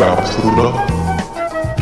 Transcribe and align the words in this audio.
about 0.00 0.24
Pluto? 0.40 1.80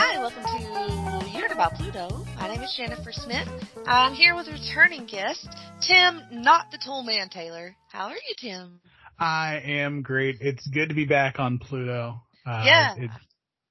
Hi, 0.00 0.18
welcome 0.18 0.42
to 0.42 1.30
You 1.30 1.40
Heard 1.40 1.50
About 1.52 1.74
Pluto. 1.74 2.24
My 2.38 2.48
name 2.48 2.62
is 2.62 2.74
Jennifer 2.76 3.12
Smith. 3.12 3.48
I'm 3.86 4.14
here 4.14 4.34
with 4.34 4.48
a 4.48 4.52
returning 4.52 5.04
guest, 5.06 5.46
Tim, 5.86 6.22
not 6.30 6.70
the 6.70 6.78
Tool 6.82 7.02
Man 7.02 7.28
Taylor. 7.28 7.76
How 7.92 8.06
are 8.06 8.14
you, 8.14 8.34
Tim? 8.38 8.80
I 9.18 9.60
am 9.64 10.02
great. 10.02 10.38
It's 10.40 10.66
good 10.68 10.88
to 10.88 10.94
be 10.94 11.04
back 11.04 11.38
on 11.38 11.58
Pluto. 11.58 12.22
Uh, 12.46 12.62
Yeah. 12.64 12.94
It's 12.96 13.14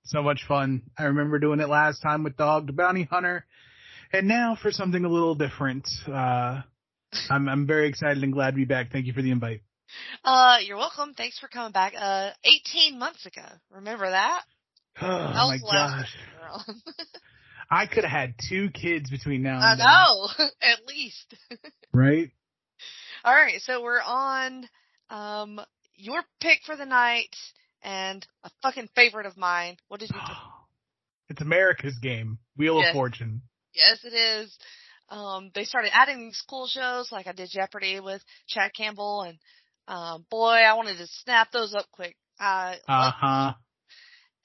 so 0.06 0.22
much 0.22 0.44
fun. 0.48 0.84
I 0.98 1.06
remember 1.06 1.40
doing 1.40 1.60
it 1.60 1.70
last 1.70 2.02
time 2.02 2.24
with 2.24 2.38
Dog 2.38 2.68
the 2.68 2.74
Bounty 2.74 3.04
Hunter. 3.04 3.46
And 4.14 4.28
now 4.28 4.58
for 4.62 4.72
something 4.72 5.04
a 5.04 5.10
little 5.10 5.36
different. 5.36 5.88
Uh, 6.08 6.62
I'm, 7.30 7.48
I'm 7.50 7.68
very 7.68 7.88
excited 7.90 8.24
and 8.24 8.34
glad 8.34 8.52
to 8.52 8.56
be 8.58 8.66
back. 8.66 8.92
Thank 8.92 9.06
you 9.06 9.14
for 9.14 9.22
the 9.22 9.32
invite. 9.32 9.62
Uh, 10.24 10.58
you're 10.66 10.78
welcome. 10.78 11.14
Thanks 11.14 11.40
for 11.40 11.48
coming 11.48 11.72
back. 11.72 11.94
Uh, 11.98 12.32
18 12.44 13.00
months 13.00 13.26
ago. 13.26 13.46
Remember 13.72 14.10
that? 14.10 14.42
Oh 15.00 15.06
That 15.08 15.34
my 15.36 15.46
was 15.54 15.62
the 15.62 15.68
last 15.68 16.08
gosh. 16.42 16.66
I 17.70 17.86
could 17.86 18.04
have 18.04 18.12
had 18.12 18.34
two 18.50 18.70
kids 18.72 19.10
between 19.12 19.44
now 19.44 19.60
I 19.60 19.72
and 19.74 19.80
then. 19.80 19.86
know, 19.88 20.28
at 20.62 20.88
least. 20.88 21.36
Right? 21.94 22.32
All 23.24 23.34
right, 23.34 23.62
so 23.62 23.82
we're 23.84 24.02
on 24.02 24.68
um 25.10 25.60
your 25.96 26.22
pick 26.42 26.60
for 26.66 26.76
the 26.76 26.86
night 26.86 27.36
and 27.84 28.26
a 28.44 28.50
fucking 28.64 28.90
favorite 28.96 29.26
of 29.28 29.38
mine. 29.38 29.78
What 29.88 30.00
did 30.00 30.10
you 30.10 30.20
pick? 30.20 30.36
It's 31.30 31.42
America's 31.42 31.98
game. 32.02 32.38
Wheel 32.56 32.80
Yes. 32.80 32.90
of 32.90 32.94
Fortune. 32.94 33.42
Yes, 33.78 34.04
it 34.04 34.14
is. 34.16 34.58
Um, 35.10 35.52
they 35.56 35.64
started 35.64 35.92
adding 35.94 36.20
these 36.20 36.44
cool 36.50 36.68
shows, 36.68 37.12
like 37.12 37.28
I 37.28 37.32
did 37.32 37.50
Jeopardy 37.50 38.00
with 38.00 38.22
Chad 38.48 38.72
Campbell, 38.76 39.22
and 39.22 39.38
um, 39.88 40.26
boy, 40.30 40.48
I 40.48 40.74
wanted 40.74 40.98
to 40.98 41.08
snap 41.08 41.52
those 41.52 41.74
up 41.74 41.86
quick. 41.92 42.16
Uh 42.40 42.76
huh. 42.88 43.54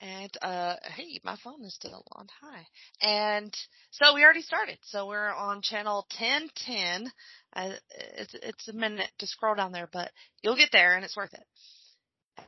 and 0.01 0.31
uh, 0.41 0.77
hey, 0.95 1.21
my 1.25 1.37
phone 1.43 1.65
is 1.65 1.75
still 1.75 2.05
on. 2.13 2.27
Hi, 2.43 2.67
and 3.01 3.53
so 3.91 4.15
we 4.15 4.23
already 4.23 4.43
started. 4.43 4.79
So 4.83 5.07
we're 5.09 5.33
on 5.33 5.63
channel 5.63 6.07
ten 6.11 6.49
ten. 6.65 7.11
Uh, 7.55 7.73
it's 8.19 8.35
it's 8.35 8.69
a 8.69 8.73
minute 8.73 9.11
to 9.19 9.27
scroll 9.27 9.55
down 9.57 9.73
there, 9.73 9.89
but 9.93 10.11
you'll 10.43 10.57
get 10.57 10.71
there, 10.73 10.95
and 10.95 11.05
it's 11.05 11.17
worth 11.17 11.35
it. 11.35 11.45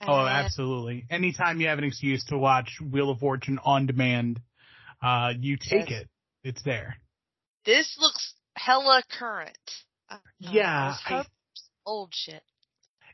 Oh, 0.03 0.27
absolutely. 0.27 1.05
Anytime 1.11 1.61
you 1.61 1.69
have 1.69 1.79
an 1.79 1.85
excuse 1.85 2.25
to 2.27 2.39
watch 2.39 2.79
Wheel 2.81 3.11
of 3.11 3.19
Fortune 3.19 3.59
on 3.65 3.87
demand, 3.87 4.41
uh, 5.03 5.33
you 5.39 5.57
take 5.57 5.91
Yes. 5.91 6.03
it. 6.03 6.09
It's 6.45 6.63
there. 6.63 6.99
This 7.65 7.97
looks 7.99 8.35
hella 8.55 9.03
current. 9.19 9.59
Uh, 10.11 10.19
Yeah, 10.39 10.95
I- 11.07 11.25
old 11.87 12.13
shit. 12.15 12.43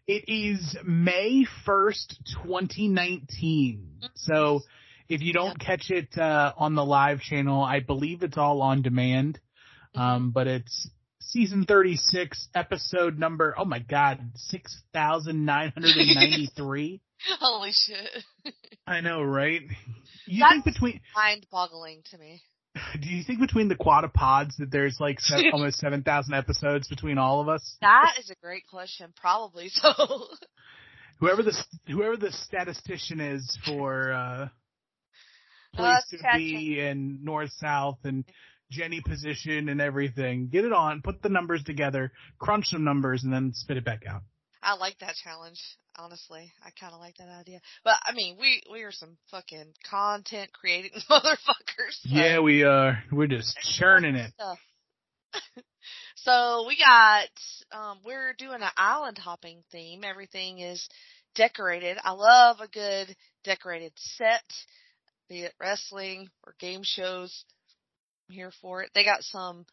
It 0.06 0.25
is 0.28 0.77
May 0.84 1.45
1st, 1.64 2.17
2019. 2.42 4.00
So 4.17 4.61
if 5.09 5.20
you 5.22 5.33
don't 5.33 5.59
catch 5.59 5.91
it, 5.91 6.19
uh, 6.19 6.53
on 6.56 6.75
the 6.75 6.84
live 6.84 7.20
channel, 7.20 7.62
I 7.62 7.78
believe 7.81 8.22
it's 8.25 8.37
all 8.37 8.61
on 8.62 8.83
demand. 8.83 9.39
Mm-hmm. 9.94 10.00
Um, 10.00 10.31
but 10.33 10.47
it's 10.48 10.91
season 11.20 11.65
36, 11.65 12.48
episode 12.55 13.19
number, 13.19 13.55
oh 13.56 13.65
my 13.65 13.78
god, 13.78 14.33
6,993. 14.34 17.00
Holy 17.41 17.72
shit. 17.72 18.25
I 18.87 19.00
know, 19.00 19.22
right? 19.22 19.62
You 20.27 20.41
That's- 20.41 20.62
think 20.65 20.75
between, 20.75 21.00
mind 21.15 21.47
boggling 21.53 22.03
to 22.11 22.19
me. 22.19 22.42
do 23.01 23.09
you 23.09 23.23
think 23.25 23.41
between 23.41 23.69
the 23.69 23.75
quadrupods 23.75 24.56
that 24.59 24.71
there's 24.71 24.99
like 25.01 25.21
seven, 25.21 25.51
almost 25.53 25.78
7,000 25.78 26.34
episodes 26.34 26.89
between 26.89 27.19
all 27.19 27.41
of 27.41 27.49
us? 27.49 27.77
That 27.81 28.15
is 28.19 28.31
a 28.31 28.37
great 28.43 28.67
question. 28.67 29.12
Probably 29.17 29.69
so. 29.69 29.93
Whoever 31.21 31.43
the, 31.43 31.55
whoever 31.87 32.17
the 32.17 32.33
statistician 32.33 33.21
is 33.21 33.59
for, 33.67 34.12
uh, 34.12 34.49
place 35.75 36.03
Uh, 36.12 36.17
to 36.17 36.39
be 36.39 36.81
and 36.81 37.23
north 37.23 37.51
south 37.59 37.99
and 38.05 38.25
Jenny 38.71 39.01
position 39.01 39.69
and 39.69 39.81
everything. 39.81 40.49
Get 40.49 40.65
it 40.65 40.72
on, 40.72 41.03
put 41.03 41.22
the 41.22 41.28
numbers 41.28 41.62
together, 41.65 42.12
crunch 42.39 42.67
some 42.67 42.84
numbers, 42.84 43.25
and 43.25 43.33
then 43.33 43.53
spit 43.53 43.77
it 43.77 43.84
back 43.84 44.05
out. 44.09 44.22
I 44.62 44.77
like 44.77 44.99
that 45.01 45.15
challenge, 45.17 45.61
honestly. 46.00 46.53
I 46.65 46.71
kind 46.78 46.94
of 46.94 47.00
like 47.00 47.16
that 47.19 47.28
idea. 47.28 47.61
But 47.84 47.94
I 48.05 48.12
mean, 48.12 48.37
we 48.41 48.62
we 48.72 48.83
are 48.83 48.93
some 48.93 49.16
fucking 49.31 49.75
content 49.88 50.50
creating 50.53 50.93
motherfuckers. 51.11 51.94
so- 52.03 52.09
Yeah, 52.09 52.41
we 52.41 52.62
are. 52.65 53.03
We're 53.12 53.27
just 53.27 53.56
churning 53.78 54.16
it. 54.16 54.33
so 56.16 56.65
we 56.66 56.77
got 56.77 57.28
um 57.72 57.99
we're 58.05 58.34
doing 58.39 58.62
an 58.62 58.71
island 58.77 59.19
hopping 59.19 59.62
theme. 59.71 60.03
Everything 60.05 60.59
is 60.59 60.89
decorated. 61.34 61.99
I 62.03 62.12
love 62.12 62.56
a 62.60 62.69
good 62.69 63.15
decorated 63.44 63.93
set, 63.97 64.43
be 65.28 65.43
it 65.43 65.55
wrestling 65.60 66.28
or 66.47 66.55
game 66.59 66.81
shows. 66.83 67.44
I'm 68.28 68.34
here 68.34 68.53
for 68.60 68.83
it. 68.83 68.91
They 68.94 69.05
got 69.05 69.22
some 69.22 69.66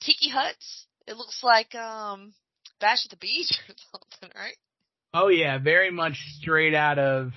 tiki 0.00 0.28
huts. 0.28 0.86
It 1.06 1.16
looks 1.16 1.42
like 1.42 1.74
um 1.74 2.32
Bash 2.80 3.04
at 3.06 3.10
the 3.10 3.16
Beach 3.16 3.50
or 3.68 3.74
something, 3.92 4.36
right? 4.38 4.56
Oh 5.18 5.28
yeah, 5.28 5.58
very 5.58 5.90
much 5.90 6.16
straight 6.38 6.74
out 6.74 6.98
of. 6.98 7.32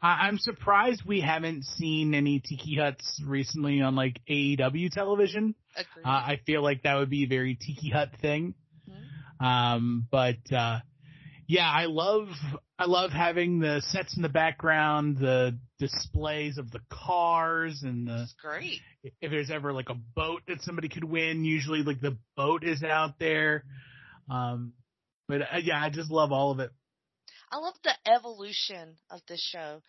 I- 0.00 0.26
I'm 0.28 0.38
surprised 0.38 1.02
we 1.04 1.20
haven't 1.20 1.64
seen 1.64 2.14
any 2.14 2.38
tiki 2.40 2.76
huts 2.76 3.20
recently 3.26 3.80
on 3.80 3.96
like 3.96 4.20
AEW 4.28 4.90
television. 4.90 5.54
Agreed. 5.74 6.04
Uh, 6.04 6.08
I 6.08 6.40
feel 6.46 6.62
like 6.62 6.82
that 6.84 6.94
would 6.94 7.10
be 7.10 7.24
a 7.24 7.28
very 7.28 7.56
tiki 7.56 7.90
hut 7.90 8.10
thing. 8.22 8.54
Mhm. 8.88 9.44
Um, 9.44 10.06
but 10.10 10.52
uh, 10.52 10.78
yeah, 11.48 11.68
I 11.68 11.86
love 11.86 12.28
I 12.78 12.84
love 12.84 13.10
having 13.10 13.58
the 13.58 13.80
sets 13.88 14.14
in 14.16 14.22
the 14.22 14.28
background, 14.28 15.16
the 15.18 15.58
displays 15.80 16.58
of 16.58 16.70
the 16.70 16.80
cars, 16.90 17.82
and 17.82 18.06
the 18.06 18.22
It's 18.22 18.34
great. 18.34 18.80
if 19.20 19.30
there's 19.32 19.50
ever 19.50 19.72
like 19.72 19.88
a 19.88 19.94
boat 20.14 20.42
that 20.46 20.60
somebody 20.62 20.88
could 20.88 21.04
win, 21.04 21.44
usually 21.44 21.82
like 21.82 22.00
the 22.00 22.16
boat 22.36 22.62
is 22.62 22.84
out 22.84 23.18
there. 23.18 23.64
Um, 24.30 24.74
but 25.26 25.42
uh, 25.42 25.56
yeah, 25.62 25.82
I 25.82 25.90
just 25.90 26.10
love 26.12 26.30
all 26.30 26.52
of 26.52 26.60
it. 26.60 26.70
I 27.50 27.56
love 27.58 27.74
the 27.82 27.94
evolution 28.06 28.96
of 29.10 29.20
this 29.28 29.40
show. 29.40 29.80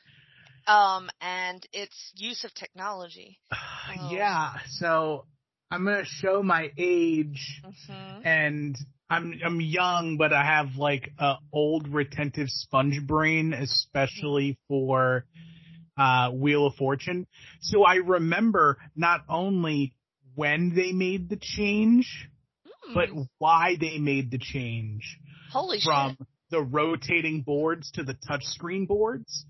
Um, 0.67 1.09
and 1.21 1.65
its 1.73 2.11
use 2.15 2.43
of 2.43 2.53
technology. 2.53 3.39
Oh. 3.51 3.55
Yeah, 4.11 4.51
so 4.67 5.25
I'm 5.71 5.83
gonna 5.83 6.05
show 6.05 6.43
my 6.43 6.71
age, 6.77 7.61
hmm 7.87 8.21
and 8.23 8.77
I'm 9.09 9.33
I'm 9.43 9.59
young, 9.61 10.17
but 10.17 10.31
I 10.31 10.43
have 10.43 10.75
like 10.75 11.11
a 11.17 11.35
old 11.51 11.87
retentive 11.87 12.49
sponge 12.49 13.01
brain, 13.07 13.53
especially 13.53 14.57
for 14.67 15.25
uh 15.97 16.29
Wheel 16.31 16.67
of 16.67 16.75
Fortune. 16.75 17.25
So 17.61 17.83
I 17.83 17.95
remember 17.95 18.77
not 18.95 19.21
only 19.27 19.95
when 20.35 20.75
they 20.75 20.91
made 20.91 21.29
the 21.29 21.37
change, 21.37 22.29
but 22.93 23.09
why 23.39 23.75
they 23.79 23.97
made 23.97 24.29
the 24.31 24.37
change 24.37 25.17
holy 25.51 25.79
from 25.81 26.11
shit. 26.11 26.27
The 26.49 26.61
rotating 26.61 27.41
boards 27.41 27.91
to 27.91 28.03
the 28.03 28.15
touchscreen 28.29 28.87
boards. 28.87 29.45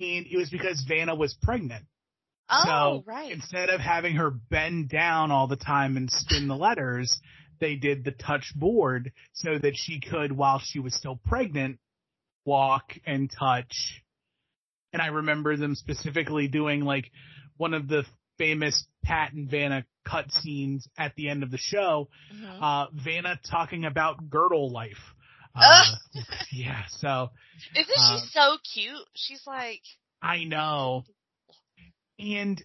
And 0.00 0.26
it 0.26 0.36
was 0.36 0.50
because 0.50 0.84
Vanna 0.86 1.14
was 1.14 1.34
pregnant. 1.42 1.84
Oh, 2.50 3.02
so 3.02 3.04
right. 3.06 3.30
instead 3.32 3.70
of 3.70 3.80
having 3.80 4.16
her 4.16 4.30
bend 4.30 4.88
down 4.88 5.30
all 5.30 5.46
the 5.46 5.56
time 5.56 5.96
and 5.96 6.10
spin 6.10 6.48
the 6.48 6.56
letters, 6.56 7.18
they 7.60 7.76
did 7.76 8.04
the 8.04 8.10
touch 8.10 8.52
board 8.56 9.12
so 9.32 9.58
that 9.58 9.74
she 9.76 10.00
could, 10.00 10.32
while 10.32 10.58
she 10.62 10.80
was 10.80 10.94
still 10.94 11.20
pregnant, 11.24 11.78
walk 12.44 12.94
and 13.06 13.30
touch. 13.30 14.02
And 14.92 15.00
I 15.00 15.06
remember 15.06 15.56
them 15.56 15.74
specifically 15.74 16.48
doing 16.48 16.80
like 16.82 17.10
one 17.56 17.72
of 17.72 17.88
the 17.88 18.04
famous 18.38 18.84
Pat 19.04 19.32
and 19.32 19.48
Vanna 19.48 19.84
cut 20.04 20.30
scenes 20.32 20.86
at 20.98 21.14
the 21.14 21.28
end 21.28 21.42
of 21.42 21.50
the 21.50 21.58
show, 21.58 22.08
Mhm. 22.34 22.58
uh, 22.60 22.86
Vanna 22.92 23.38
talking 23.48 23.84
about 23.84 24.28
girdle 24.28 24.70
life. 24.70 25.14
Uh, 25.54 25.84
yeah, 26.52 26.82
so 26.88 27.30
Isn't 27.76 27.94
uh, 27.96 28.18
she 28.20 28.26
so 28.28 28.56
cute? 28.72 29.08
She's 29.14 29.42
like, 29.46 29.82
I 30.22 30.44
know. 30.44 31.04
And 32.18 32.62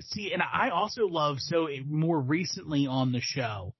see, 0.00 0.32
and 0.32 0.42
I 0.42 0.70
also 0.70 1.06
love 1.06 1.38
so 1.40 1.68
more 1.86 2.20
recently 2.20 2.86
on 2.86 3.12
the 3.12 3.20
show, 3.20 3.74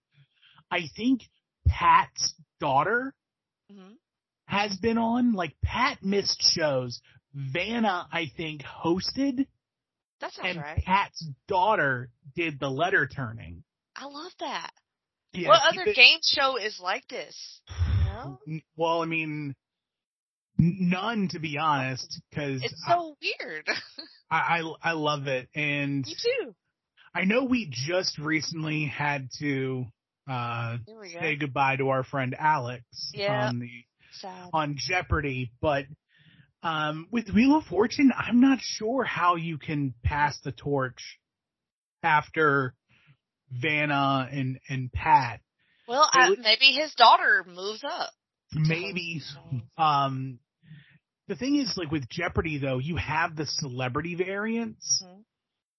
I 0.70 0.82
think 0.96 1.22
Pat's 1.66 2.34
daughter 2.60 3.14
mhm. 3.72 3.96
has 4.46 4.76
been 4.76 4.98
on. 4.98 5.32
Like 5.32 5.54
Pat 5.62 6.02
missed 6.02 6.42
shows. 6.42 7.00
Vanna, 7.34 8.06
I 8.12 8.30
think, 8.36 8.62
hosted, 8.62 9.46
that 10.24 10.32
sounds 10.32 10.56
and 10.56 10.58
right. 10.58 10.82
Pat's 10.84 11.26
daughter 11.48 12.10
did 12.34 12.58
the 12.58 12.70
letter 12.70 13.06
turning. 13.06 13.62
I 13.96 14.06
love 14.06 14.32
that. 14.40 14.70
Yeah, 15.32 15.48
what 15.48 15.60
other 15.68 15.92
game 15.92 16.20
show 16.22 16.56
is 16.56 16.80
like 16.80 17.06
this? 17.08 17.60
Know? 18.14 18.38
Well, 18.76 19.02
I 19.02 19.06
mean, 19.06 19.54
none 20.58 21.28
to 21.28 21.38
be 21.38 21.58
honest, 21.58 22.20
because 22.30 22.62
It's 22.62 22.84
so 22.86 23.16
weird. 23.22 23.66
I, 24.30 24.60
I 24.60 24.90
I 24.90 24.92
love 24.92 25.26
it, 25.26 25.48
and 25.54 26.04
Me 26.06 26.14
too. 26.22 26.54
I 27.14 27.24
know 27.24 27.44
we 27.44 27.68
just 27.70 28.18
recently 28.18 28.86
had 28.86 29.28
to 29.38 29.84
uh, 30.28 30.78
go. 30.86 31.02
say 31.04 31.36
goodbye 31.36 31.76
to 31.76 31.90
our 31.90 32.02
friend 32.04 32.34
Alex 32.38 32.84
Yeah. 33.12 33.48
on 33.48 33.58
the 33.60 33.70
Sad. 34.20 34.50
on 34.52 34.74
Jeopardy, 34.78 35.52
but 35.60 35.84
um, 36.62 37.08
with 37.10 37.28
Wheel 37.30 37.56
of 37.58 37.64
Fortune, 37.66 38.10
I'm 38.16 38.40
not 38.40 38.58
sure 38.62 39.04
how 39.04 39.36
you 39.36 39.58
can 39.58 39.92
pass 40.02 40.38
the 40.40 40.52
torch 40.52 41.18
after 42.02 42.74
Vanna 43.50 44.28
and 44.30 44.58
and 44.68 44.90
Pat. 44.92 45.40
Well, 45.86 46.08
I, 46.12 46.34
maybe 46.38 46.66
his 46.72 46.94
daughter 46.94 47.44
moves 47.46 47.84
up. 47.84 48.12
Maybe 48.52 49.22
um 49.78 50.38
the 51.28 51.36
thing 51.36 51.56
is 51.56 51.74
like 51.76 51.90
with 51.90 52.08
Jeopardy 52.08 52.58
though, 52.58 52.78
you 52.78 52.96
have 52.96 53.36
the 53.36 53.46
celebrity 53.46 54.14
variants. 54.14 55.02
Mhm. 55.02 55.24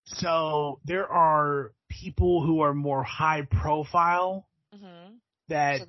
So 0.06 0.80
there 0.86 1.07
are 1.12 1.72
people 1.90 2.44
who 2.46 2.62
are 2.62 2.74
more 2.74 3.04
high 3.04 3.44
profile 3.50 4.48
Mm-hmm. 4.74 5.16
that 5.50 5.80
So 5.80 5.86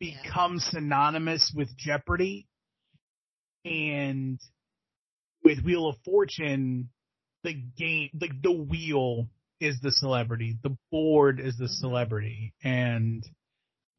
yeah. 0.00 0.16
become 0.24 0.58
synonymous 0.58 1.52
with 1.54 1.76
Jeopardy. 1.76 2.48
And 3.64 4.40
with 5.44 5.62
Wheel 5.64 5.88
of 5.88 5.96
Fortune, 6.04 6.90
the 7.44 7.54
game, 7.54 8.10
like 8.20 8.42
the 8.42 8.52
wheel 8.52 9.28
is 9.60 9.78
the 9.82 9.92
celebrity, 9.92 10.56
the 10.62 10.76
board 10.90 11.40
is 11.40 11.56
the 11.58 11.68
Mhm. 11.68 11.68
celebrity, 11.68 12.54
and 12.62 13.24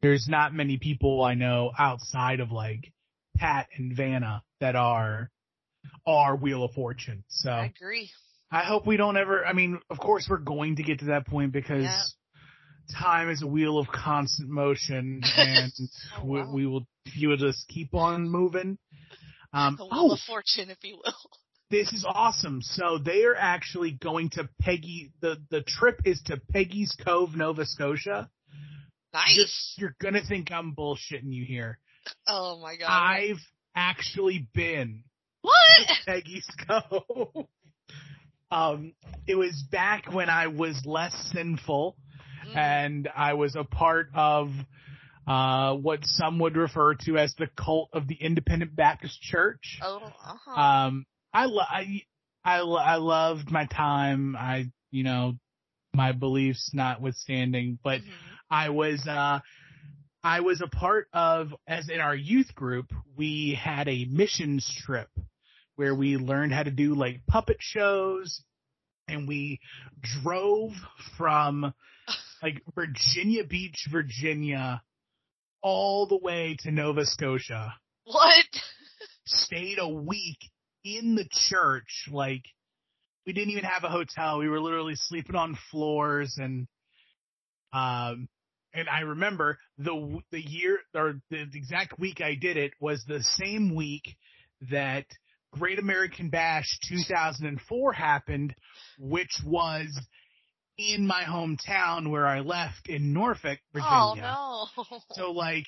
there's 0.02 0.28
not 0.28 0.54
many 0.54 0.78
people 0.78 1.24
I 1.24 1.34
know 1.36 1.72
outside 1.78 2.40
of 2.40 2.52
like 2.52 2.92
Pat 3.38 3.68
and 3.78 3.96
Vanna 3.96 4.44
that 4.60 4.76
are 4.76 5.30
are 6.06 6.36
Wheel 6.36 6.64
of 6.64 6.72
Fortune. 6.74 7.24
So 7.30 7.50
I 7.52 7.66
agree. 7.76 8.10
I 8.52 8.64
hope 8.64 8.86
we 8.86 8.98
don't 8.98 9.18
ever. 9.18 9.46
I 9.46 9.54
mean, 9.54 9.80
of 9.90 9.98
course, 10.00 10.28
we're 10.30 10.38
going 10.38 10.76
to 10.78 10.84
get 10.84 11.00
to 11.00 11.06
that 11.06 11.26
point 11.28 11.54
because 11.54 11.84
Yeah. 11.84 13.00
time 13.00 13.30
is 13.30 13.42
a 13.42 13.48
wheel 13.48 13.78
of 13.80 13.88
constant 13.88 14.50
motion, 14.50 15.22
and 15.38 15.72
Oh, 16.18 16.26
we, 16.26 16.40
wow. 16.42 16.52
we 16.54 16.66
will 16.68 16.86
you 17.14 17.30
will 17.30 17.38
just 17.38 17.68
keep 17.68 17.94
on 17.96 18.30
moving. 18.30 18.78
Um, 19.54 19.78
A 19.80 19.84
wheel 19.84 19.90
oh, 19.92 20.14
of 20.14 20.20
fortune, 20.20 20.70
if 20.70 20.78
you 20.84 20.98
will. 21.04 21.14
this 21.70 21.92
is 21.94 22.06
awesome! 22.08 22.62
So 22.62 22.98
they 22.98 23.24
are 23.24 23.36
actually 23.36 23.92
going 23.92 24.30
to 24.32 24.50
Peggy. 24.62 25.12
the 25.22 25.38
The 25.50 25.62
trip 25.62 26.02
is 26.06 26.22
to 26.26 26.40
Peggy's 26.52 26.96
Cove, 27.06 27.36
Nova 27.36 27.66
Scotia. 27.66 28.30
You're, 29.14 29.44
Nice. 29.44 29.74
you're 29.78 29.96
gonna 30.02 30.22
think 30.28 30.52
I'm 30.52 30.74
bullshitting 30.76 31.32
you 31.32 31.46
here. 31.46 31.80
Oh 32.28 32.60
my 32.62 32.76
god. 32.78 32.88
I've 32.90 33.42
actually 33.76 34.48
been 34.54 35.04
what? 35.42 35.88
Peggy's 36.06 36.48
Cove. 36.68 37.48
Um, 38.52 38.94
it 39.28 39.36
was 39.36 39.64
back 39.72 40.12
when 40.12 40.30
I 40.30 40.48
was 40.48 40.82
less 40.86 41.14
sinful. 41.34 41.96
Mm. 42.48 42.56
and 42.58 43.10
I 43.16 43.34
was 43.36 43.56
a 43.56 43.64
part 43.64 44.08
of 44.16 44.50
uh, 45.28 45.76
what 45.76 46.00
some 46.04 46.40
would 46.40 46.58
refer 46.58 46.96
to 47.06 47.18
as 47.20 47.36
the 47.38 47.46
cult 47.56 47.90
of 47.94 48.08
the 48.08 48.16
Independent 48.16 48.76
Baptist 48.76 49.22
Church. 49.22 49.78
Oh, 49.84 49.98
uh-huh. 49.98 50.60
Um, 50.60 51.06
I, 51.32 51.46
lo- 51.46 51.62
I, 51.70 52.02
I, 52.44 52.58
I 52.62 52.96
loved 52.96 53.52
my 53.52 53.68
time. 53.68 54.36
I, 54.36 54.72
you 54.90 55.04
know, 55.04 55.34
my 55.94 56.14
beliefs 56.14 56.72
notwithstanding, 56.74 57.78
but 57.84 58.02
Mhm. 58.02 58.10
I 58.52 58.70
was, 58.70 59.08
uh, 59.08 59.40
I 60.24 60.42
was 60.42 60.62
a 60.62 60.68
part 60.68 61.08
of, 61.14 61.56
as 61.68 61.90
in 61.90 62.02
our 62.02 62.16
youth 62.16 62.54
group, 62.54 62.88
we 63.18 63.58
had 63.60 63.88
a 63.88 64.06
missions 64.06 64.70
trip 64.86 65.08
where 65.78 65.96
we 65.96 66.18
learned 66.18 66.54
how 66.54 66.64
to 66.64 66.70
do 66.70 66.94
like 66.94 67.26
puppet 67.28 67.58
shows 67.60 68.44
and 69.08 69.26
we 69.28 69.60
drove 70.02 70.72
from 71.18 71.74
like 72.44 72.62
Virginia 72.76 73.46
Beach, 73.46 73.88
Virginia, 73.90 74.82
all 75.64 76.06
the 76.06 76.20
way 76.22 76.58
to 76.60 76.72
Nova 76.72 77.06
Scotia. 77.06 77.74
What? 78.04 78.46
Stayed 79.26 79.80
a 79.80 79.88
week 79.88 80.40
in 80.84 81.16
the 81.16 81.28
church. 81.50 82.10
Like 82.12 82.44
we 83.26 83.32
didn't 83.32 83.52
even 83.52 83.64
have 83.64 83.86
a 83.86 83.90
hotel. 83.90 84.40
We 84.40 84.50
were 84.50 84.60
literally 84.60 84.96
sleeping 84.96 85.36
on 85.36 85.58
floors 85.72 86.38
and, 86.38 86.68
um, 87.72 88.28
and 88.74 88.88
I 88.90 89.02
remember 89.02 89.60
the 89.78 90.22
the 90.32 90.42
year 90.42 90.80
or 90.96 91.22
the 91.30 91.42
exact 91.54 92.00
week 92.00 92.22
I 92.22 92.36
did 92.36 92.58
it 92.58 92.74
was 92.80 93.04
the 93.06 93.24
same 93.24 93.76
week 93.76 94.16
that 94.70 95.06
Great 95.52 95.80
American 95.80 96.30
Bash 96.30 96.80
2004 96.88 97.94
happened, 97.94 98.56
which 98.98 99.42
was 99.46 99.88
in 100.78 101.06
my 101.06 101.24
hometown 101.24 102.10
where 102.10 102.26
I 102.26 102.40
left 102.40 102.88
in 102.88 103.14
Norfolk, 103.14 103.60
oh, 103.76 104.14
Virginia. 104.14 104.36
Oh 104.38 104.68
no. 104.78 105.00
So 105.12 105.32
like, 105.32 105.66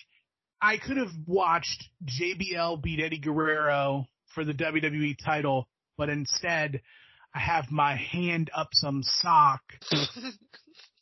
I 0.62 0.78
could 0.78 0.98
have 0.98 1.12
watched 1.28 1.84
JBL 2.06 2.82
beat 2.82 3.02
Eddie 3.02 3.20
Guerrero 3.20 4.08
for 4.34 4.46
the 4.46 4.54
WWE 4.54 5.18
title, 5.24 5.68
but 5.98 6.10
instead 6.10 6.82
I 7.36 7.40
have 7.40 7.70
my 7.70 7.96
hand 7.96 8.50
up 8.56 8.70
some 8.72 9.02
sock, 9.04 9.62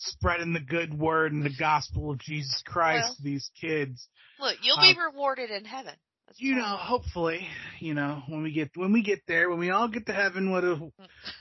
spreading 0.01 0.53
the 0.53 0.59
good 0.59 0.93
word 0.97 1.31
and 1.33 1.43
the 1.43 1.55
gospel 1.57 2.11
of 2.11 2.19
Jesus 2.19 2.61
Christ 2.65 3.03
Well. 3.05 3.15
to 3.15 3.23
these 3.23 3.49
kids. 3.59 4.07
Look, 4.39 4.57
you'll 4.61 4.79
Um, 4.79 4.93
be 4.93 4.99
rewarded 4.99 5.49
in 5.51 5.65
heaven. 5.65 5.93
That's 6.27 6.39
You 6.41 6.55
know, 6.55 6.77
hopefully, 6.77 7.47
you 7.79 7.93
know, 7.93 8.23
when 8.27 8.41
we 8.43 8.51
get 8.51 8.71
when 8.75 8.93
we 8.93 9.01
get 9.03 9.19
there, 9.27 9.49
when 9.49 9.59
we 9.59 9.69
all 9.69 9.87
get 9.87 10.05
to 10.07 10.13
heaven, 10.13 10.49
what 10.51 10.63
a 10.63 10.75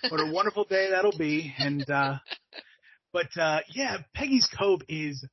what 0.08 0.20
a 0.20 0.26
wonderful 0.32 0.64
day 0.64 0.90
that'll 0.90 1.16
be. 1.16 1.54
And 1.58 1.88
uh 1.88 2.18
but 3.12 3.36
uh 3.36 3.60
yeah, 3.74 3.98
Peggy's 4.14 4.48
Cove 4.58 4.82
is 4.88 5.24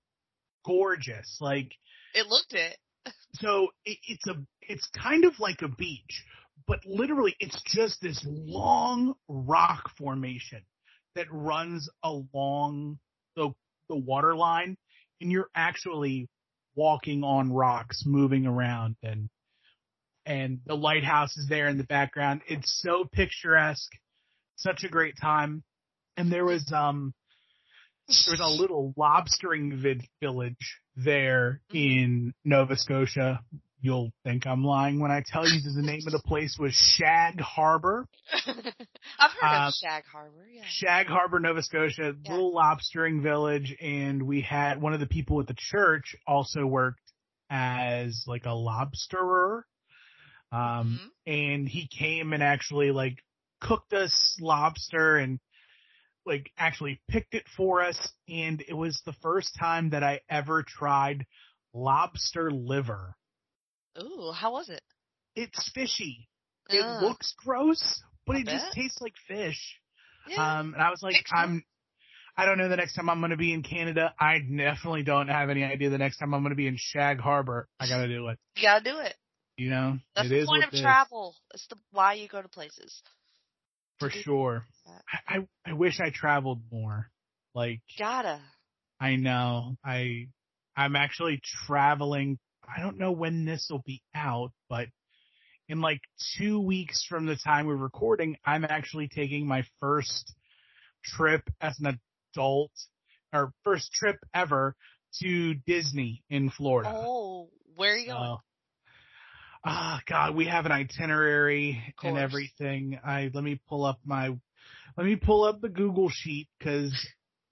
gorgeous. 0.65 1.38
Like 1.39 1.71
It 2.13 2.27
looked 2.27 2.53
it. 2.53 2.77
so 3.35 3.69
it, 3.85 3.97
it's 4.07 4.27
a 4.27 4.35
it's 4.62 4.88
kind 4.89 5.25
of 5.25 5.39
like 5.39 5.62
a 5.62 5.68
beach, 5.69 6.23
but 6.68 6.80
literally 6.85 7.35
it's 7.39 7.62
just 7.65 8.01
this 8.01 8.23
long 8.27 9.15
rock 9.27 9.89
formation 9.97 10.63
that 11.15 11.27
runs 11.31 11.89
along 12.03 13.00
the 13.89 13.95
water 13.95 14.36
line 14.36 14.78
and 15.22 15.31
you're 15.31 15.50
actually 15.56 16.30
walking 16.75 17.24
on 17.24 17.51
rocks 17.51 18.04
moving 18.06 18.45
around 18.45 18.95
and 19.04 19.30
and 20.25 20.60
the 20.66 20.75
lighthouse 20.75 21.35
is 21.38 21.47
there 21.47 21.69
in 21.69 21.78
the 21.78 21.85
background. 21.85 22.42
It's 22.47 22.81
so 22.83 23.06
picturesque. 23.09 23.92
Such 24.57 24.83
a 24.83 24.90
great 24.90 25.16
time. 25.19 25.64
And 26.18 26.31
there 26.31 26.44
was 26.44 26.69
um 26.76 27.14
there 28.09 28.33
was 28.33 28.42
a 28.42 28.61
little 28.61 28.94
lobstering 28.97 29.81
village 30.21 30.80
there 30.95 31.61
in 31.73 32.33
Nova 32.44 32.76
Scotia. 32.76 33.40
You'll 33.80 34.12
think 34.24 34.48
I'm 34.48 34.64
lying 34.64 35.00
when 35.00 35.12
I 35.12 35.22
tell 35.26 35.48
you 35.48 35.62
that 35.62 35.74
the 35.76 35.84
name 35.86 36.02
of 36.07 36.12
the 36.12 36.22
place 36.26 36.57
was 36.60 36.74
Shag 36.74 37.40
Harbor. 37.40 38.07
I've 38.34 39.31
heard 39.40 39.44
Um, 39.44 39.68
of 39.68 39.74
Shag 39.76 40.04
Harbor. 40.12 40.48
Yeah. 40.52 40.64
Shag 40.68 41.06
Harbor, 41.07 41.40
Nova 41.40 41.62
Scotia, 41.62 42.16
Yeah. 42.24 42.31
little 42.31 42.54
lobstering 42.54 43.22
village, 43.22 43.76
and 43.80 44.24
we 44.24 44.42
had 44.42 44.81
one 44.81 44.94
of 44.94 45.00
the 45.00 45.06
people 45.07 45.40
at 45.42 45.48
the 45.48 45.56
church 45.56 46.16
also 46.26 46.66
worked 46.66 47.02
as 47.52 48.24
like 48.26 48.46
a 48.46 48.50
lobsterer. 48.50 49.62
Um, 50.52 51.00
Mhm. 51.00 51.10
and 51.26 51.69
he 51.69 51.88
came 51.88 52.34
and 52.34 52.42
actually 52.42 52.92
like 52.92 53.24
cooked 53.62 53.94
us 53.94 54.38
lobster 54.42 55.18
and 55.18 55.40
like 56.26 56.52
actually 56.57 57.00
picked 57.07 57.34
it 57.36 57.48
for 57.56 57.81
us. 57.84 58.12
And 58.28 58.62
it 58.68 58.74
was 58.74 59.02
the 59.06 59.14
first 59.14 59.56
time 59.60 59.92
that 59.92 60.04
I 60.04 60.22
ever 60.30 60.64
tried 60.64 61.26
lobster 61.74 62.50
liver. 62.50 63.14
Ooh, 63.99 64.31
how 64.31 64.51
was 64.54 64.69
it? 64.69 64.81
It's 65.35 65.69
fishy. 65.73 66.27
It 66.69 67.01
looks 67.01 67.33
gross, 67.37 68.01
but 68.25 68.35
I 68.35 68.39
it 68.39 68.45
just 68.47 68.73
tastes 68.73 69.01
like 69.01 69.13
fish. 69.27 69.80
yeah. 70.27 70.59
Um, 70.59 70.73
and 70.73 70.81
I 70.81 70.89
was 70.89 71.01
like. 71.01 71.16
I'm, 71.31 71.63
I 72.39 72.45
don't 72.45 72.59
know 72.59 72.69
the 72.69 72.75
next 72.75 72.94
time 72.94 73.09
I'm 73.09 73.19
going 73.19 73.31
to 73.31 73.37
be 73.37 73.51
in 73.51 73.63
Canada. 73.63 74.13
I 74.19 74.37
definitely 74.37 75.01
don't 75.01 75.27
have 75.27 75.49
any 75.49 75.63
idea 75.63 75.89
the 75.89 75.97
next 75.97 76.18
time 76.18 76.35
I'm 76.35 76.42
going 76.42 76.51
to 76.51 76.56
be 76.56 76.68
in 76.68 76.75
Shag 76.77 77.19
Harbor. 77.19 77.68
I 77.80 77.87
got 77.89 77.97
to 77.97 78.07
do 78.07 78.27
it. 78.27 78.37
you 78.56 78.61
gotta 78.61 78.83
do 78.83 78.99
it. 78.99 79.16
You 79.57 79.71
know, 79.71 79.97
That's 80.16 80.30
the 80.30 80.45
point 80.45 80.63
of 80.63 80.69
it 80.71 80.75
is, 80.75 80.81
travel. 80.81 81.35
It's 81.51 81.66
the 81.68 81.77
why 81.92 82.13
you 82.13 82.27
go 82.27 82.39
to 82.39 82.47
places. 82.47 83.01
for 83.99 84.09
to 84.09 84.21
sure. 84.21 84.66
I, 85.27 85.37
I 85.37 85.47
I 85.66 85.73
wish 85.73 85.99
I 85.99 86.11
traveled 86.11 86.61
more. 86.71 87.09
Like 87.56 87.81
Gotta. 87.97 88.39
I 89.01 89.16
know 89.16 89.75
I 89.83 90.27
I'm 90.75 90.95
actually 90.95 91.42
traveling. 91.66 92.37
I 92.68 92.81
don't 92.81 92.97
know 92.97 93.12
when 93.12 93.45
this 93.45 93.68
will 93.69 93.83
be 93.86 94.02
out, 94.14 94.52
but 94.69 94.88
in 95.69 95.81
like 95.81 96.02
two 96.38 96.59
weeks 96.59 97.06
from 97.07 97.26
the 97.26 97.36
time 97.36 97.68
we're 97.68 97.76
recording, 97.76 98.38
I'm 98.45 98.66
actually 98.66 99.07
taking 99.07 99.47
my 99.47 99.64
first 99.80 100.33
trip 101.04 101.44
as 101.62 101.80
an 101.80 102.00
adult 102.36 102.71
or 103.33 103.52
first 103.64 103.92
trip 103.94 104.18
ever 104.33 104.76
to 105.21 105.56
Disney 105.66 106.24
in 106.30 106.50
Florida. 106.50 106.94
Oh, 106.94 107.50
where 107.76 107.94
are 107.94 107.97
you 107.97 108.07
going? 108.07 108.24
So, 108.24 108.42
Ah, 109.69 110.00
God, 110.07 110.36
we 110.36 110.45
have 110.45 110.66
an 110.66 110.71
itinerary 110.71 111.83
and 112.02 112.18
everything. 112.18 113.00
I 113.04 113.30
let 113.33 113.44
me 113.44 113.59
pull 113.68 113.83
up 113.83 114.00
my, 114.06 114.30
let 114.95 115.06
me 115.06 115.18
pull 115.18 115.44
up 115.44 115.59
the 115.59 115.68
Google 115.68 116.09
sheet 116.09 116.47
because 116.57 116.94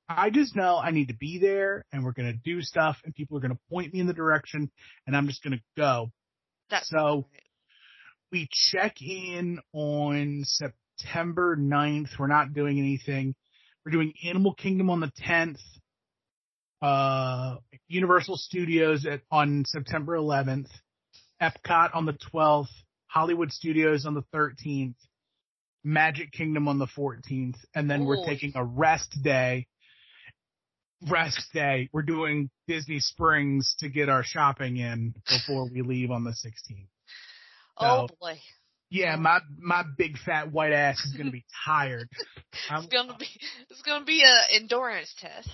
I 0.08 0.30
just 0.30 0.56
know 0.56 0.78
I 0.78 0.92
need 0.92 1.08
to 1.08 1.16
be 1.16 1.40
there 1.40 1.86
and 1.92 2.04
we're 2.04 2.12
going 2.12 2.32
to 2.32 2.38
do 2.38 2.62
stuff 2.62 2.98
and 3.04 3.14
people 3.14 3.38
are 3.38 3.42
going 3.42 3.54
to 3.54 3.60
point 3.70 3.94
me 3.94 4.00
in 4.00 4.08
the 4.08 4.14
direction 4.14 4.70
and 5.08 5.16
I'm 5.16 5.28
just 5.28 5.44
going 5.44 5.58
to 5.58 5.64
go. 5.76 6.12
That's 6.70 6.90
So 6.90 7.28
we 8.32 8.48
check 8.52 9.02
in 9.02 9.60
on 9.74 10.44
September 10.46 11.58
9th. 11.58 12.20
We're 12.20 12.28
not 12.28 12.54
doing 12.54 12.78
anything. 12.80 13.36
We're 13.86 13.92
doing 13.92 14.14
Animal 14.26 14.54
Kingdom 14.54 14.90
on 14.90 15.00
the 15.00 15.12
10th. 15.26 15.60
Uh, 16.82 17.56
Universal 17.88 18.38
Studios 18.38 19.06
at, 19.06 19.22
on 19.32 19.64
September 19.66 20.18
11th. 20.18 20.68
Epcot 21.42 21.96
on 21.96 22.06
the 22.06 22.18
12th. 22.34 22.68
Hollywood 23.08 23.52
Studios 23.52 24.06
on 24.06 24.14
the 24.14 24.24
13th. 24.34 24.96
Magic 25.84 26.32
Kingdom 26.32 26.68
on 26.68 26.80
the 26.80 26.88
14th. 26.88 27.58
And 27.74 27.90
then 27.90 28.06
we're 28.06 28.26
taking 28.26 28.52
a 28.56 28.64
rest 28.64 29.18
day. 29.24 29.68
Rest 31.10 31.42
day. 31.54 31.90
We're 31.94 32.02
doing 32.04 32.50
Disney 32.68 33.00
Springs 33.00 33.76
to 33.80 33.90
get 33.90 34.10
our 34.10 34.24
shopping 34.24 34.78
in 34.78 35.14
before 35.30 35.70
we 35.70 35.82
leave 35.82 36.12
on 36.12 36.24
the 36.24 36.32
16th. 36.32 36.88
oh 37.80 38.08
boy, 38.20 38.40
Yeah, 38.90 39.16
my 39.18 39.40
my 39.58 39.84
big 39.98 40.18
fat 40.18 40.52
white 40.52 40.74
ass 40.74 41.00
is 41.06 41.14
gonna 41.18 41.32
be 41.32 41.46
tired. 41.66 42.10
It's 42.72 42.88
gonna 42.88 43.14
uh, 43.14 43.18
be 43.18 43.28
it's 43.70 43.82
gonna 43.84 44.06
be 44.06 44.24
a 44.24 44.56
endurance 44.56 45.14
test. 45.20 45.50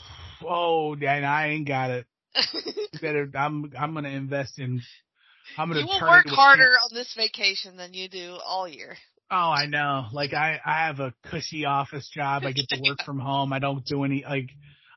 oh, 0.47 0.93
and 0.93 1.25
I 1.25 1.49
ain't 1.49 1.67
got 1.67 1.91
it. 1.91 2.05
Better, 3.01 3.29
I'm 3.35 3.71
I'm 3.77 3.93
gonna 3.93 4.09
invest 4.09 4.57
in. 4.59 4.81
I'm 5.57 5.67
gonna 5.67 5.81
you 5.81 5.87
will 5.87 5.99
work 5.99 6.27
harder 6.27 6.63
camp- 6.63 6.91
on 6.91 6.95
this 6.97 7.13
vacation 7.17 7.75
than 7.75 7.93
you 7.93 8.07
do 8.07 8.37
all 8.45 8.67
year. 8.67 8.95
Oh, 9.29 9.35
I 9.51 9.65
know. 9.65 10.05
Like 10.13 10.33
I 10.33 10.59
I 10.65 10.87
have 10.87 10.99
a 10.99 11.13
cushy 11.29 11.65
office 11.65 12.09
job. 12.13 12.43
I 12.45 12.51
get 12.51 12.69
to 12.69 12.81
work 12.81 13.01
from 13.05 13.19
home. 13.19 13.51
I 13.53 13.59
don't 13.59 13.85
do 13.85 14.03
any 14.03 14.23
like. 14.27 14.49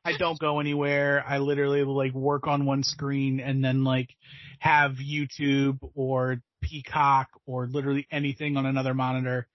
I 0.05 0.17
don't 0.17 0.39
go 0.39 0.61
anywhere. 0.61 1.25
I 1.27 1.39
literally 1.39 1.83
like 1.83 2.13
work 2.13 2.47
on 2.47 2.67
one 2.67 2.83
screen 2.83 3.41
and 3.41 3.65
then 3.65 3.85
like 3.85 4.11
have 4.59 4.93
YouTube 4.93 5.79
or 5.95 6.43
Peacock 6.63 7.29
or 7.47 7.67
literally 7.67 8.07
anything 8.11 8.57
on 8.57 8.67
another 8.67 8.95
monitor. 8.95 9.49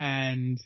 And 0.00 0.58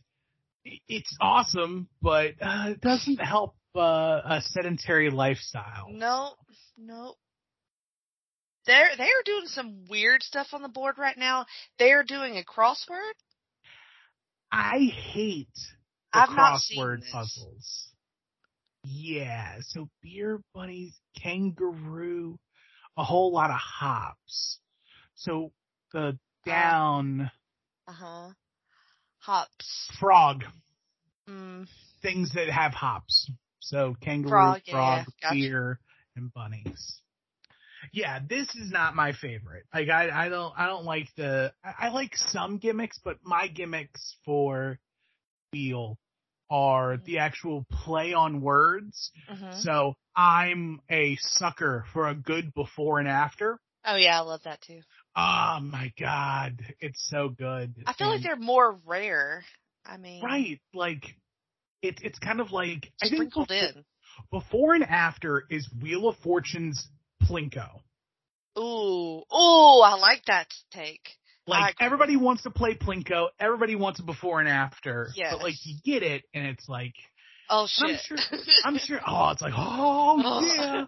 it's 0.88 1.16
awesome, 1.20 1.88
but 2.00 2.34
uh, 2.40 2.70
it 2.70 2.80
doesn't 2.80 3.20
help 3.20 3.56
uh, 3.74 4.20
a 4.24 4.42
sedentary 4.42 5.10
lifestyle. 5.10 5.88
No, 5.90 6.32
no. 6.76 7.14
They're 8.66 8.90
they're 8.96 9.08
doing 9.24 9.46
some 9.46 9.86
weird 9.88 10.22
stuff 10.22 10.48
on 10.52 10.62
the 10.62 10.68
board 10.68 10.96
right 10.98 11.16
now. 11.16 11.46
They're 11.78 12.04
doing 12.04 12.36
a 12.36 12.42
crossword. 12.42 13.14
I 14.52 14.92
hate 15.12 15.48
the 16.12 16.20
I've 16.20 16.28
crossword 16.28 17.10
puzzles. 17.10 17.89
Yeah, 18.84 19.56
so 19.60 19.88
beer 20.02 20.40
bunnies, 20.54 20.98
kangaroo, 21.20 22.38
a 22.96 23.04
whole 23.04 23.32
lot 23.32 23.50
of 23.50 23.56
hops. 23.56 24.58
So 25.14 25.52
the 25.92 26.18
down 26.46 27.30
Uh 27.86 27.92
huh. 27.92 28.28
Hops. 29.18 29.90
frog 29.98 30.44
Mm, 31.28 31.66
things 32.02 32.32
that 32.34 32.48
have 32.48 32.72
hops. 32.72 33.30
So 33.60 33.94
kangaroo, 34.00 34.30
Frog, 34.30 34.60
frog, 34.68 35.00
yeah, 35.00 35.04
yeah, 35.04 35.04
gotcha. 35.22 35.36
beer, 35.36 35.80
and 36.16 36.32
bunnies. 36.32 37.00
Yeah, 37.92 38.20
this 38.28 38.48
is 38.54 38.70
not 38.70 38.94
my 38.94 39.12
favorite. 39.12 39.64
Like 39.74 39.88
I, 39.88 40.10
I 40.26 40.28
don't, 40.28 40.52
I 40.56 40.66
don't 40.66 40.84
like 40.84 41.08
the. 41.16 41.52
I, 41.64 41.86
I 41.86 41.88
like 41.90 42.16
some 42.16 42.58
gimmicks, 42.58 42.98
but 43.04 43.18
my 43.22 43.48
gimmicks 43.48 44.16
for 44.24 44.78
Wheel 45.52 45.98
are 46.50 46.96
the 47.04 47.18
actual 47.18 47.64
play 47.70 48.12
on 48.12 48.40
words. 48.40 49.10
mhm. 49.30 49.62
So 49.62 49.94
I'm 50.16 50.80
a 50.90 51.16
sucker 51.20 51.84
for 51.92 52.08
a 52.08 52.14
good 52.14 52.52
before 52.54 52.98
and 52.98 53.08
after. 53.08 53.60
Oh 53.84 53.96
yeah, 53.96 54.18
I 54.18 54.20
love 54.20 54.42
that 54.44 54.60
too. 54.60 54.80
Oh 55.16 55.58
my 55.62 55.92
god, 55.98 56.60
it's 56.80 57.08
so 57.08 57.28
good. 57.28 57.74
I 57.86 57.92
feel 57.94 58.08
like 58.08 58.22
they're 58.22 58.36
more 58.36 58.78
rare. 58.86 59.44
I 59.86 59.96
mean, 59.96 60.22
right. 60.22 60.60
Like 60.74 61.04
it's 61.82 62.02
it's 62.02 62.18
kind 62.18 62.40
of 62.40 62.52
like 62.52 62.92
I 63.02 63.08
think 63.08 63.32
before, 63.32 63.46
in. 63.48 63.84
before 64.30 64.74
and 64.74 64.84
after 64.84 65.44
is 65.50 65.68
Wheel 65.80 66.08
of 66.08 66.16
Fortune's 66.18 66.88
Plinko. 67.22 67.80
Ooh, 68.58 69.22
ooh, 69.32 69.80
I 69.80 69.96
like 69.98 70.24
that 70.26 70.48
take. 70.72 71.16
I 71.52 71.60
Like 71.60 71.76
everybody 71.80 72.16
wants 72.16 72.42
to 72.44 72.50
play 72.50 72.74
Plinko, 72.74 73.28
everybody 73.38 73.74
wants 73.76 74.00
a 74.00 74.02
before 74.02 74.40
and 74.40 74.48
after. 74.48 75.08
Yes. 75.14 75.32
But 75.34 75.42
like 75.42 75.54
you 75.64 75.76
get 75.84 76.02
it 76.02 76.24
and 76.34 76.46
it's 76.46 76.68
like 76.68 76.94
Oh 77.48 77.66
I'm 77.80 77.88
shit. 77.88 78.00
sure 78.00 78.18
I'm 78.64 78.78
sure 78.78 79.00
oh 79.06 79.30
it's 79.30 79.42
like 79.42 79.54
oh 79.56 80.20
Oh. 80.24 80.54
yeah. 80.56 80.84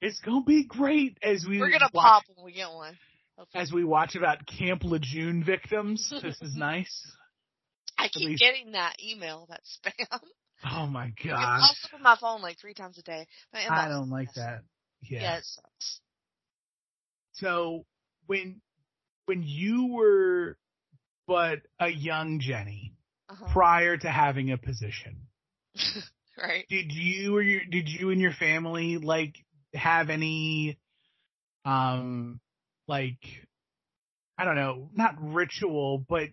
It's 0.00 0.20
gonna 0.20 0.44
be 0.44 0.64
great 0.64 1.18
as 1.22 1.44
we 1.48 1.58
We're 1.60 1.70
gonna 1.70 1.90
watch, 1.92 2.04
pop 2.04 2.22
when 2.34 2.44
we 2.44 2.52
get 2.52 2.70
one. 2.70 2.96
Hopefully. 3.36 3.62
as 3.62 3.72
we 3.72 3.84
watch 3.84 4.16
about 4.16 4.46
Camp 4.46 4.82
Lejeune 4.84 5.44
victims. 5.44 6.12
this 6.22 6.40
is 6.42 6.56
nice. 6.56 7.06
I 7.96 8.08
keep 8.08 8.28
least- 8.30 8.40
getting 8.42 8.72
that 8.72 8.94
email, 9.04 9.46
that 9.50 9.60
spam. 9.64 10.20
Oh 10.68 10.86
my 10.88 11.12
god. 11.24 11.60
pops 11.60 11.84
up 11.84 11.94
on 11.94 12.02
my 12.02 12.16
phone 12.20 12.42
like 12.42 12.58
three 12.58 12.74
times 12.74 12.98
a 12.98 13.02
day. 13.02 13.28
I 13.54 13.86
don't 13.88 14.10
like 14.10 14.32
that. 14.34 14.62
Yeah, 15.02 15.20
Yeah. 15.20 15.36
it 15.38 15.44
sucks. 15.44 16.00
So 17.34 17.84
when 18.26 18.60
when 19.28 19.42
you 19.44 19.88
were 19.92 20.56
but 21.26 21.58
a 21.78 21.88
young 21.88 22.40
Jenny 22.40 22.94
Uh-huh. 23.28 23.46
prior 23.52 23.96
to 23.96 24.08
having 24.10 24.50
a 24.50 24.56
position, 24.58 25.26
right. 26.38 26.64
did 26.70 26.90
you 26.92 27.36
or 27.36 27.42
your 27.42 27.60
did 27.70 27.88
you 27.88 28.10
and 28.10 28.20
your 28.20 28.32
family 28.32 28.96
like 28.98 29.34
have 29.74 30.08
any 30.10 30.78
um 31.64 32.40
like 32.86 33.18
I 34.38 34.44
don't 34.44 34.56
know, 34.56 34.88
not 34.94 35.16
ritual, 35.20 36.04
but 36.08 36.28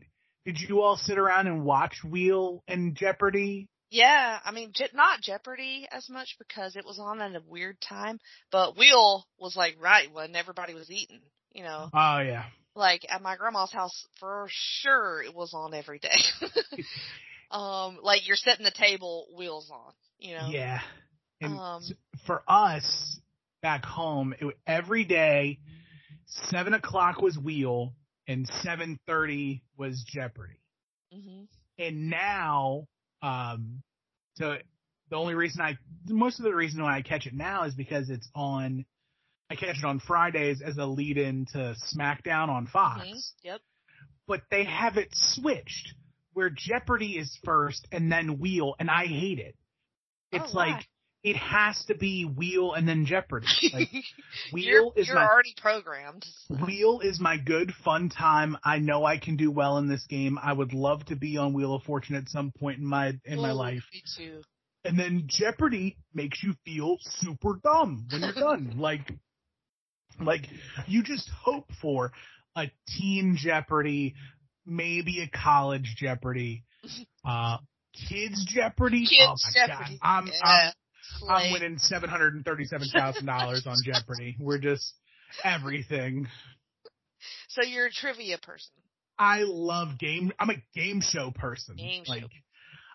did 0.45 0.59
you 0.61 0.81
all 0.81 0.95
sit 0.95 1.17
around 1.17 1.47
and 1.47 1.65
watch 1.65 2.03
Wheel 2.03 2.63
and 2.67 2.95
Jeopardy? 2.95 3.67
Yeah, 3.89 4.39
I 4.45 4.51
mean, 4.51 4.71
Je- 4.73 4.89
not 4.93 5.21
Jeopardy 5.21 5.87
as 5.91 6.07
much 6.09 6.35
because 6.37 6.75
it 6.75 6.85
was 6.85 6.99
on 6.99 7.19
at 7.21 7.35
a 7.35 7.41
weird 7.47 7.81
time, 7.81 8.19
but 8.51 8.77
Wheel 8.77 9.25
was 9.39 9.55
like 9.55 9.75
right 9.81 10.11
when 10.13 10.35
everybody 10.35 10.73
was 10.75 10.89
eating. 10.91 11.21
You 11.51 11.63
know, 11.63 11.89
Oh 11.93 12.19
yeah. 12.19 12.45
Like 12.75 13.05
at 13.09 13.21
my 13.21 13.35
grandma's 13.35 13.71
house 13.71 14.05
for 14.19 14.47
sure 14.49 15.23
it 15.23 15.33
was 15.33 15.53
on 15.53 15.73
every 15.73 15.99
day. 15.99 16.19
um, 17.51 17.99
like 18.03 18.27
you're 18.27 18.35
setting 18.35 18.65
the 18.65 18.71
table, 18.71 19.27
Wheels 19.35 19.71
on. 19.71 19.93
You 20.19 20.35
know. 20.35 20.47
Yeah. 20.49 20.79
And 21.41 21.57
Um, 21.57 21.83
for 22.25 22.43
us 22.47 23.19
back 23.61 23.85
home, 23.85 24.33
it, 24.39 24.57
every 24.67 25.03
day, 25.03 25.59
seven 26.49 26.73
o'clock 26.73 27.21
was 27.21 27.37
Wheel 27.37 27.93
and 28.27 28.47
seven 28.61 28.99
thirty 29.07 29.63
was 29.77 30.03
Jeopardy. 30.07 30.59
Mm-hmm. 31.13 31.43
And 31.77 32.09
now, 32.09 32.87
um, 33.21 33.83
so 34.35 34.57
the 35.09 35.15
only 35.15 35.35
reason 35.35 35.61
I, 35.61 35.77
most 36.07 36.39
of 36.39 36.45
the 36.45 36.55
reason 36.55 36.81
why 36.81 36.97
I 36.97 37.01
catch 37.01 37.25
it 37.27 37.33
now 37.33 37.63
is 37.63 37.73
because 37.73 38.09
it's 38.09 38.29
on. 38.35 38.85
I 39.49 39.55
catch 39.55 39.77
it 39.77 39.85
on 39.85 39.99
Fridays 39.99 40.61
as 40.61 40.77
a 40.77 40.85
lead 40.85 41.17
in 41.17 41.45
to 41.53 41.75
SmackDown 41.95 42.49
on 42.49 42.67
Fox 42.67 43.01
hmm 43.03 43.17
Yep. 43.43 43.61
but 44.27 44.41
they 44.49 44.63
have 44.65 44.97
it 44.97 45.09
switched 45.13 45.93
where 46.33 46.49
Jeopardy 46.49 47.13
is 47.17 47.37
first 47.45 47.87
and 47.91 48.11
then 48.11 48.39
Wheel, 48.39 48.75
and 48.79 48.89
I 48.89 49.05
hate 49.05 49.39
it. 49.39 49.55
It's 50.31 50.51
Oh, 50.53 50.57
like 50.57 50.85
it 51.23 51.37
has 51.37 51.83
to 51.85 51.95
be 51.95 52.25
Wheel 52.25 52.73
and 52.73 52.87
then 52.87 53.05
Jeopardy. 53.05 53.47
Like 53.73 53.89
Wheel 54.51 54.63
you're 54.65 54.91
is 54.95 55.07
you're 55.07 55.15
my 55.15 55.25
already 55.25 55.53
programmed. 55.57 56.25
Wheel 56.49 56.99
is 57.01 57.19
my 57.19 57.37
good 57.37 57.71
fun 57.83 58.09
time. 58.09 58.57
I 58.63 58.79
know 58.79 59.05
I 59.05 59.17
can 59.17 59.37
do 59.37 59.49
well 59.49 59.77
in 59.77 59.87
this 59.87 60.05
game. 60.07 60.37
I 60.41 60.51
would 60.53 60.73
love 60.73 61.05
to 61.05 61.15
be 61.15 61.37
on 61.37 61.53
Wheel 61.53 61.73
of 61.73 61.83
Fortune 61.83 62.15
at 62.15 62.27
some 62.29 62.51
point 62.51 62.79
in 62.79 62.85
my 62.85 63.13
in 63.23 63.39
my 63.39 63.51
life. 63.51 63.83
Me 63.93 64.03
too. 64.17 64.41
And 64.83 64.99
then 64.99 65.23
Jeopardy 65.25 65.97
makes 66.13 66.43
you 66.43 66.53
feel 66.63 66.97
super 66.99 67.59
dumb 67.63 68.05
when 68.11 68.21
you're 68.21 68.33
done. 68.33 68.73
like, 68.77 69.09
like 70.19 70.47
you 70.87 71.03
just 71.03 71.29
hope 71.43 71.69
for 71.81 72.11
a 72.55 72.71
teen 72.87 73.35
Jeopardy, 73.37 74.15
maybe 74.65 75.21
a 75.21 75.37
college 75.37 75.95
Jeopardy, 75.97 76.63
uh, 77.25 77.57
kids 78.09 78.45
Jeopardy. 78.47 79.05
Kids 79.05 79.21
oh 79.21 79.35
my 79.45 79.67
Jeopardy. 79.67 79.99
god, 80.01 80.07
I'm 80.07 80.27
yeah. 80.27 80.71
I'm 81.23 81.29
I'm 81.29 81.51
winning 81.51 81.77
seven 81.77 82.09
hundred 82.09 82.35
and 82.35 82.45
thirty-seven 82.45 82.89
thousand 82.93 83.25
dollars 83.25 83.65
on 83.67 83.75
Jeopardy. 83.83 84.35
We're 84.39 84.59
just 84.59 84.93
everything. 85.43 86.27
So 87.49 87.63
you're 87.63 87.87
a 87.87 87.91
trivia 87.91 88.37
person. 88.37 88.73
I 89.17 89.43
love 89.45 89.97
game. 89.97 90.31
I'm 90.39 90.49
a 90.49 90.61
game 90.73 91.01
show 91.01 91.31
person. 91.31 91.77
Game 91.77 92.03
like, 92.07 92.21
show. 92.21 92.27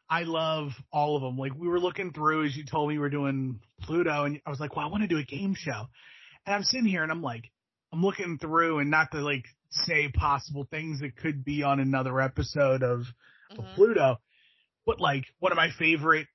I 0.09 0.25
love 0.25 0.73
all 0.93 1.17
of 1.17 1.23
them. 1.23 1.39
Like 1.39 1.53
we 1.57 1.69
were 1.69 1.81
looking 1.81 2.13
through 2.13 2.47
as 2.47 2.57
you 2.57 2.65
told 2.65 2.89
me 2.89 2.95
we 2.97 2.99
were 2.99 3.11
doing 3.11 3.61
Pluto, 3.83 4.25
and 4.25 4.41
I 4.45 4.51
was 4.51 4.61
like, 4.61 4.77
well, 4.77 4.85
I 4.85 4.91
want 4.91 5.03
to 5.03 5.09
do 5.09 5.19
a 5.19 5.25
game 5.25 5.55
show. 5.57 5.87
And 6.47 6.55
I'm 6.55 6.63
sitting 6.65 6.87
here 6.87 7.03
and 7.03 7.13
I'm 7.13 7.23
like, 7.23 7.51
I'm 7.93 8.03
looking 8.03 8.39
through, 8.39 8.79
and 8.79 8.91
not 8.91 9.11
to 9.13 9.19
like 9.21 9.45
say 9.71 10.09
possible 10.09 10.67
things 10.71 11.01
that 11.01 11.17
could 11.17 11.45
be 11.45 11.63
on 11.63 11.81
another 11.81 12.21
episode 12.21 12.83
of, 12.83 13.01
of 13.51 13.59
Mhm. 13.65 13.75
Pluto, 13.75 14.17
but 14.87 15.01
like 15.01 15.25
one 15.39 15.53
of 15.53 15.57
my 15.57 15.71
favorite 15.79 16.27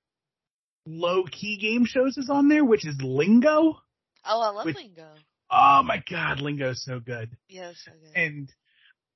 low 0.86 1.24
key 1.24 1.58
game 1.58 1.86
shows 1.86 2.18
is 2.18 2.30
on 2.30 2.48
there, 2.50 2.64
which 2.64 2.86
is 2.86 2.96
Lingo. 3.02 3.82
Oh, 4.26 4.42
I 4.42 4.50
love 4.50 4.66
Which- 4.66 4.76
Lingo. 4.76 5.14
Oh 5.50 5.84
my 5.84 6.02
god, 6.10 6.40
Lingo's 6.42 6.84
so 6.84 7.00
good. 7.00 7.38
Yeah, 7.48 7.72
so 7.76 7.92
good. 7.92 8.16
And 8.16 8.54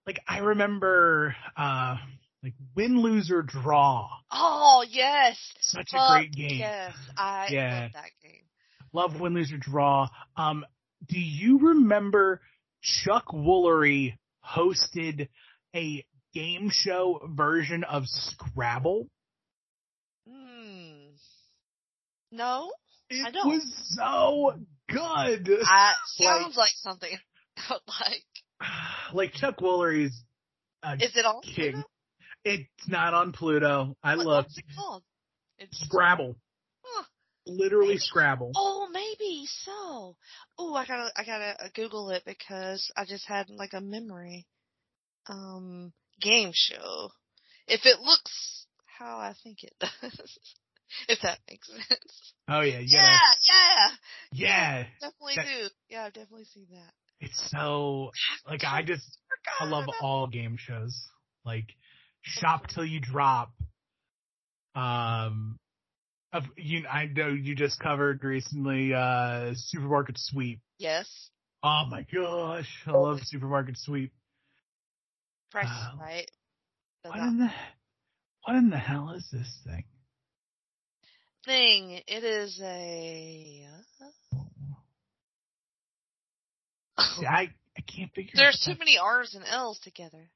like 0.05 0.19
I 0.27 0.39
remember 0.39 1.35
uh 1.57 1.97
like 2.43 2.53
win, 2.75 3.01
lose 3.01 3.31
or 3.31 3.41
draw. 3.41 4.09
oh 4.31 4.85
yes, 4.87 5.37
Such 5.59 5.89
a 5.93 6.07
great 6.11 6.31
game. 6.31 6.59
Yes, 6.59 6.95
I 7.17 7.47
Yeah. 7.51 7.81
love 7.83 7.93
that 7.93 8.11
game. 8.21 8.43
Love 8.93 9.19
win, 9.19 9.33
lose 9.33 9.51
or 9.51 9.57
draw. 9.57 10.07
Um 10.37 10.65
do 11.07 11.19
you 11.19 11.59
remember 11.69 12.41
Chuck 12.81 13.27
Woolery 13.33 14.17
hosted 14.45 15.27
a 15.75 16.05
game 16.33 16.69
show 16.71 17.21
version 17.35 17.83
of 17.83 18.03
Scrabble? 18.07 19.07
Hmm. 20.27 21.09
No, 22.31 22.71
It 23.09 23.25
I 23.27 23.31
don't. 23.31 23.47
was 23.47 23.95
so 23.95 24.53
good. 24.87 25.49
I 25.65 25.93
sounds 26.17 26.55
like 26.57 26.71
something 26.75 27.09
I 27.57 27.77
like. 27.87 28.23
like 29.13 29.33
Chuck 29.33 29.57
Woolery's 29.61 30.23
uh, 30.83 30.95
Is 30.99 31.15
it 31.15 31.25
on? 31.25 31.41
King. 31.41 31.71
Pluto? 31.73 31.87
It's 32.45 32.87
not 32.87 33.13
on 33.13 33.31
Pluto. 33.33 33.95
I 34.03 34.15
What- 34.15 34.25
looked. 34.25 34.47
What's 34.49 34.57
it 34.59 34.65
called? 34.77 35.03
It's 35.57 35.77
Scrabble. 35.79 36.35
Literally 37.49 37.87
Maybe. 37.89 37.99
Scrabble. 37.99 38.51
Oh, 38.55 38.87
maybe 38.91 39.45
so. 39.47 40.15
Oh, 40.57 40.73
I 40.75 40.85
gotta, 40.85 41.11
I 41.15 41.23
gotta 41.25 41.55
uh, 41.65 41.67
Google 41.75 42.09
it 42.11 42.23
because 42.25 42.91
I 42.97 43.05
just 43.05 43.27
had 43.27 43.49
like 43.49 43.73
a 43.73 43.81
memory. 43.81 44.45
Um, 45.27 45.93
game 46.21 46.51
show. 46.53 47.09
If 47.67 47.85
it 47.85 47.99
looks 47.99 48.65
how 48.85 49.17
I 49.17 49.33
think 49.43 49.63
it 49.63 49.73
does, 49.79 50.37
if 51.07 51.19
that 51.21 51.39
makes 51.49 51.67
sense. 51.67 52.33
Oh 52.47 52.61
yeah, 52.61 52.79
you 52.79 52.87
Yeah, 52.89 53.17
gotta, 53.17 53.97
yeah, 54.33 54.47
yeah. 54.47 54.83
definitely 55.01 55.33
That- 55.35 55.45
do. 55.45 55.67
Yeah, 55.89 56.05
I've 56.05 56.13
definitely 56.13 56.45
seen 56.45 56.67
that. 56.71 56.91
It's 57.21 57.51
so 57.51 58.11
like 58.47 58.63
I 58.65 58.81
just 58.81 59.17
I 59.59 59.65
love 59.65 59.85
all 60.01 60.25
game 60.27 60.55
shows. 60.57 60.97
Like 61.45 61.65
Shop 62.21 62.67
Till 62.67 62.85
You 62.85 62.99
Drop. 63.01 63.51
Um, 64.75 65.57
of 66.33 66.43
you, 66.57 66.85
I 66.87 67.05
know 67.05 67.29
you 67.29 67.55
just 67.55 67.79
covered 67.79 68.23
recently. 68.23 68.93
Uh, 68.93 69.51
Supermarket 69.55 70.15
Sweep. 70.17 70.59
Yes, 70.77 71.29
Oh 71.61 71.83
my 71.89 72.05
gosh, 72.13 72.69
I 72.87 72.91
love 72.91 73.19
Supermarket 73.23 73.77
Sweep. 73.77 74.13
Price 75.51 75.65
Wow. 75.65 75.97
Right. 75.99 76.29
Does 77.03 77.11
What 77.11 77.17
that 77.19 77.27
in 77.27 77.37
the 77.39 77.49
what 78.45 78.55
in 78.55 78.69
the 78.69 78.77
hell 78.77 79.11
is 79.11 79.27
this 79.31 79.59
thing? 79.65 79.83
thing? 81.45 82.01
It 82.07 82.23
is 82.23 82.59
a. 82.61 83.67
See, 87.17 87.25
I 87.25 87.49
I 87.77 87.81
can't 87.81 88.13
figure. 88.13 88.31
There's 88.35 88.65
out 88.67 88.73
too 88.73 88.79
many 88.79 88.97
R's 88.97 89.35
and 89.35 89.45
L's 89.45 89.79
together. 89.79 90.29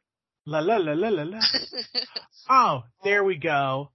La 0.45 0.59
la 0.59 0.77
la 0.77 0.93
la 0.93 1.09
la 1.09 1.23
la. 1.23 1.39
Oh, 2.49 2.83
there 3.05 3.23
we 3.23 3.37
go. 3.37 3.91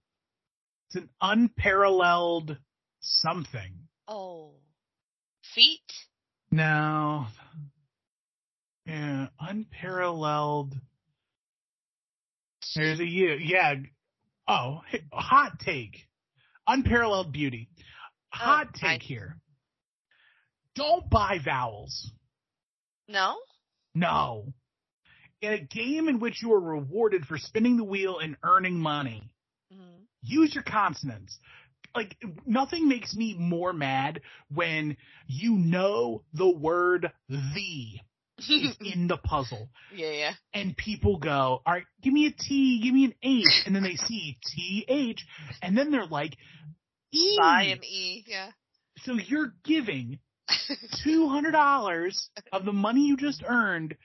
It's 0.89 0.95
an 0.95 1.09
unparalleled 1.21 2.57
something. 3.01 3.73
oh, 4.07 4.53
feet. 5.53 5.81
No. 6.51 7.27
Yeah, 8.85 9.27
unparalleled. 9.39 10.73
There's 12.75 12.99
a 12.99 13.05
U. 13.05 13.37
Yeah. 13.39 13.75
Oh, 14.47 14.81
hot 15.13 15.59
take. 15.59 16.07
Unparalleled 16.67 17.31
beauty. 17.31 17.69
Hot 18.31 18.67
Oh, 18.69 18.71
take 18.79 19.01
I- 19.01 19.05
here. 19.05 19.37
Don't 20.75 21.09
buy 21.09 21.37
vowels. 21.43 22.11
No. 23.07 23.37
No. 23.93 24.53
In 25.41 25.53
a 25.53 25.59
game 25.59 26.07
in 26.09 26.19
which 26.19 26.41
you 26.41 26.53
are 26.53 26.59
rewarded 26.59 27.25
for 27.25 27.37
spinning 27.37 27.77
the 27.77 27.83
wheel 27.83 28.19
and 28.19 28.37
earning 28.43 28.79
money, 28.79 29.31
Mhm. 29.73 29.98
Use 30.21 30.53
your 30.53 30.63
consonants. 30.63 31.37
Like 31.95 32.15
nothing 32.45 32.87
makes 32.87 33.15
me 33.15 33.35
more 33.37 33.73
mad 33.73 34.21
when 34.53 34.95
you 35.27 35.55
know 35.55 36.23
the 36.33 36.49
word 36.49 37.11
the 37.27 37.99
is 38.47 38.77
in 38.81 39.07
the 39.07 39.17
puzzle 39.17 39.69
yeah, 39.93 40.11
yeah. 40.11 40.33
and 40.53 40.77
people 40.77 41.17
go, 41.17 41.61
all 41.65 41.73
right, 41.73 41.83
give 42.01 42.13
me 42.13 42.27
a 42.27 42.31
T, 42.31 42.81
give 42.81 42.93
me 42.93 43.05
an 43.05 43.13
H, 43.21 43.63
and 43.65 43.75
then 43.75 43.83
they 43.83 43.95
see 43.95 44.37
T 44.55 44.85
H, 44.87 45.25
and 45.61 45.77
then 45.77 45.91
they're 45.91 46.05
like, 46.05 46.37
E. 47.11 47.37
Buy 47.39 47.63
an 47.63 47.83
E. 47.83 48.23
Yeah. 48.27 48.51
So 48.99 49.13
you're 49.13 49.53
giving 49.63 50.19
two 51.03 51.27
hundred 51.27 51.51
dollars 51.51 52.29
of 52.51 52.65
the 52.65 52.73
money 52.73 53.07
you 53.07 53.17
just 53.17 53.43
earned 53.47 53.95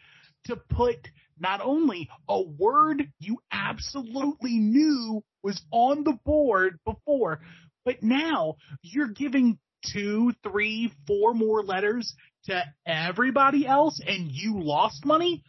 to 0.47 0.57
put 0.57 1.09
not 1.39 1.61
only 1.61 2.09
a 2.29 2.41
word 2.41 3.11
you 3.19 3.39
absolutely 3.53 4.59
knew 4.59 5.23
was 5.45 5.61
on 5.71 6.03
the 6.03 6.19
board 6.25 6.79
before, 6.85 7.41
but 7.85 8.03
now 8.03 8.57
you're 8.83 9.09
giving 9.09 9.59
two, 9.93 10.33
three, 10.43 10.91
four 11.07 11.35
more 11.35 11.63
letters 11.63 12.15
to 12.47 12.63
everybody 12.87 13.67
else 13.67 14.01
and 14.05 14.31
you 14.33 14.61
lost 14.61 15.05
money? 15.05 15.45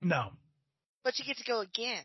No. 0.00 0.30
but 1.04 1.18
you 1.18 1.24
get 1.26 1.36
to 1.38 1.44
go 1.44 1.60
again. 1.60 2.02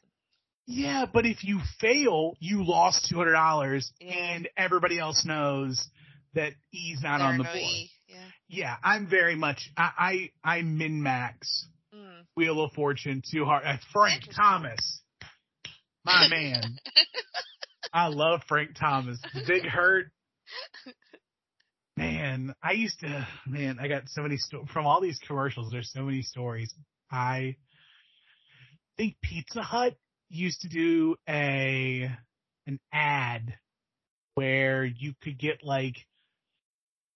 Yeah, 0.66 1.06
but 1.12 1.26
if 1.26 1.44
you 1.44 1.60
fail, 1.80 2.34
you 2.40 2.64
lost 2.66 3.08
two 3.10 3.18
hundred 3.18 3.34
dollars 3.34 3.92
Yeah. 4.00 4.14
and 4.14 4.50
everybody 4.58 5.00
else 5.00 5.26
knows 5.26 5.88
that 6.36 6.54
E's 6.72 7.02
not 7.02 7.18
There 7.20 7.28
on 7.28 7.38
the 7.40 7.44
no 7.44 7.50
board. 7.50 7.60
E. 7.62 7.90
Yeah. 8.08 8.18
Yeah, 8.48 8.76
I'm 8.84 9.08
very 9.08 9.36
much 9.36 9.70
I 9.78 10.30
I, 10.44 10.58
I 10.58 10.62
min 10.62 11.02
max 11.02 11.66
Mm. 11.96 12.24
Wheel 12.36 12.62
of 12.64 12.72
Fortune 12.74 13.24
too 13.32 13.46
hard. 13.46 13.64
Uh, 13.66 13.78
Frank 13.92 14.24
Thomas, 14.36 15.02
my 16.06 16.28
man. 16.28 16.78
I 17.94 18.08
love 18.08 18.42
Frank 18.48 18.76
Thomas. 18.80 19.20
Big 19.48 19.64
Hurt. 19.64 20.08
Man, 21.98 22.54
I 22.64 22.74
used 22.74 23.00
to. 23.02 23.28
Man, 23.46 23.78
I 23.82 23.88
got 23.88 24.04
so 24.08 24.22
many 24.22 24.38
sto- 24.38 24.66
from 24.72 24.86
all 24.86 25.02
these 25.02 25.20
commercials. 25.28 25.70
There's 25.72 25.92
so 25.92 26.04
many 26.04 26.22
stories. 26.22 26.74
I 27.12 27.58
think 28.98 29.16
Pizza 29.22 29.62
Hut 29.62 29.96
used 30.30 30.62
to 30.62 30.70
do 30.70 31.16
a 31.28 32.10
an 32.68 32.80
ad 32.94 33.56
where 34.36 34.86
you 34.86 35.14
could 35.22 35.38
get 35.38 35.64
like 35.64 35.96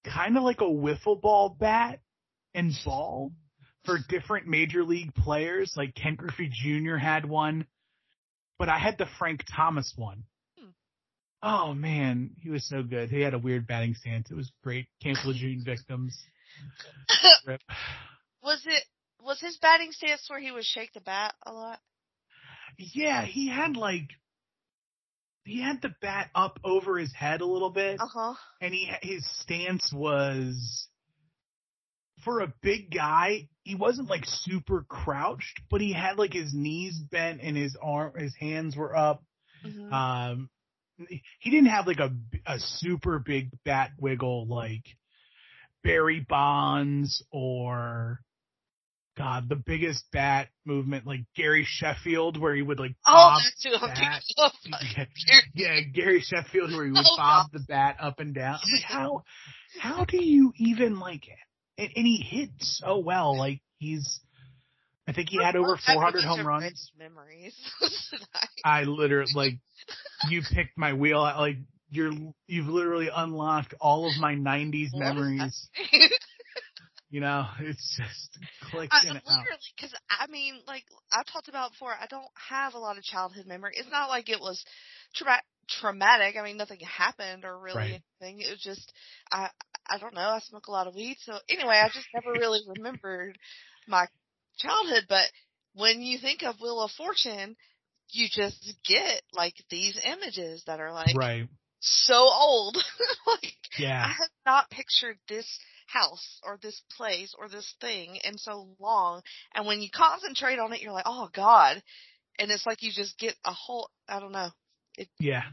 kind 0.04 0.38
of 0.38 0.43
like 0.43 0.62
a 0.62 0.65
wiffle 0.65 1.22
ball 1.22 1.56
bat 1.58 2.00
and 2.54 2.74
ball 2.84 3.32
for 3.86 4.00
different 4.10 4.48
major 4.48 4.84
league 4.84 5.13
players. 5.15 5.74
Like 5.78 5.96
Ken 5.96 6.15
Griffey 6.15 6.50
Jr. 6.52 6.96
had 6.96 7.26
one, 7.26 7.65
but 8.59 8.69
I 8.69 8.77
had 8.79 8.97
the 8.97 9.07
Frank 9.19 9.43
Thomas 9.55 9.93
one. 9.95 10.23
Hmm. 10.57 10.69
Oh 11.41 11.73
man, 11.73 12.31
he 12.41 12.49
was 12.49 12.67
so 12.67 12.83
good. 12.83 13.09
He 13.09 13.21
had 13.21 13.33
a 13.33 13.39
weird 13.39 13.67
batting 13.67 13.95
stance. 13.95 14.29
It 14.31 14.35
was 14.35 14.51
great. 14.63 14.87
Cancel 15.01 15.31
Lejeune 15.31 15.61
victims. 15.65 16.17
Was 18.43 18.61
it 18.65 18.83
was 19.21 19.39
his 19.39 19.57
batting 19.61 19.91
stance 19.91 20.29
where 20.29 20.39
he 20.39 20.51
would 20.51 20.65
shake 20.65 20.91
the 20.93 20.99
bat 20.99 21.33
a 21.45 21.53
lot? 21.53 21.79
Yeah, 22.77 23.23
he 23.25 23.47
had 23.47 23.77
like 23.77 24.09
he 25.45 25.61
had 25.61 25.81
the 25.81 25.93
bat 26.01 26.29
up 26.35 26.59
over 26.63 26.97
his 26.97 27.13
head 27.13 27.41
a 27.41 27.45
little 27.45 27.69
bit, 27.69 27.99
Uh 28.01 28.05
huh. 28.05 28.33
and 28.61 28.73
he 28.73 28.91
his 29.01 29.25
stance 29.39 29.91
was 29.93 30.87
for 32.23 32.41
a 32.41 32.53
big 32.61 32.91
guy. 32.93 33.47
He 33.63 33.76
wasn't 33.76 34.10
like 34.10 34.23
super 34.26 34.86
crouched, 34.88 35.62
but 35.69 35.82
he 35.82 35.93
had 35.93 36.17
like 36.17 36.34
his 36.34 36.54
knees 36.54 36.97
bent 37.12 37.41
and 37.41 37.56
his 37.56 37.78
arm, 37.82 38.13
his 38.17 38.36
hands 38.36 38.76
were 38.76 38.95
up. 38.95 39.23
hmm 39.63 39.93
Um, 39.93 40.49
he 41.39 41.49
didn't 41.49 41.69
have 41.69 41.88
like 41.88 41.99
a 41.99 42.13
a 42.45 42.60
super 42.60 43.19
big 43.19 43.49
bat 43.65 43.91
wiggle 43.99 44.47
like 44.47 44.84
Barry 45.84 46.19
Bonds 46.28 47.23
or 47.32 48.19
God, 49.15 49.47
the 49.47 49.56
biggest 49.56 50.06
bat 50.12 50.47
movement 50.65 51.06
like 51.06 51.21
Gary 51.36 51.65
Sheffield, 51.67 52.38
where 52.39 52.56
he 52.56 52.63
would 52.63 52.80
like 52.80 52.95
oh, 53.08 53.13
bob. 53.13 53.41
that's 53.43 53.63
who 53.63 53.86
I'm 53.86 53.93
bat. 53.93 54.21
thinking 54.26 54.43
of. 54.43 54.52
yeah, 54.97 55.06
Gary- 55.28 55.52
yeah, 55.54 55.80
Gary 55.93 56.21
Sheffield, 56.21 56.71
where 56.71 56.86
he 56.86 56.91
would 56.91 56.97
Oh, 57.06 57.17
bob 57.17 57.52
the 57.52 57.60
bat 57.60 57.97
up 57.99 58.19
and 58.19 58.34
down. 58.34 58.58
I'm 58.63 58.71
like, 58.71 58.82
how 58.82 59.23
how 59.80 60.06
do 60.06 60.23
you 60.23 60.52
even 60.58 60.99
like 60.99 61.28
it? 61.28 61.38
And, 61.77 61.89
and 61.95 62.05
he 62.05 62.17
hit 62.17 62.49
so 62.59 62.99
well. 62.99 63.38
Like 63.38 63.62
he's, 63.77 64.19
I 65.07 65.13
think 65.13 65.29
he 65.29 65.41
had 65.41 65.55
over 65.55 65.77
I 65.88 65.91
have 65.91 65.95
400 65.95 66.23
home 66.23 66.47
runs. 66.47 66.91
Memories. 66.97 67.55
I 68.65 68.83
literally 68.83 69.31
like 69.36 69.53
you 70.29 70.41
picked 70.41 70.77
my 70.77 70.93
wheel. 70.93 71.21
Like 71.21 71.57
you're 71.89 72.12
you've 72.47 72.67
literally 72.67 73.09
unlocked 73.13 73.73
all 73.79 74.07
of 74.07 74.19
my 74.19 74.36
'90s 74.36 74.89
What 74.93 75.03
is 75.03 75.15
memories. 75.15 75.69
You 77.13 77.19
know, 77.19 77.45
it's 77.59 77.95
just 77.95 78.39
clicked 78.71 78.91
I, 78.91 79.03
in 79.03 79.15
and 79.15 79.21
literally, 79.23 79.59
because 79.77 79.93
I 80.09 80.25
mean, 80.31 80.55
like 80.65 80.83
I've 81.12 81.27
talked 81.27 81.47
about 81.47 81.73
before, 81.73 81.91
I 81.91 82.07
don't 82.07 82.25
have 82.49 82.73
a 82.73 82.79
lot 82.79 82.97
of 82.97 83.03
childhood 83.03 83.45
memory. 83.45 83.73
It's 83.77 83.91
not 83.91 84.09
like 84.09 84.29
it 84.29 84.39
was 84.39 84.65
tra- 85.13 85.43
traumatic. 85.67 86.36
I 86.38 86.43
mean, 86.43 86.58
nothing 86.58 86.80
happened 86.80 87.45
or 87.45 87.58
really 87.58 87.78
Right. 87.78 88.02
anything. 88.21 88.41
It 88.41 88.49
was 88.52 88.60
just, 88.60 88.91
I, 89.32 89.49
I 89.89 89.97
don't 89.97 90.13
know. 90.13 90.21
I 90.21 90.39
smoke 90.39 90.67
a 90.67 90.71
lot 90.71 90.88
of 90.88 90.95
weed. 90.95 91.17
So 91.21 91.38
anyway, 91.49 91.76
I 91.76 91.88
just 91.89 92.08
never 92.13 92.32
really 92.32 92.62
remembered 92.67 93.38
my 93.88 94.06
childhood. 94.58 95.06
But 95.10 95.26
when 95.73 96.02
you 96.02 96.17
think 96.19 96.43
of 96.43 96.62
Wheel 96.62 96.82
of 96.82 96.91
Fortune, 96.91 97.56
you 98.10 98.28
just 98.32 98.76
get 98.86 99.21
like 99.34 99.56
these 99.69 99.99
images 100.04 100.63
that 100.67 100.80
are 100.80 100.93
like 100.93 101.15
right. 101.15 101.47
so 101.80 102.15
old. 102.15 102.76
like 103.28 103.56
I 104.04 104.08
have 104.08 104.30
not 104.45 104.69
pictured 104.69 105.17
this 105.28 105.47
house 105.88 106.39
or 106.43 106.60
this 106.62 106.82
place 106.95 107.34
or 107.38 107.49
this 107.49 107.73
thing 107.82 108.17
in 108.23 108.38
so 108.38 108.69
long. 108.80 109.21
And 109.54 109.65
when 109.65 109.82
you 109.82 109.89
concentrate 109.93 110.60
on 110.60 110.73
it, 110.73 110.82
you're 110.82 110.93
like, 110.93 111.06
oh 111.08 111.30
God. 111.34 111.82
And 112.39 112.49
it's 112.52 112.65
like 112.65 112.82
you 112.82 112.91
just 112.91 113.17
get 113.19 113.36
a 113.45 113.54
whole, 113.54 113.89
I 114.08 114.19
don't 114.19 114.32
know. 114.32 114.49
Yeah. 115.19 115.43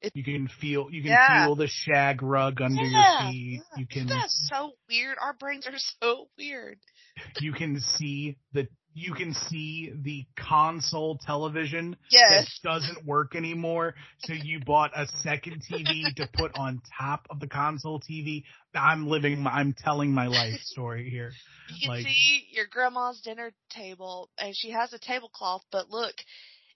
It- 0.00 0.16
you 0.16 0.24
can 0.24 0.48
feel 0.48 0.88
you 0.90 1.02
can 1.02 1.10
Yeah. 1.12 1.44
feel 1.44 1.54
the 1.56 1.66
shag 1.68 2.22
rug 2.22 2.62
under 2.62 2.82
Yeah, 2.82 3.22
your 3.24 3.32
feet. 3.32 3.62
You 3.76 3.86
can 3.86 4.06
That's 4.06 4.48
so 4.50 4.72
weird. 4.88 5.18
Our 5.20 5.34
brains 5.34 5.66
are 5.66 5.76
so 6.02 6.28
weird. 6.38 6.78
you 7.40 7.52
can 7.52 7.80
see 7.80 8.36
the 8.52 8.66
you 8.92 9.14
can 9.14 9.34
see 9.34 9.92
the 10.02 10.26
console 10.36 11.16
television 11.18 11.96
Yes. 12.10 12.58
that 12.62 12.68
doesn't 12.68 13.06
work 13.06 13.36
anymore. 13.36 13.94
So 14.24 14.32
you 14.32 14.58
bought 14.66 14.90
a 14.96 15.06
second 15.22 15.62
TV 15.70 16.12
to 16.16 16.28
put 16.34 16.56
on 16.58 16.80
top 16.98 17.24
of 17.30 17.38
the 17.38 17.46
console 17.46 18.00
TV. 18.00 18.42
I'm 18.74 19.06
living 19.06 19.42
my, 19.42 19.50
I'm 19.52 19.74
telling 19.74 20.12
my 20.12 20.26
life 20.26 20.58
story 20.64 21.08
here. 21.08 21.30
You 21.68 21.86
can 21.86 21.88
like- 21.88 22.04
see 22.06 22.48
your 22.50 22.66
grandma's 22.66 23.20
dinner 23.20 23.52
table 23.70 24.28
and 24.38 24.56
she 24.56 24.70
has 24.70 24.92
a 24.92 24.98
tablecloth, 24.98 25.62
but 25.70 25.88
look, 25.90 26.14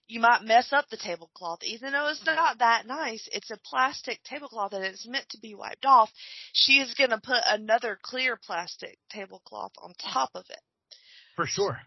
you 0.07 0.19
might 0.19 0.43
mess 0.43 0.71
up 0.71 0.87
the 0.89 0.97
tablecloth. 0.97 1.63
Even 1.63 1.93
though 1.93 2.07
it's 2.07 2.25
not 2.25 2.59
that 2.59 2.85
nice, 2.85 3.27
it's 3.31 3.51
a 3.51 3.57
plastic 3.57 4.19
tablecloth 4.23 4.73
and 4.73 4.85
it's 4.85 5.07
meant 5.07 5.27
to 5.29 5.39
be 5.39 5.55
wiped 5.55 5.85
off. 5.85 6.11
She 6.53 6.73
is 6.73 6.93
gonna 6.93 7.19
put 7.21 7.41
another 7.47 7.97
clear 8.01 8.37
plastic 8.37 8.97
tablecloth 9.09 9.73
on 9.81 9.93
top 9.95 10.31
of 10.35 10.45
it. 10.49 10.61
For 11.35 11.47
sure. 11.47 11.79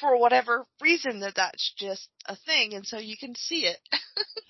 For 0.00 0.18
whatever 0.18 0.66
reason 0.80 1.20
that 1.20 1.36
that's 1.36 1.72
just 1.78 2.08
a 2.26 2.34
thing 2.34 2.74
and 2.74 2.84
so 2.84 2.98
you 2.98 3.16
can 3.16 3.34
see 3.36 3.66
it. 3.66 3.78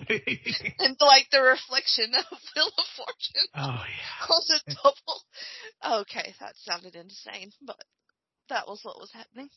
and 0.79 0.97
like 1.01 1.27
the 1.31 1.43
reflection 1.43 2.15
of 2.15 2.25
Wheel 2.57 2.71
of 2.79 2.85
Fortune 2.97 3.49
oh 3.55 3.85
yeah. 3.85 4.35
on 4.35 4.43
the 4.49 4.77
double. 4.83 6.01
Okay, 6.03 6.35
that 6.41 6.55
sounded 6.57 6.95
insane, 6.95 7.51
but 7.61 7.83
that 8.49 8.67
was 8.69 8.81
what 8.83 8.99
was 8.99 9.11
happening. 9.13 9.51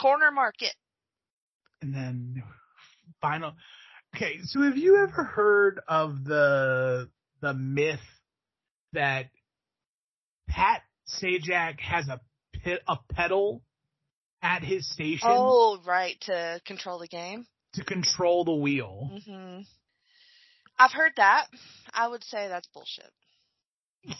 Corner 0.00 0.30
market. 0.30 0.74
And 1.82 1.94
then 1.94 2.42
final. 3.20 3.52
Okay, 4.16 4.38
so 4.44 4.62
have 4.62 4.76
you 4.76 4.96
ever 5.02 5.22
heard 5.24 5.80
of 5.86 6.24
the 6.24 7.08
the 7.40 7.54
myth 7.54 8.00
that 8.92 9.26
Pat 10.48 10.82
Sajak 11.22 11.78
has 11.80 12.08
a 12.08 12.20
pit, 12.52 12.82
a 12.88 12.96
pedal 13.12 13.62
at 14.42 14.62
his 14.62 14.90
station 14.90 15.28
Oh, 15.30 15.78
right, 15.86 16.18
to 16.22 16.60
control 16.66 16.98
the 16.98 17.06
game. 17.08 17.46
to 17.74 17.84
control 17.84 18.44
the 18.44 18.54
wheel? 18.54 19.10
hmm 19.26 19.60
I've 20.80 20.92
heard 20.92 21.12
that. 21.16 21.46
I 21.92 22.06
would 22.08 22.22
say 22.24 22.48
that's 22.48 22.68
bullshit. 22.68 23.10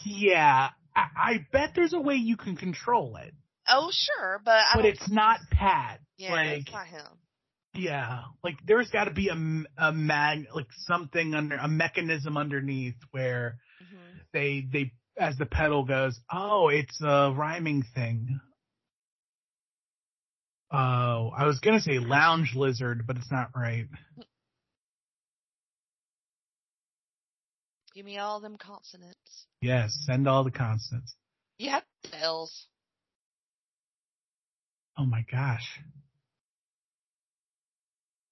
Yeah, 0.05 0.69
I, 0.95 1.05
I 1.15 1.45
bet 1.53 1.71
there's 1.75 1.93
a 1.93 1.99
way 2.01 2.15
you 2.15 2.35
can 2.37 2.55
control 2.57 3.15
it, 3.15 3.33
Oh, 3.67 3.89
sure, 3.91 4.41
but 4.43 4.51
I 4.55 4.75
but 4.75 4.85
it's 4.85 5.09
not 5.09 5.39
Pat. 5.51 5.99
yeah, 6.17 6.31
like, 6.33 6.59
it's 6.59 6.71
not 6.71 6.87
him. 6.87 7.05
Yeah, 7.73 8.23
like 8.43 8.55
there's 8.65 8.89
got 8.89 9.05
to 9.05 9.11
be 9.11 9.29
a 9.29 9.35
a 9.77 9.91
mag 9.93 10.47
like 10.53 10.67
something 10.87 11.33
under 11.35 11.55
a 11.55 11.67
mechanism 11.67 12.37
underneath 12.37 12.95
where 13.11 13.59
hmm 13.79 14.17
they 14.33 14.65
they 14.71 14.91
as 15.17 15.37
the 15.37 15.45
pedal 15.45 15.83
goes, 15.85 16.17
oh, 16.31 16.69
it's 16.69 17.01
a 17.01 17.33
rhyming 17.35 17.83
thing. 17.93 18.39
Oh, 20.71 21.31
I 21.35 21.45
was 21.45 21.59
gonna 21.59 21.79
say 21.81 21.99
lounge 21.99 22.53
lizard, 22.55 23.05
but 23.07 23.17
it's 23.17 23.31
not 23.31 23.49
right. 23.55 23.87
Give 27.95 28.05
me 28.05 28.17
all 28.17 28.39
them 28.39 28.57
consonants. 28.57 29.47
Yes, 29.61 29.97
send 30.05 30.27
all 30.27 30.43
the 30.43 30.51
consonants. 30.51 31.15
You 31.57 31.71
have 31.71 31.83
L's. 32.13 32.67
Oh 34.97 35.05
my 35.05 35.25
gosh. 35.31 35.79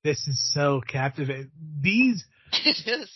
This 0.07 0.25
is 0.25 0.53
so 0.53 0.81
captivating. 0.87 1.51
These, 1.81 2.23
it 2.65 2.77
is. 2.87 3.11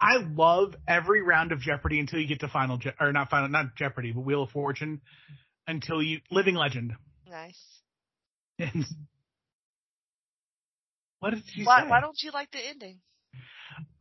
I 0.00 0.18
love 0.18 0.76
every 0.86 1.22
round 1.22 1.50
of 1.50 1.58
Jeopardy 1.58 1.98
until 1.98 2.20
you 2.20 2.28
get 2.28 2.38
to 2.40 2.48
Final, 2.48 2.78
Je- 2.78 2.92
or 3.00 3.10
not 3.10 3.30
Final, 3.30 3.48
not 3.48 3.74
Jeopardy, 3.74 4.12
but 4.12 4.20
Wheel 4.20 4.44
of 4.44 4.50
Fortune, 4.50 5.00
until 5.66 6.00
you, 6.00 6.20
Living 6.30 6.54
Legend. 6.54 6.92
Nice. 7.28 7.60
And 8.60 8.84
what 11.18 11.30
did 11.30 11.42
she 11.52 11.64
Why, 11.64 11.82
say? 11.82 11.88
why 11.88 12.00
don't 12.00 12.22
you 12.22 12.30
like 12.30 12.52
the 12.52 12.64
ending? 12.64 13.00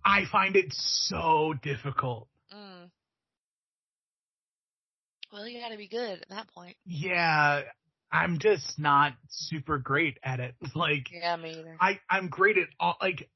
I 0.06 0.26
find 0.32 0.56
it 0.56 0.68
so 0.72 1.56
difficult. 1.64 2.28
Mm. 2.54 2.92
Well, 5.34 5.48
you 5.48 5.60
gotta 5.60 5.78
be 5.78 5.88
good 5.88 6.22
at 6.22 6.30
that 6.30 6.48
point. 6.54 6.78
Yeah, 6.86 7.62
I'm 8.12 8.40
just 8.40 8.80
not 8.80 9.14
super 9.30 9.78
great 9.78 10.18
at 10.24 10.40
it. 10.40 10.56
Like, 10.76 11.08
Yeah, 11.12 11.36
me 11.36 11.52
either. 11.60 11.78
I, 11.80 12.00
I'm 12.10 12.28
great 12.30 12.58
at 12.58 12.68
all, 12.80 12.96
like, 13.02 13.30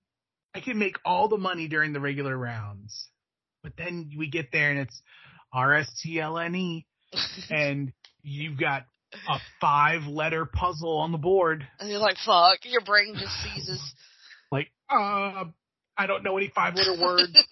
I 0.55 0.59
can 0.59 0.77
make 0.79 0.97
all 1.05 1.27
the 1.27 1.37
money 1.37 1.67
during 1.67 1.93
the 1.93 1.99
regular 1.99 2.37
rounds, 2.37 3.07
but 3.63 3.73
then 3.77 4.11
we 4.17 4.29
get 4.29 4.51
there 4.51 4.69
and 4.71 4.79
it's 4.79 5.01
RSTLNE 5.53 6.85
and 7.49 7.93
you've 8.21 8.59
got 8.59 8.83
a 9.29 9.37
five 9.61 10.03
letter 10.03 10.45
puzzle 10.45 10.97
on 10.97 11.11
the 11.11 11.17
board. 11.17 11.67
and 11.79 11.89
you're 11.89 11.99
like, 11.99 12.17
fuck, 12.25 12.59
your 12.63 12.81
brain 12.81 13.15
just 13.17 13.33
seizes. 13.43 13.81
Like, 14.51 14.69
uh, 14.87 15.45
I 15.97 16.05
don't 16.05 16.21
know 16.23 16.37
any 16.37 16.51
five 16.53 16.75
letter 16.75 16.93
words. 17.01 17.43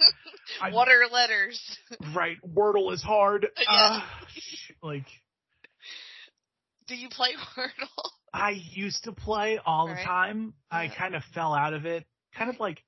I- 0.61 0.69
what 0.71 0.87
are 0.87 1.07
letters? 1.11 1.59
right. 2.15 2.37
Wordle 2.47 2.93
is 2.93 3.01
hard. 3.01 3.47
Yeah. 3.59 3.65
Uh, 3.67 4.01
like, 4.83 5.07
Do 6.87 6.95
you 6.95 7.09
play 7.09 7.29
Wordle? 7.57 8.09
I 8.33 8.51
used 8.51 9.03
to 9.05 9.11
play 9.11 9.59
all 9.65 9.87
the 9.87 9.93
Right. 9.93 10.05
time. 10.05 10.53
I 10.71 10.87
kind 10.87 11.15
of 11.15 11.23
fell 11.33 11.53
out 11.53 11.73
of 11.73 11.85
it. 11.85 12.05
Kind 12.35 12.49
of 12.49 12.59
like 12.59 12.83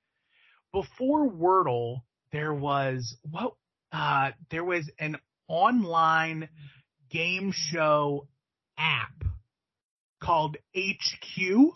before 0.72 1.30
Wordle, 1.30 2.02
there 2.32 2.54
was 2.54 3.16
what 3.30 3.54
uh 3.92 4.32
there 4.50 4.64
was 4.64 4.90
an 5.00 5.18
online 5.48 6.50
game 7.10 7.52
show 7.54 8.28
app 8.78 9.24
called 10.22 10.58
HQ. 10.76 11.74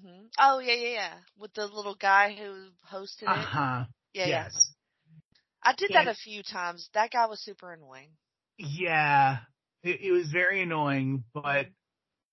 hmm 0.00 0.26
Oh 0.38 0.58
yeah, 0.60 0.74
yeah, 0.74 0.88
yeah. 0.92 1.14
With 1.38 1.52
the 1.54 1.66
little 1.66 1.94
guy 1.94 2.34
who 2.34 2.68
hosted 2.90 3.30
it. 3.30 3.50
Uh-huh. 3.52 3.84
Yeah, 4.14 4.28
yeah. 4.28 4.44
yes. 4.44 4.72
I 5.62 5.74
did 5.74 5.92
that 5.92 6.06
a 6.06 6.14
few 6.14 6.42
times. 6.42 6.88
That 6.94 7.10
guy 7.12 7.26
was 7.26 7.40
super 7.40 7.72
annoying. 7.72 8.10
Yeah. 8.58 9.38
It, 9.82 10.00
it 10.02 10.12
was 10.12 10.28
very 10.30 10.62
annoying, 10.62 11.24
but 11.32 11.66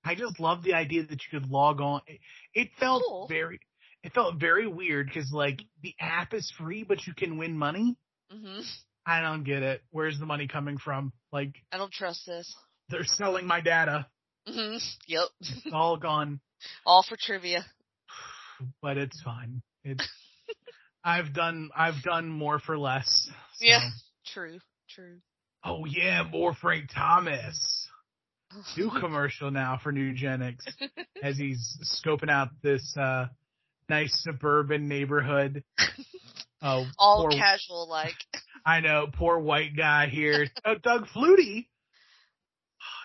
I 0.03 0.15
just 0.15 0.39
love 0.39 0.63
the 0.63 0.73
idea 0.73 1.03
that 1.03 1.21
you 1.23 1.39
could 1.39 1.49
log 1.49 1.81
on. 1.81 2.01
It, 2.07 2.19
it 2.53 2.69
felt 2.79 3.03
Cool. 3.07 3.27
very 3.27 3.59
it 4.03 4.13
felt 4.13 4.39
very 4.39 4.67
weird 4.67 5.07
because 5.07 5.31
like 5.31 5.61
the 5.81 5.95
app 5.99 6.33
is 6.33 6.51
free, 6.57 6.83
but 6.83 7.05
you 7.07 7.13
can 7.13 7.37
win 7.37 7.57
money. 7.57 7.97
hmm 8.31 8.61
I 9.05 9.21
don't 9.21 9.43
get 9.43 9.63
it. 9.63 9.81
Where's 9.91 10.19
the 10.19 10.25
money 10.25 10.47
coming 10.47 10.77
from? 10.77 11.13
Like 11.31 11.55
I 11.71 11.77
don't 11.77 11.91
trust 11.91 12.25
this. 12.25 12.53
they're 12.89 13.05
selling 13.05 13.45
my 13.47 13.61
data. 13.61 14.07
hmm 14.47 14.77
Yep. 15.07 15.27
It's 15.41 15.73
all 15.73 15.97
gone, 15.97 16.39
All 16.85 17.03
for 17.07 17.17
trivia. 17.19 17.65
but 18.81 18.97
it's 18.97 19.21
fine. 19.21 19.61
It's 19.83 20.07
I've 21.03 21.33
done 21.33 21.69
I've 21.75 22.01
done 22.03 22.29
more 22.29 22.59
for 22.59 22.77
less. 22.77 23.29
so. 23.55 23.65
Yeah. 23.65 23.89
True. 24.25 24.59
True. 24.89 25.17
Oh 25.67 25.83
yeah, 25.85 26.23
more 26.23 26.53
Frank 26.53 26.89
Thomas. 26.93 27.87
New 28.77 28.89
commercial 28.89 29.51
now 29.51 29.77
for 29.81 29.91
Nugenix 29.91 30.55
as 31.21 31.37
he's 31.37 31.77
scoping 32.05 32.29
out 32.29 32.49
this 32.63 32.95
uh 32.97 33.27
nice 33.89 34.17
suburban 34.23 34.87
neighborhood. 34.87 35.63
Oh, 36.59 36.87
All 36.97 37.27
poor, 37.29 37.39
casual 37.39 37.87
like. 37.87 38.15
I 38.65 38.79
know, 38.79 39.05
poor 39.13 39.37
white 39.37 39.77
guy 39.77 40.07
here. 40.07 40.47
Oh, 40.65 40.73
Doug 40.73 41.05
Flutie. 41.15 41.67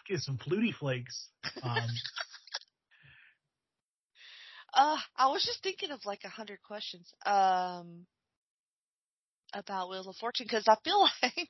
Get 0.08 0.20
some 0.20 0.38
Flutie 0.38 0.74
flakes. 0.74 1.28
Um, 1.62 1.82
Uh, 4.72 4.96
I 5.18 5.26
was 5.26 5.44
just 5.44 5.62
thinking 5.62 5.90
of 5.90 6.00
like 6.06 6.24
a 6.24 6.30
hundred 6.30 6.62
questions. 6.62 7.12
Um, 7.26 8.06
about 9.54 9.88
Wheel 9.90 10.08
of 10.08 10.16
Fortune 10.16 10.46
because 10.48 10.64
I 10.68 10.76
feel 10.84 11.00
like 11.22 11.48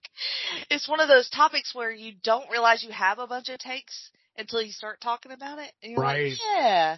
it's 0.71 0.89
one 0.89 1.01
of 1.01 1.09
those 1.09 1.29
topics 1.31 1.75
where 1.75 1.91
you 1.91 2.13
don't 2.23 2.51
realize 2.51 2.83
you 2.83 2.93
have 2.93 3.19
a 3.19 3.27
bunch 3.27 3.49
of 3.49 3.59
takes 3.59 4.11
until 4.37 4.63
you 4.63 4.73
start 4.73 5.01
talking 5.01 5.33
about 5.33 5.59
it, 5.59 5.71
and 5.83 5.93
you're 5.93 6.01
Right. 6.01 6.31
like, 6.31 6.39
yeah, 6.57 6.97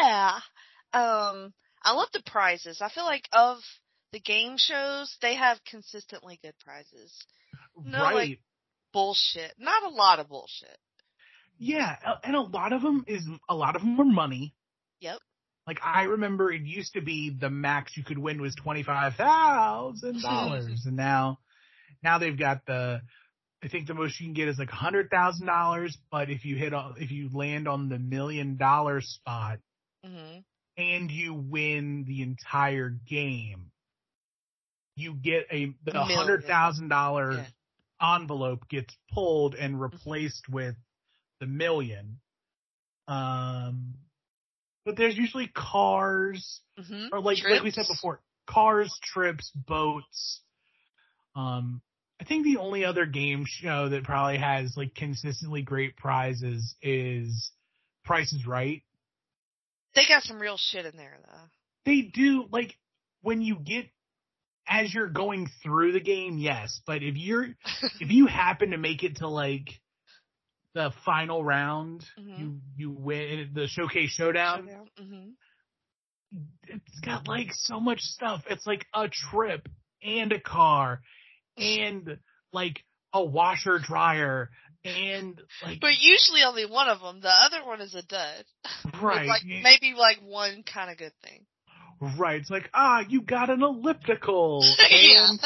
yeah. 0.00 0.30
Um, 0.94 1.52
I 1.82 1.92
love 1.92 2.08
the 2.12 2.22
prizes. 2.24 2.80
I 2.80 2.88
feel 2.90 3.04
like 3.04 3.28
of 3.32 3.58
the 4.12 4.20
game 4.20 4.54
shows, 4.56 5.14
they 5.22 5.34
have 5.36 5.58
consistently 5.68 6.38
good 6.42 6.54
prizes. 6.64 7.12
No, 7.82 7.98
right. 8.02 8.14
like- 8.14 8.40
Bullshit. 8.92 9.54
Not 9.58 9.84
a 9.84 9.88
lot 9.88 10.18
of 10.18 10.28
bullshit. 10.28 10.76
Yeah, 11.58 11.96
and 12.24 12.36
a 12.36 12.40
lot 12.42 12.72
of 12.74 12.82
them 12.82 13.04
is 13.06 13.26
a 13.48 13.54
lot 13.54 13.74
of 13.74 13.80
them 13.80 13.98
are 13.98 14.04
money. 14.04 14.52
Yep. 15.00 15.18
Like 15.66 15.78
I 15.82 16.04
remember, 16.04 16.50
it 16.52 16.62
used 16.62 16.94
to 16.94 17.00
be 17.02 17.30
the 17.38 17.50
max 17.50 17.96
you 17.96 18.04
could 18.04 18.18
win 18.18 18.40
was 18.40 18.54
twenty 18.54 18.82
five 18.82 19.14
thousand 19.14 20.22
dollars, 20.22 20.82
and 20.86 20.96
now, 20.96 21.38
now 22.02 22.18
they've 22.18 22.38
got 22.38 22.66
the. 22.66 23.02
I 23.62 23.68
think 23.68 23.86
the 23.86 23.94
most 23.94 24.20
you 24.20 24.26
can 24.26 24.34
get 24.34 24.48
is 24.48 24.58
like 24.58 24.70
hundred 24.70 25.10
thousand 25.10 25.46
dollars, 25.46 25.96
but 26.10 26.30
if 26.30 26.44
you 26.44 26.56
hit 26.56 26.74
on, 26.74 26.94
if 26.98 27.10
you 27.10 27.30
land 27.32 27.68
on 27.68 27.88
the 27.88 27.98
million 27.98 28.56
dollar 28.56 29.00
spot 29.00 29.58
hmm 30.04 30.40
and 30.76 31.10
you 31.10 31.34
win 31.34 32.04
the 32.06 32.22
entire 32.22 32.88
game, 32.90 33.70
you 34.96 35.14
get 35.14 35.46
a 35.52 35.74
the 35.84 36.02
hundred 36.04 36.44
thousand 36.46 36.88
dollar 36.88 37.36
Yeah. 37.36 37.46
envelope 38.16 38.68
gets 38.68 38.96
pulled 39.12 39.54
and 39.54 39.80
replaced 39.80 40.48
with 40.48 40.76
the 41.40 41.46
million. 41.46 42.20
Um, 43.08 43.94
but 44.84 44.96
there's 44.96 45.16
usually 45.16 45.48
cars 45.48 46.60
hmm 46.78 47.06
or 47.12 47.20
like 47.20 47.38
like 47.48 47.62
we 47.62 47.70
said 47.70 47.86
before, 47.88 48.20
cars, 48.46 48.96
trips, 49.02 49.50
boats. 49.54 50.40
Um, 51.34 51.80
I 52.20 52.24
think 52.24 52.44
the 52.44 52.58
only 52.58 52.84
other 52.84 53.06
game 53.06 53.44
show 53.46 53.88
that 53.88 54.04
probably 54.04 54.38
has 54.38 54.76
like 54.76 54.94
consistently 54.94 55.62
great 55.62 55.96
prizes 55.96 56.76
is 56.80 57.50
Price 58.04 58.32
is 58.32 58.46
Right. 58.46 58.82
They 59.94 60.06
got 60.06 60.22
some 60.22 60.40
real 60.40 60.56
shit 60.56 60.86
in 60.86 60.96
there 60.96 61.18
though. 61.24 61.48
They 61.84 62.02
do 62.02 62.46
like 62.50 62.76
when 63.22 63.42
you 63.42 63.56
get 63.56 63.86
as 64.68 64.94
you're 64.94 65.08
going 65.08 65.50
through 65.62 65.92
the 65.92 66.00
game, 66.00 66.38
yes. 66.38 66.80
But 66.86 67.02
if 67.02 67.16
you're 67.16 67.44
if 68.00 68.10
you 68.10 68.26
happen 68.26 68.70
to 68.70 68.78
make 68.78 69.02
it 69.02 69.16
to 69.16 69.28
like 69.28 69.80
the 70.74 70.92
final 71.04 71.44
round, 71.44 72.04
Mhm. 72.18 72.38
you 72.38 72.60
you 72.76 72.90
win 72.90 73.50
the 73.54 73.66
showcase 73.68 74.10
showdown. 74.10 74.88
hmm 74.98 75.30
It's 76.66 77.00
got 77.00 77.28
like 77.28 77.48
so 77.52 77.78
much 77.80 78.00
stuff. 78.00 78.42
It's 78.48 78.66
like 78.66 78.86
a 78.94 79.08
trip 79.08 79.68
and 80.02 80.32
a 80.32 80.40
car 80.40 81.02
and 81.58 82.18
like 82.52 82.82
a 83.12 83.22
washer 83.22 83.78
dryer 83.78 84.50
and 84.84 85.40
like 85.62 85.80
But 85.80 85.98
usually 86.00 86.42
only 86.42 86.64
one 86.66 86.88
of 86.88 87.00
them. 87.00 87.20
The 87.20 87.28
other 87.28 87.64
one 87.64 87.80
is 87.80 87.94
a 87.94 88.02
dud. 88.02 88.44
Right 89.02 89.28
like 89.28 89.44
maybe 89.44 89.94
like 89.96 90.18
one 90.22 90.62
kind 90.62 90.90
of 90.90 90.96
good 90.96 91.12
thing. 91.22 91.44
right. 92.18 92.40
It's 92.40 92.50
like 92.50 92.68
ah, 92.74 93.04
you 93.08 93.20
got 93.22 93.50
an 93.50 93.62
elliptical 93.62 94.64
and 94.90 95.38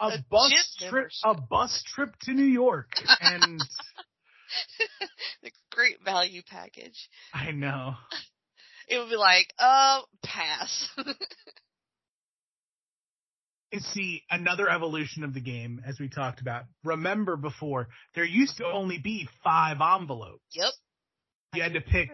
A 0.00 0.18
bus 0.30 0.76
trip 0.88 1.08
a 1.24 1.34
bus 1.34 1.82
trip 1.94 2.14
to 2.22 2.32
New 2.32 2.44
York 2.44 2.90
and 3.20 3.60
the 5.42 5.50
great 5.70 5.96
value 6.04 6.42
package. 6.48 7.08
I 7.34 7.50
know. 7.52 7.94
It 8.88 8.98
would 8.98 9.08
be 9.10 9.16
like, 9.16 9.52
uh, 9.58 10.00
pass. 10.22 10.88
And 13.72 13.82
see 13.82 14.24
another 14.28 14.68
evolution 14.68 15.22
of 15.22 15.32
the 15.32 15.40
game, 15.40 15.80
as 15.86 16.00
we 16.00 16.08
talked 16.08 16.40
about. 16.40 16.64
Remember 16.82 17.36
before, 17.36 17.86
there 18.16 18.24
used 18.24 18.56
to 18.56 18.66
only 18.66 18.98
be 18.98 19.28
five 19.44 19.76
envelopes. 19.80 20.42
yep. 20.52 20.72
You 21.54 21.62
had 21.62 21.74
to 21.74 21.80
pick. 21.80 22.10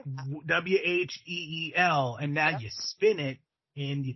W 0.46 0.79
H 0.85 1.18
E 1.27 1.33
E 1.33 1.72
L, 1.75 2.18
and 2.20 2.35
now 2.35 2.51
Yep. 2.51 2.61
you 2.61 2.68
spin 2.70 3.18
it, 3.20 3.38
and 3.75 4.05
you, 4.05 4.14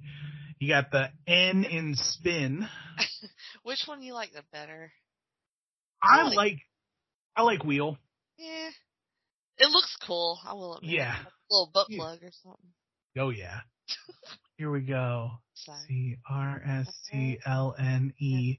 you 0.59 0.69
got 0.69 0.91
the 0.91 1.09
N 1.27 1.65
in 1.65 1.95
spin. 1.95 2.69
Which 3.63 3.85
one 3.87 4.01
do 4.01 4.05
you 4.05 4.13
like 4.13 4.33
the 4.35 4.43
better? 4.53 4.93
I 6.03 6.23
Really? 6.25 6.37
like, 6.37 6.59
I 7.37 7.43
like 7.43 7.65
wheel. 7.65 7.97
Yeah. 8.41 8.71
It 9.59 9.71
looks 9.71 9.95
cool. 10.07 10.39
I 10.47 10.55
will 10.55 10.77
admit. 10.77 10.93
Yeah. 10.93 11.15
A 11.21 11.27
little 11.51 11.71
butt 11.73 11.87
Yeah. 11.91 11.99
plug 11.99 12.19
or 12.23 12.31
something. 12.43 12.71
Oh 13.19 13.31
yeah. 13.31 13.61
Here 14.57 14.71
we 14.71 14.81
go. 14.81 15.31
So. 15.55 15.73
C 15.87 16.17
R 16.29 16.63
S 16.67 16.87
T 17.11 17.39
L 17.45 17.75
N 17.79 18.15
E. 18.19 18.59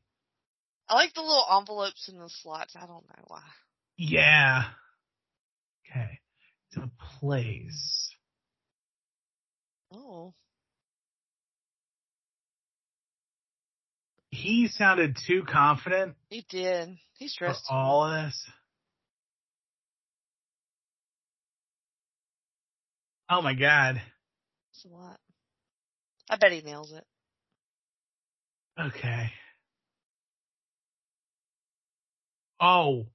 I 0.87 0.95
like 0.95 1.13
the 1.13 1.21
little 1.21 1.45
envelopes 1.57 2.09
in 2.09 2.19
the 2.19 2.29
slots. 2.29 2.75
I 2.75 2.81
don't 2.81 3.07
know 3.07 3.23
why. 3.27 3.41
Yeah. 3.97 4.63
Okay. 5.89 6.19
To 6.73 6.91
place. 7.19 8.09
Oh. 9.93 10.33
He 14.29 14.67
sounded 14.69 15.17
too 15.27 15.43
confident 15.47 16.15
He 16.29 16.45
did. 16.49 16.97
He's 17.17 17.35
for 17.35 17.45
dressed. 17.45 17.65
all 17.69 18.05
of 18.05 18.25
this. 18.27 18.45
Oh 23.33 23.41
my 23.41 23.53
god. 23.53 24.01
It's 24.73 24.83
a 24.83 24.89
lot. 24.89 25.17
I 26.29 26.35
bet 26.35 26.51
he 26.51 26.61
nails 26.61 26.91
it. 26.91 27.05
Okay. 28.77 29.31
Oh. 32.59 33.05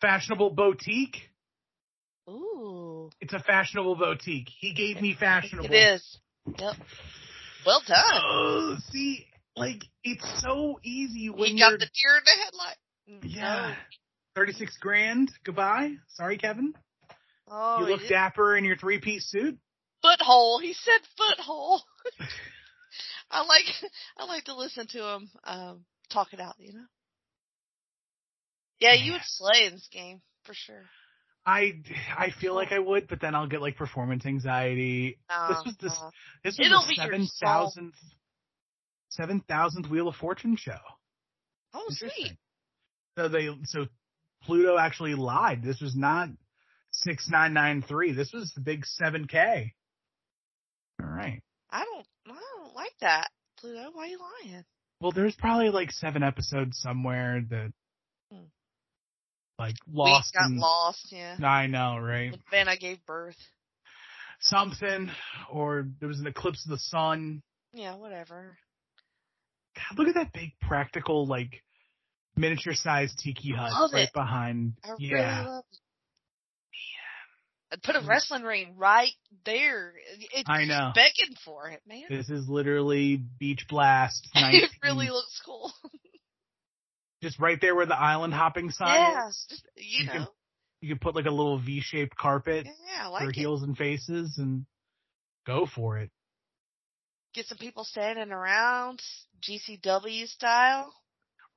Fashionable 0.00 0.50
boutique? 0.50 1.30
Ooh. 2.28 3.10
It's 3.20 3.32
a 3.32 3.38
fashionable 3.38 3.94
boutique. 3.94 4.48
He 4.58 4.74
gave 4.74 5.00
me 5.00 5.14
fashionable. 5.18 5.72
It 5.72 5.94
is. 5.94 6.18
Yep. 6.58 6.74
Well 7.64 7.82
done. 7.86 8.20
Oh, 8.24 8.76
see, 8.90 9.26
like 9.56 9.84
it's 10.02 10.42
so 10.42 10.80
easy 10.82 11.30
when 11.30 11.56
you 11.56 11.64
got 11.64 11.72
the 11.72 11.78
deer 11.78 12.16
in 12.16 12.22
the 12.24 12.30
headlight. 12.44 12.76
Mm, 13.08 13.36
yeah. 13.36 13.74
36 14.38 14.76
grand. 14.78 15.32
Goodbye. 15.44 15.94
Sorry, 16.14 16.38
Kevin. 16.38 16.72
Oh, 17.50 17.80
you 17.80 17.86
look 17.86 18.02
dapper 18.08 18.56
in 18.56 18.64
your 18.64 18.76
three 18.76 19.00
piece 19.00 19.28
suit. 19.28 19.58
Foothole. 20.04 20.62
He 20.62 20.74
said 20.74 21.00
foothole. 21.18 21.80
I 23.32 23.44
like 23.44 23.64
I 24.16 24.26
like 24.26 24.44
to 24.44 24.54
listen 24.54 24.86
to 24.92 25.14
him 25.14 25.30
um, 25.42 25.84
talk 26.12 26.32
it 26.32 26.40
out. 26.40 26.54
You 26.58 26.74
know. 26.74 26.84
Yeah, 28.78 28.94
you 28.94 29.12
would 29.12 29.22
slay 29.24 29.66
in 29.66 29.72
this 29.72 29.88
game 29.90 30.20
for 30.44 30.54
sure. 30.54 30.84
I 31.44 31.82
I 32.16 32.30
feel 32.40 32.54
like 32.54 32.70
I 32.70 32.78
would, 32.78 33.08
but 33.08 33.20
then 33.20 33.34
I'll 33.34 33.48
get 33.48 33.60
like 33.60 33.76
performance 33.76 34.24
anxiety. 34.24 35.18
Uh, 35.28 35.48
this 35.48 35.62
was 35.64 35.76
the 35.80 35.88
uh, 35.88 36.10
this 36.44 36.58
was 36.58 36.86
the 36.86 36.94
seven 36.94 37.28
thousandth 37.42 37.96
seven 39.08 39.42
thousandth 39.48 39.90
Wheel 39.90 40.06
of 40.06 40.14
Fortune 40.14 40.56
show. 40.56 40.78
Oh, 41.74 41.86
sweet. 41.88 42.36
So 43.16 43.26
they 43.26 43.48
so 43.64 43.88
Pluto 44.48 44.78
actually 44.78 45.14
lied. 45.14 45.62
This 45.62 45.78
was 45.78 45.94
not 45.94 46.30
six 46.90 47.28
nine 47.28 47.52
nine 47.52 47.82
three. 47.86 48.12
This 48.12 48.32
was 48.32 48.50
the 48.54 48.62
big 48.62 48.86
seven 48.86 49.26
K. 49.26 49.74
All 51.02 51.06
right. 51.06 51.42
I 51.70 51.84
don't 51.84 52.06
I 52.26 52.40
don't 52.56 52.74
like 52.74 52.94
that. 53.02 53.28
Pluto, 53.60 53.90
why 53.92 54.04
are 54.04 54.06
you 54.06 54.18
lying? 54.46 54.64
Well, 55.00 55.12
there's 55.12 55.34
probably 55.36 55.68
like 55.68 55.92
seven 55.92 56.22
episodes 56.22 56.78
somewhere 56.80 57.42
that 57.50 57.72
Hmm. 58.32 58.44
like 59.58 59.76
lost. 59.86 60.32
we 60.34 60.38
got 60.40 60.50
in- 60.50 60.58
lost, 60.58 61.12
yeah. 61.12 61.36
I 61.44 61.66
know, 61.66 61.98
right? 61.98 62.34
Then 62.50 62.68
I 62.68 62.76
gave 62.76 63.04
birth. 63.04 63.36
Something, 64.40 65.10
or 65.50 65.88
there 66.00 66.08
was 66.08 66.20
an 66.20 66.26
eclipse 66.26 66.64
of 66.64 66.70
the 66.70 66.78
sun. 66.78 67.42
Yeah, 67.74 67.96
whatever. 67.96 68.56
God, 69.76 69.98
look 69.98 70.08
at 70.08 70.14
that 70.14 70.32
big 70.32 70.52
practical 70.62 71.26
like 71.26 71.62
miniature 72.38 72.74
sized 72.74 73.18
tiki 73.18 73.52
hut 73.52 73.72
love 73.72 73.92
right 73.92 74.04
it. 74.08 74.12
behind. 74.14 74.74
I 74.84 74.94
yeah. 74.98 75.14
really 75.40 75.48
love 75.50 75.64
it. 77.72 77.82
Put 77.82 77.96
a 77.96 78.00
wrestling 78.00 78.44
ring 78.44 78.74
right 78.78 79.12
there. 79.44 79.92
It's 80.34 80.48
I 80.48 80.64
know. 80.64 80.92
begging 80.94 81.36
for 81.44 81.68
it, 81.68 81.82
man. 81.86 82.04
This 82.08 82.30
is 82.30 82.48
literally 82.48 83.16
Beach 83.38 83.66
Blast. 83.68 84.26
19, 84.34 84.62
it 84.62 84.70
really 84.82 85.08
looks 85.10 85.38
cool. 85.44 85.70
just 87.22 87.38
right 87.38 87.60
there 87.60 87.74
where 87.74 87.84
the 87.84 87.98
island 87.98 88.32
hopping 88.32 88.70
sign 88.70 88.94
yeah, 89.12 89.28
is. 89.28 89.46
just, 89.50 89.66
you 89.76 90.04
You 90.04 90.08
can 90.10 90.20
know. 90.22 90.28
You 90.80 90.88
could 90.94 91.00
put 91.00 91.14
like 91.16 91.26
a 91.26 91.30
little 91.30 91.58
V-shaped 91.58 92.16
carpet 92.16 92.64
Yeah, 92.66 93.10
I 93.10 93.24
for 93.24 93.30
it. 93.30 93.36
heels 93.36 93.62
and 93.64 93.76
faces 93.76 94.36
and 94.38 94.64
go 95.46 95.66
for 95.66 95.98
it. 95.98 96.10
Get 97.34 97.46
some 97.46 97.58
people 97.58 97.84
standing 97.84 98.30
around, 98.30 99.02
GCW 99.42 100.26
style. 100.28 100.94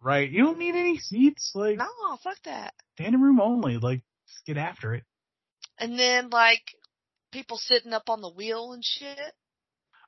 Right. 0.02 0.30
You 0.30 0.44
don't 0.44 0.58
need 0.58 0.76
any 0.76 0.98
seats. 0.98 1.52
Like 1.54 1.78
No, 1.78 1.86
fuck 2.24 2.38
that. 2.46 2.74
standing 2.96 3.22
room 3.22 3.40
only. 3.40 3.78
Like 3.78 4.02
just 4.28 4.46
get 4.46 4.58
after 4.58 4.94
it. 4.96 5.04
And 5.78 5.98
then 5.98 6.30
like 6.30 6.62
people 7.32 7.58
sitting 7.58 7.94
up 7.94 8.10
on 8.10 8.22
the 8.22 8.30
wheel 8.32 8.74
and 8.74 8.84
shit. 8.84 9.18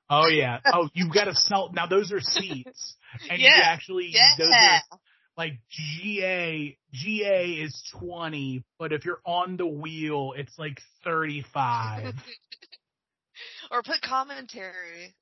Oh 0.10 0.28
yeah. 0.28 0.60
Oh, 0.66 0.90
you've 0.94 1.14
got 1.14 1.26
to 1.26 1.36
sell. 1.36 1.72
Now 1.74 1.88
those 1.88 2.12
are 2.12 2.20
seats, 2.20 2.96
and 3.30 3.40
you 3.42 3.48
Yeah. 3.48 3.62
actually 3.64 4.14
those 4.38 4.50
Yeah. 4.50 4.80
are 4.92 5.00
like 5.38 5.54
GA, 5.70 6.78
GA 6.92 7.46
is 7.54 7.84
20, 8.00 8.64
but 8.78 8.94
if 8.94 9.06
you're 9.06 9.22
on 9.26 9.58
the 9.58 9.66
wheel, 9.66 10.34
it's 10.38 10.58
like 10.60 10.80
35. 11.04 12.14
or 13.72 13.82
put 13.82 14.02
commentary. 14.02 15.16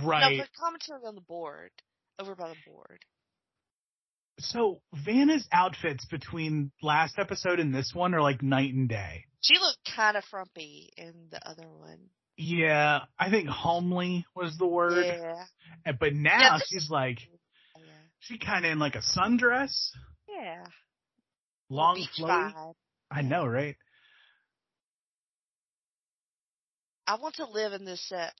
right. 0.00 0.36
No, 0.36 0.42
put 0.44 0.50
commentary 0.54 1.00
on 1.06 1.14
the 1.16 1.20
board. 1.22 1.70
Over 2.20 2.34
by 2.36 2.50
the 2.50 2.56
board. 2.70 3.00
So 4.38 4.80
Vanna's 4.94 5.46
outfits 5.52 6.04
between 6.06 6.72
last 6.82 7.18
episode 7.18 7.60
and 7.60 7.74
this 7.74 7.92
one 7.94 8.14
are 8.14 8.22
like 8.22 8.42
night 8.42 8.72
and 8.74 8.88
day. 8.88 9.24
She 9.40 9.58
looked 9.58 9.78
kind 9.96 10.16
of 10.16 10.24
frumpy 10.24 10.90
in 10.96 11.12
the 11.30 11.46
other 11.48 11.68
one. 11.68 11.98
Yeah, 12.36 13.00
I 13.18 13.30
think 13.30 13.48
homely 13.48 14.24
was 14.34 14.56
the 14.56 14.66
word. 14.66 15.04
Yeah. 15.04 15.92
But 15.98 16.14
now 16.14 16.40
Yeah, 16.40 16.58
this 16.58 16.68
she's 16.68 16.90
like, 16.90 17.18
oh, 17.76 17.80
Yeah. 17.80 17.92
she 18.20 18.38
kind 18.38 18.64
of 18.64 18.72
in 18.72 18.78
like 18.78 18.94
a 18.94 19.02
sundress, 19.02 19.90
Yeah. 20.28 20.64
long 21.68 21.96
Beach 21.96 22.08
flowy. 22.18 22.54
vibe. 22.54 22.74
I 23.10 23.22
know, 23.22 23.44
right? 23.46 23.76
I 27.06 27.16
want 27.16 27.34
to 27.36 27.46
live 27.46 27.72
in 27.72 27.84
this 27.84 28.00
set. 28.08 28.32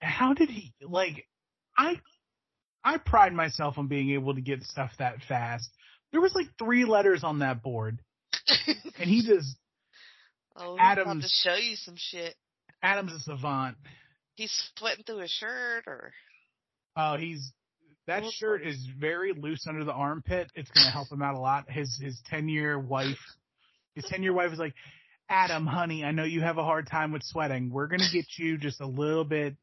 How 0.00 0.32
did 0.32 0.48
he 0.48 0.72
like? 0.80 1.26
I 1.76 2.00
I 2.84 2.98
pride 2.98 3.32
myself 3.32 3.78
on 3.78 3.88
being 3.88 4.10
able 4.12 4.34
to 4.34 4.40
get 4.40 4.62
stuff 4.62 4.90
that 4.98 5.16
fast. 5.28 5.68
There 6.12 6.20
was 6.20 6.34
like 6.34 6.48
three 6.58 6.84
letters 6.84 7.22
on 7.22 7.40
that 7.40 7.62
board, 7.62 8.00
and 8.98 9.08
he 9.08 9.22
just 9.22 9.56
oh, 10.56 10.74
about 10.74 11.20
to 11.20 11.28
show 11.28 11.54
you 11.54 11.76
some 11.76 11.96
shit. 11.96 12.34
Adam's 12.82 13.12
a 13.12 13.20
savant. 13.20 13.76
He's 14.34 14.52
sweating 14.76 15.04
through 15.04 15.18
his 15.18 15.30
shirt, 15.30 15.84
or 15.86 16.12
Oh, 16.96 17.16
he's 17.16 17.52
that 18.06 18.22
Well, 18.22 18.32
shirt 18.32 18.66
is 18.66 18.88
very 18.98 19.32
loose 19.32 19.66
under 19.68 19.84
the 19.84 19.92
armpit. 19.92 20.50
It's 20.54 20.70
going 20.70 20.84
to 20.86 20.90
help 20.90 21.12
him 21.12 21.22
out 21.22 21.34
a 21.34 21.40
lot. 21.40 21.70
His 21.70 21.98
his 22.02 22.20
ten 22.28 22.48
year 22.48 22.78
wife, 22.78 23.18
his 23.94 24.04
ten 24.06 24.22
year 24.22 24.32
wife 24.32 24.52
is 24.52 24.58
like, 24.58 24.74
Adam, 25.28 25.66
honey, 25.66 26.04
I 26.04 26.10
know 26.10 26.24
you 26.24 26.40
have 26.40 26.58
a 26.58 26.64
hard 26.64 26.88
time 26.88 27.12
with 27.12 27.22
sweating. 27.22 27.70
We're 27.70 27.86
going 27.86 28.00
to 28.00 28.12
get 28.12 28.26
you 28.36 28.58
just 28.58 28.80
a 28.80 28.86
little 28.86 29.24
bit, 29.24 29.54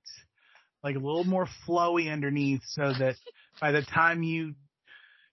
like 0.84 0.96
a 0.96 1.00
little 1.00 1.24
more 1.24 1.48
flowy 1.68 2.12
underneath, 2.12 2.62
so 2.66 2.94
that 2.94 3.16
by 3.60 3.72
the 3.72 3.82
time 3.82 4.24
you 4.24 4.54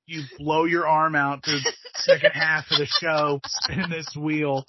you 0.06 0.22
blow 0.38 0.64
your 0.64 0.86
arm 0.86 1.14
out 1.16 1.42
the 1.44 1.60
second 1.94 2.32
half 2.32 2.64
of 2.70 2.78
the 2.78 2.86
show, 2.86 3.40
spinning 3.46 3.88
this 3.90 4.14
wheel, 4.16 4.64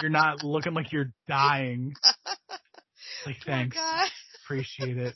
you're 0.00 0.10
not 0.10 0.44
looking 0.44 0.74
like 0.74 0.92
you're 0.92 1.12
dying. 1.28 1.94
Like, 3.24 3.36
oh 3.42 3.46
thanks, 3.46 3.76
guy. 3.76 4.06
appreciate 4.44 4.96
it. 4.98 5.14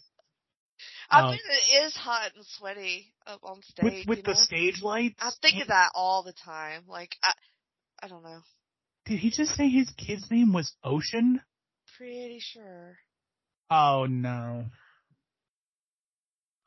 I 1.11 1.21
uh, 1.21 1.27
Oh. 1.27 1.31
mean, 1.31 1.39
it 1.41 1.85
is 1.87 1.95
hot 1.95 2.33
and 2.35 2.45
sweaty 2.45 3.13
up 3.27 3.41
on 3.45 3.63
stage. 3.63 4.07
With 4.07 4.19
with 4.19 4.25
the 4.25 4.33
know? 4.33 4.41
stage 4.41 4.83
lights, 4.83 5.17
I 5.21 5.31
think 5.43 5.61
of 5.63 5.69
that 5.69 5.91
all 5.95 6.23
the 6.25 6.33
time. 6.33 6.83
Like, 6.89 7.17
I, 7.23 7.33
I 8.03 8.09
don't 8.09 8.23
know. 8.23 8.41
Did 9.07 9.19
he 9.21 9.31
just 9.31 9.55
say 9.55 9.69
his 9.69 9.91
kid's 9.97 10.29
name 10.31 10.53
was 10.53 10.73
Ocean? 10.83 11.41
Pretty 11.97 12.39
sure. 12.41 12.97
Oh 13.71 14.07
no. 14.09 14.67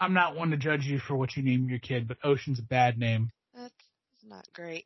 I'm 0.03 0.13
not 0.13 0.35
one 0.35 0.51
to 0.51 0.57
judge 0.57 0.83
you 0.83 0.99
for 0.99 1.15
what 1.15 1.37
you 1.37 1.43
name 1.43 1.69
your 1.69 1.79
kid, 1.79 2.09
but 2.09 2.17
Ocean's 2.25 2.59
a 2.59 2.63
bad 2.63 2.99
name. 2.99 3.31
That's 3.55 3.73
not 4.25 4.45
great. 4.53 4.85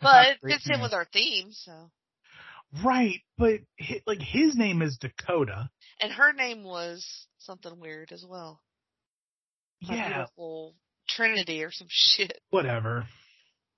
But 0.00 0.28
it 0.28 0.38
fits 0.40 0.70
in 0.70 0.80
with 0.80 0.92
our 0.92 1.06
theme, 1.12 1.48
so. 1.50 1.90
Right, 2.84 3.20
but 3.36 3.60
hi, 3.80 4.02
like 4.06 4.20
his 4.20 4.56
name 4.56 4.80
is 4.80 4.96
Dakota. 4.98 5.68
And 6.00 6.12
her 6.12 6.32
name 6.32 6.62
was 6.62 7.04
something 7.38 7.80
weird 7.80 8.12
as 8.12 8.24
well. 8.26 8.60
My 9.82 9.96
Yeah, 9.96 10.26
Trinity 11.08 11.64
or 11.64 11.72
some 11.72 11.88
shit. 11.90 12.40
whatever. 12.50 13.06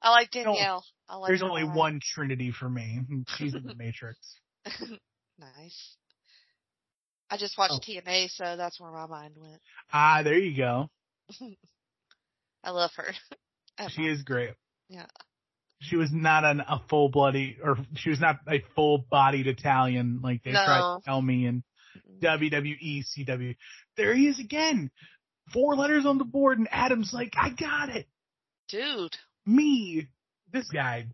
I 0.02 0.10
like 0.10 0.30
Danielle. 0.32 0.84
I 1.08 1.16
like 1.16 1.28
There's 1.28 1.40
her 1.40 1.48
only 1.48 1.64
one 1.64 1.98
Trinity 2.02 2.52
for 2.52 2.68
me. 2.68 3.00
She's 3.38 3.54
in 3.54 3.64
the 3.64 3.74
Matrix. 3.74 4.18
nice. 5.38 5.96
I 7.34 7.36
just 7.36 7.58
watched 7.58 7.74
Oh. 7.74 7.80
TNA, 7.80 8.30
so 8.30 8.56
that's 8.56 8.78
where 8.80 8.92
my 8.92 9.06
mind 9.06 9.34
went. 9.36 9.60
Ah, 9.92 10.22
there 10.22 10.38
you 10.38 10.56
go. 10.56 10.88
I 12.64 12.70
love 12.70 12.90
her. 12.96 13.12
She 13.88 14.02
is 14.02 14.22
great. 14.22 14.52
Yeah. 14.88 15.06
She 15.80 15.96
was 15.96 16.10
not 16.12 16.44
an, 16.44 16.60
a 16.60 16.80
full 16.88 17.08
bloody, 17.08 17.58
or 17.60 17.76
she 17.96 18.10
was 18.10 18.20
not 18.20 18.36
a 18.48 18.62
full 18.76 19.04
bodied 19.10 19.48
Italian 19.48 20.20
like 20.22 20.44
they 20.44 20.52
tried 20.52 20.98
to 20.98 21.04
tell 21.04 21.20
me 21.20 21.44
in 21.46 21.64
WWE, 22.22 23.02
CW. 23.18 23.56
There 23.96 24.14
he 24.14 24.28
is 24.28 24.38
again. 24.38 24.92
Four 25.52 25.74
letters 25.74 26.06
on 26.06 26.18
the 26.18 26.24
board, 26.24 26.58
and 26.58 26.68
Adam's 26.70 27.12
like, 27.12 27.32
I 27.36 27.50
got 27.50 27.88
it. 27.88 28.06
Dude, 28.68 29.16
Me. 29.44 30.06
This 30.52 30.68
guy. 30.72 31.06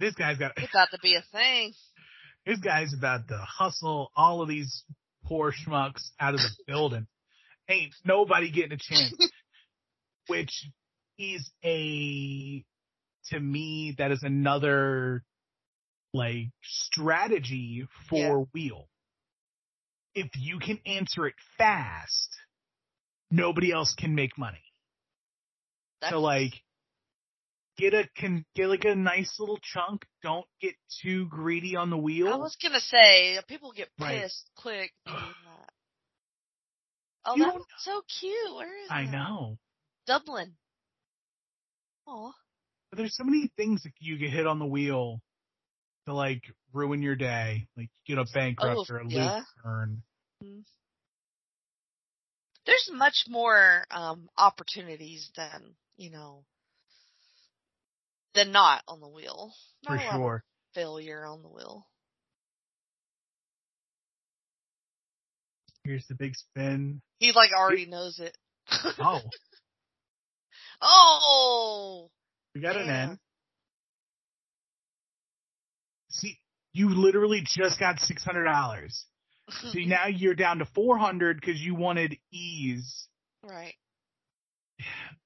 This 0.00 0.14
guy's 0.14 0.38
got, 0.38 0.52
it's 0.56 0.74
about 0.74 0.88
to 0.90 0.98
be 1.00 1.14
a 1.14 1.22
thing. 1.30 1.72
this 2.46 2.58
guy's 2.58 2.92
about 2.92 3.28
to 3.28 3.36
hustle 3.36 4.10
all 4.16 4.42
of 4.42 4.48
these 4.48 4.82
poor 5.30 5.52
schmucks 5.52 6.02
out 6.20 6.34
of 6.34 6.40
the 6.40 6.50
building. 6.66 7.06
Ain't 7.68 7.94
nobody 8.04 8.50
getting 8.50 8.72
a 8.72 8.76
chance. 8.78 9.14
Which 10.26 10.66
is 11.18 11.50
a, 11.64 12.64
to 13.30 13.40
me, 13.40 13.94
that 13.98 14.10
is 14.10 14.22
another, 14.22 15.22
like, 16.12 16.48
strategy 16.62 17.86
for 18.08 18.16
Yeah. 18.18 18.44
Wheel. 18.52 18.88
If 20.14 20.28
you 20.36 20.58
can 20.58 20.80
answer 20.84 21.26
it 21.26 21.34
fast, 21.56 22.28
nobody 23.30 23.72
else 23.72 23.94
can 23.96 24.14
make 24.16 24.36
money. 24.36 24.62
That's, 26.00 26.12
So 26.12 26.20
like, 26.20 26.52
get 27.80 27.94
a 27.94 28.08
can 28.16 28.44
get 28.54 28.68
like 28.68 28.84
a 28.84 28.94
nice 28.94 29.38
little 29.38 29.58
chunk. 29.62 30.04
Don't 30.22 30.46
get 30.60 30.74
too 31.02 31.26
greedy 31.26 31.76
on 31.76 31.90
the 31.90 31.96
wheel. 31.96 32.28
I 32.28 32.36
was 32.36 32.56
gonna 32.62 32.80
say 32.80 33.38
people 33.48 33.72
get 33.72 33.88
Right. 33.98 34.20
pissed 34.22 34.50
quick. 34.56 34.92
Oh, 37.26 37.36
You 37.36 37.44
that 37.44 37.54
was 37.54 37.66
so 37.80 38.00
cute. 38.18 38.54
Where 38.56 38.82
is 38.82 38.88
I 38.90 39.02
that? 39.04 39.12
know. 39.12 39.58
Dublin. 40.06 40.56
Oh, 42.06 42.32
But 42.90 42.96
there's 42.96 43.14
so 43.14 43.24
many 43.24 43.50
things 43.58 43.82
that 43.82 43.92
you 44.00 44.16
get 44.16 44.30
hit 44.30 44.46
on 44.46 44.58
the 44.58 44.64
wheel 44.64 45.20
to 46.06 46.14
like 46.14 46.42
ruin 46.72 47.02
your 47.02 47.16
day. 47.16 47.68
Like 47.76 47.90
you 48.06 48.16
get 48.16 48.26
a 48.26 48.32
bankrupt 48.32 48.90
Oh, 48.90 48.94
or 48.94 48.98
a 49.00 49.04
loose 49.04 49.14
yeah. 49.14 49.42
turn. 49.62 50.02
there's 52.66 52.90
much 52.92 53.24
more 53.28 53.84
um 53.90 54.28
opportunities 54.38 55.30
than 55.36 55.74
you 55.96 56.10
know 56.10 56.44
than 58.34 58.52
not 58.52 58.82
on 58.88 59.00
the 59.00 59.08
wheel. 59.08 59.52
Not 59.88 59.98
For 59.98 60.02
a 60.02 60.06
lot 60.06 60.14
of 60.14 60.20
sure. 60.20 60.44
failure 60.74 61.24
on 61.24 61.42
the 61.42 61.48
wheel. 61.48 61.86
Here's 65.84 66.06
the 66.06 66.14
big 66.14 66.34
spin. 66.36 67.00
He 67.18 67.32
like 67.32 67.50
already 67.52 67.86
knows 67.86 68.20
it. 68.20 68.36
Oh, 69.02 69.20
oh, 70.82 72.10
we 72.54 72.60
got 72.60 72.76
an. 72.76 72.88
N. 72.88 73.18
See, 76.08 76.38
you 76.72 76.88
literally 76.90 77.42
just 77.44 77.78
got 77.78 78.00
six 78.00 78.24
hundred 78.24 78.44
dollars. 78.44 79.04
See, 79.72 79.84
now 79.86 80.06
you're 80.06 80.34
down 80.34 80.58
to 80.58 80.66
four 80.74 80.96
hundred 80.98 81.38
because 81.40 81.60
you 81.60 81.74
wanted 81.74 82.16
ease. 82.32 83.06
right. 83.42 83.74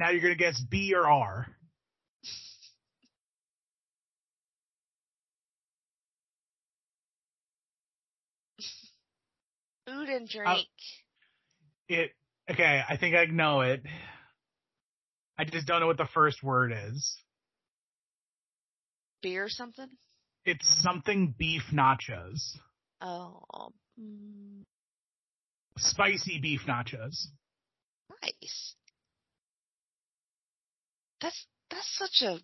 Now 0.00 0.08
you're 0.08 0.22
gonna 0.22 0.34
guess 0.34 0.58
B 0.58 0.94
or 0.94 1.06
R. 1.06 1.46
Food 9.86 10.08
and 10.08 10.26
drink. 10.26 10.68
It 11.90 12.12
okay, 12.50 12.80
I 12.88 12.96
think 12.96 13.14
I 13.14 13.26
know 13.26 13.60
it. 13.60 13.82
I 15.38 15.44
just 15.44 15.66
don't 15.66 15.80
know 15.80 15.86
what 15.86 15.98
the 15.98 16.08
first 16.14 16.42
word 16.42 16.72
is. 16.88 17.18
Beer 19.20 19.44
or 19.44 19.48
something? 19.50 19.88
It's 20.46 20.66
something 20.82 21.34
beef 21.38 21.64
nachos. 21.74 22.56
Oh, 23.02 23.74
mm, 24.00 24.62
Spicy 25.76 26.40
beef 26.40 26.62
nachos. 26.66 27.26
nice. 28.22 28.76
That's 31.20 31.46
that's 31.70 31.96
such 31.98 32.22
a 32.22 32.38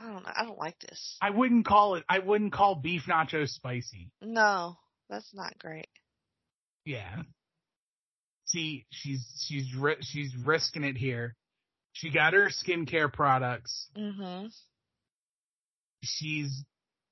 I 0.00 0.04
don't 0.06 0.22
know. 0.22 0.32
I 0.34 0.44
don't 0.44 0.58
like 0.58 0.78
this. 0.80 1.16
I 1.20 1.30
wouldn't 1.30 1.66
call 1.66 1.96
it 1.96 2.04
I 2.08 2.18
wouldn't 2.20 2.52
call 2.52 2.74
beef 2.76 3.02
nachos 3.08 3.48
spicy. 3.50 4.10
No, 4.20 4.76
that's 5.10 5.32
not 5.34 5.58
great. 5.58 5.88
Yeah. 6.84 7.22
See, 8.46 8.86
she's 8.90 9.24
she's 9.46 9.66
she's 10.02 10.34
risking 10.44 10.84
it 10.84 10.96
here. 10.96 11.36
She 11.92 12.10
got 12.10 12.32
her 12.32 12.48
skincare 12.50 13.12
products. 13.12 13.88
Mhm. 13.96 14.50
She's 16.02 16.64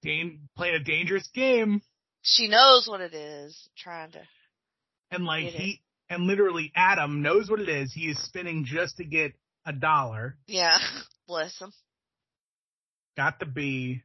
dan- 0.02 0.48
playing 0.56 0.74
a 0.74 0.84
dangerous 0.84 1.28
game, 1.34 1.80
She 2.22 2.48
knows 2.48 2.86
what 2.88 3.00
it 3.00 3.14
is. 3.14 3.68
Trying 3.76 4.12
to. 4.12 4.20
and 5.10 5.24
like 5.24 5.44
Get 5.44 5.54
it. 5.54 5.60
he 5.60 5.82
and 6.08 6.24
literally 6.26 6.72
Adam 6.74 7.22
knows 7.22 7.48
what 7.48 7.60
it 7.60 7.68
is. 7.68 7.92
He 7.92 8.08
is 8.08 8.18
spinning 8.24 8.64
just 8.64 8.96
to 8.96 9.04
get 9.04 9.32
a 9.66 9.72
dollar. 9.72 10.36
Yeah. 10.46 10.78
Bless 11.28 11.58
him. 11.60 11.72
Got 13.16 13.38
the 13.38 13.46
B. 13.46 14.02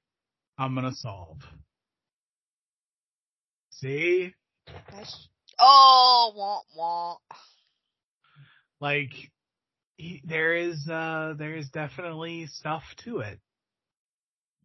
I'm 0.57 0.75
gonna 0.75 0.93
solve. 0.93 1.39
See? 3.71 4.33
That's, 4.91 5.27
oh, 5.59 6.31
womp 6.37 6.79
womp. 6.79 7.37
Like, 8.79 9.11
he, 9.97 10.21
there 10.25 10.55
is, 10.55 10.87
uh, 10.89 11.33
there 11.37 11.55
is 11.55 11.69
definitely 11.69 12.47
stuff 12.47 12.83
to 13.03 13.19
it. 13.19 13.39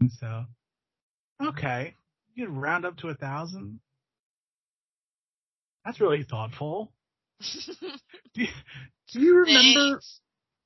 And 0.00 0.10
so, 0.12 0.44
okay. 1.42 1.94
You 2.34 2.46
can 2.46 2.56
round 2.56 2.84
up 2.84 2.96
to 2.98 3.08
a 3.08 3.14
thousand. 3.14 3.80
That's 5.84 6.00
really 6.00 6.22
thoughtful. 6.22 6.92
Do 8.34 8.42
you, 8.42 8.48
do 9.12 9.20
you 9.20 9.36
remember? 9.38 9.94
Thanks. 9.94 10.20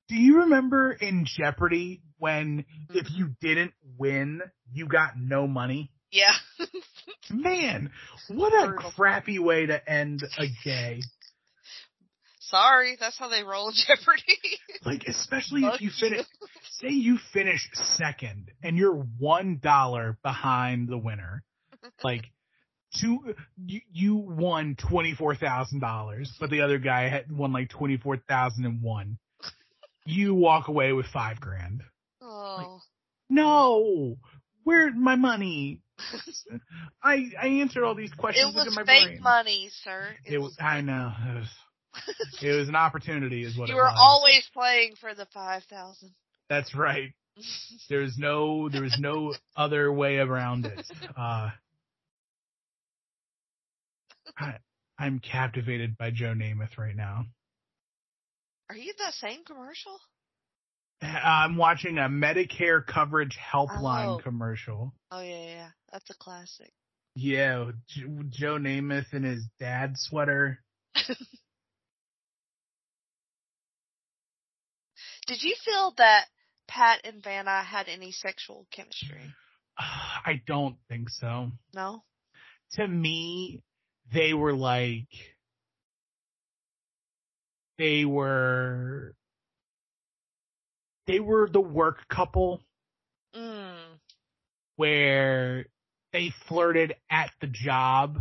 Do 0.07 0.15
you 0.15 0.41
remember 0.41 0.91
in 0.91 1.25
Jeopardy 1.25 2.01
when 2.17 2.65
if 2.89 3.07
Mhm. 3.07 3.17
you 3.17 3.35
didn't 3.41 3.73
win, 3.97 4.41
you 4.71 4.87
got 4.87 5.17
no 5.17 5.47
money? 5.47 5.91
Yeah. 6.11 6.35
Man, 7.29 7.91
what 8.27 8.53
a 8.53 8.67
Brutal. 8.67 8.91
crappy 8.91 9.39
way 9.39 9.65
to 9.65 9.89
end 9.89 10.21
a 10.37 10.47
day. 10.63 11.01
Sorry, 12.39 12.95
that's 12.99 13.17
how 13.17 13.27
they 13.29 13.43
roll 13.43 13.71
Jeopardy. 13.71 14.37
Like, 14.85 15.05
especially 15.07 15.61
Fuck 15.61 15.75
if 15.75 15.81
you 15.81 15.89
you. 15.89 16.09
finish, 16.09 16.25
say 16.79 16.89
you 16.89 17.17
finish 17.33 17.67
second 17.73 18.51
and 18.61 18.77
you're 18.77 18.93
one 18.93 19.57
dollar 19.57 20.19
behind 20.21 20.87
the 20.87 20.97
winner. 20.97 21.41
Like, 22.03 22.25
two, 23.01 23.33
you, 23.57 23.81
you 23.91 24.15
won 24.15 24.75
$24,000, 24.75 26.27
but 26.39 26.51
the 26.51 26.61
other 26.61 26.77
guy 26.77 27.09
had 27.09 27.31
won 27.35 27.51
like 27.51 27.69
24,001. 27.69 29.17
You 30.05 30.35
walk 30.35 30.67
away 30.67 30.93
with 30.93 31.07
five 31.07 31.39
grand. 31.39 31.83
Oh. 32.21 32.79
No! 33.29 34.17
Where's 34.63 34.93
my 34.95 35.15
money? 35.15 35.81
I, 37.03 37.25
I 37.41 37.47
answered 37.47 37.83
all 37.83 37.95
these 37.95 38.13
questions. 38.13 38.53
It 38.53 38.55
was 38.55 38.75
fake 38.85 38.85
brain. 38.85 39.21
money, 39.21 39.69
sir. 39.83 40.09
It 40.25 40.37
was, 40.39 40.55
I 40.59 40.81
know. 40.81 41.11
It 41.29 41.35
was, 41.35 41.49
it 42.41 42.51
was 42.51 42.69
an 42.69 42.75
opportunity 42.75 43.43
is 43.43 43.57
what 43.57 43.69
you 43.69 43.75
it 43.75 43.77
were 43.77 43.83
was. 43.83 43.97
always 43.97 44.49
playing 44.53 44.95
for 44.99 45.13
the 45.15 45.25
five 45.33 45.63
thousand. 45.69 46.11
That's 46.49 46.75
right. 46.75 47.13
There's 47.89 48.17
no, 48.17 48.69
there 48.69 48.83
is 48.83 48.97
no 48.99 49.33
other 49.55 49.91
way 49.91 50.17
around 50.17 50.65
it. 50.65 50.85
Uh, 51.17 51.49
I, 54.37 54.55
I'm 54.97 55.19
captivated 55.19 55.97
by 55.97 56.11
Joe 56.11 56.33
Namath 56.33 56.77
right 56.77 56.95
now. 56.95 57.25
Are 58.69 58.75
you 58.75 58.93
that 58.99 59.13
same 59.13 59.43
commercial? 59.45 59.99
I'm 61.01 61.55
watching 61.57 61.97
a 61.97 62.07
Medicare 62.09 62.85
coverage 62.85 63.37
helpline 63.37 64.15
Oh. 64.17 64.21
commercial. 64.23 64.93
Oh 65.11 65.21
yeah, 65.21 65.43
yeah. 65.45 65.69
That's 65.91 66.09
a 66.09 66.15
classic. 66.15 66.71
Yeah, 67.15 67.71
Joe 67.87 68.57
Namath 68.57 69.13
in 69.13 69.23
his 69.23 69.45
dad 69.59 69.93
sweater. 69.97 70.63
Did 75.27 75.41
you 75.41 75.55
feel 75.63 75.93
that 75.97 76.25
Pat 76.67 77.01
and 77.05 77.23
Vanna 77.23 77.63
had 77.63 77.87
any 77.87 78.11
sexual 78.11 78.67
chemistry? 78.71 79.33
I 79.77 80.41
don't 80.45 80.77
think 80.89 81.09
so. 81.09 81.51
No. 81.73 82.03
To 82.73 82.87
me, 82.87 83.61
they 84.13 84.33
were 84.33 84.53
like, 84.53 85.07
they 87.77 88.05
were, 88.05 89.13
they 91.07 91.19
were 91.19 91.49
the 91.51 91.61
work 91.61 92.07
couple 92.07 92.61
Mm. 93.35 93.99
where 94.77 95.65
they 96.13 96.29
flirted 96.47 96.95
at 97.09 97.31
the 97.41 97.47
job 97.47 98.19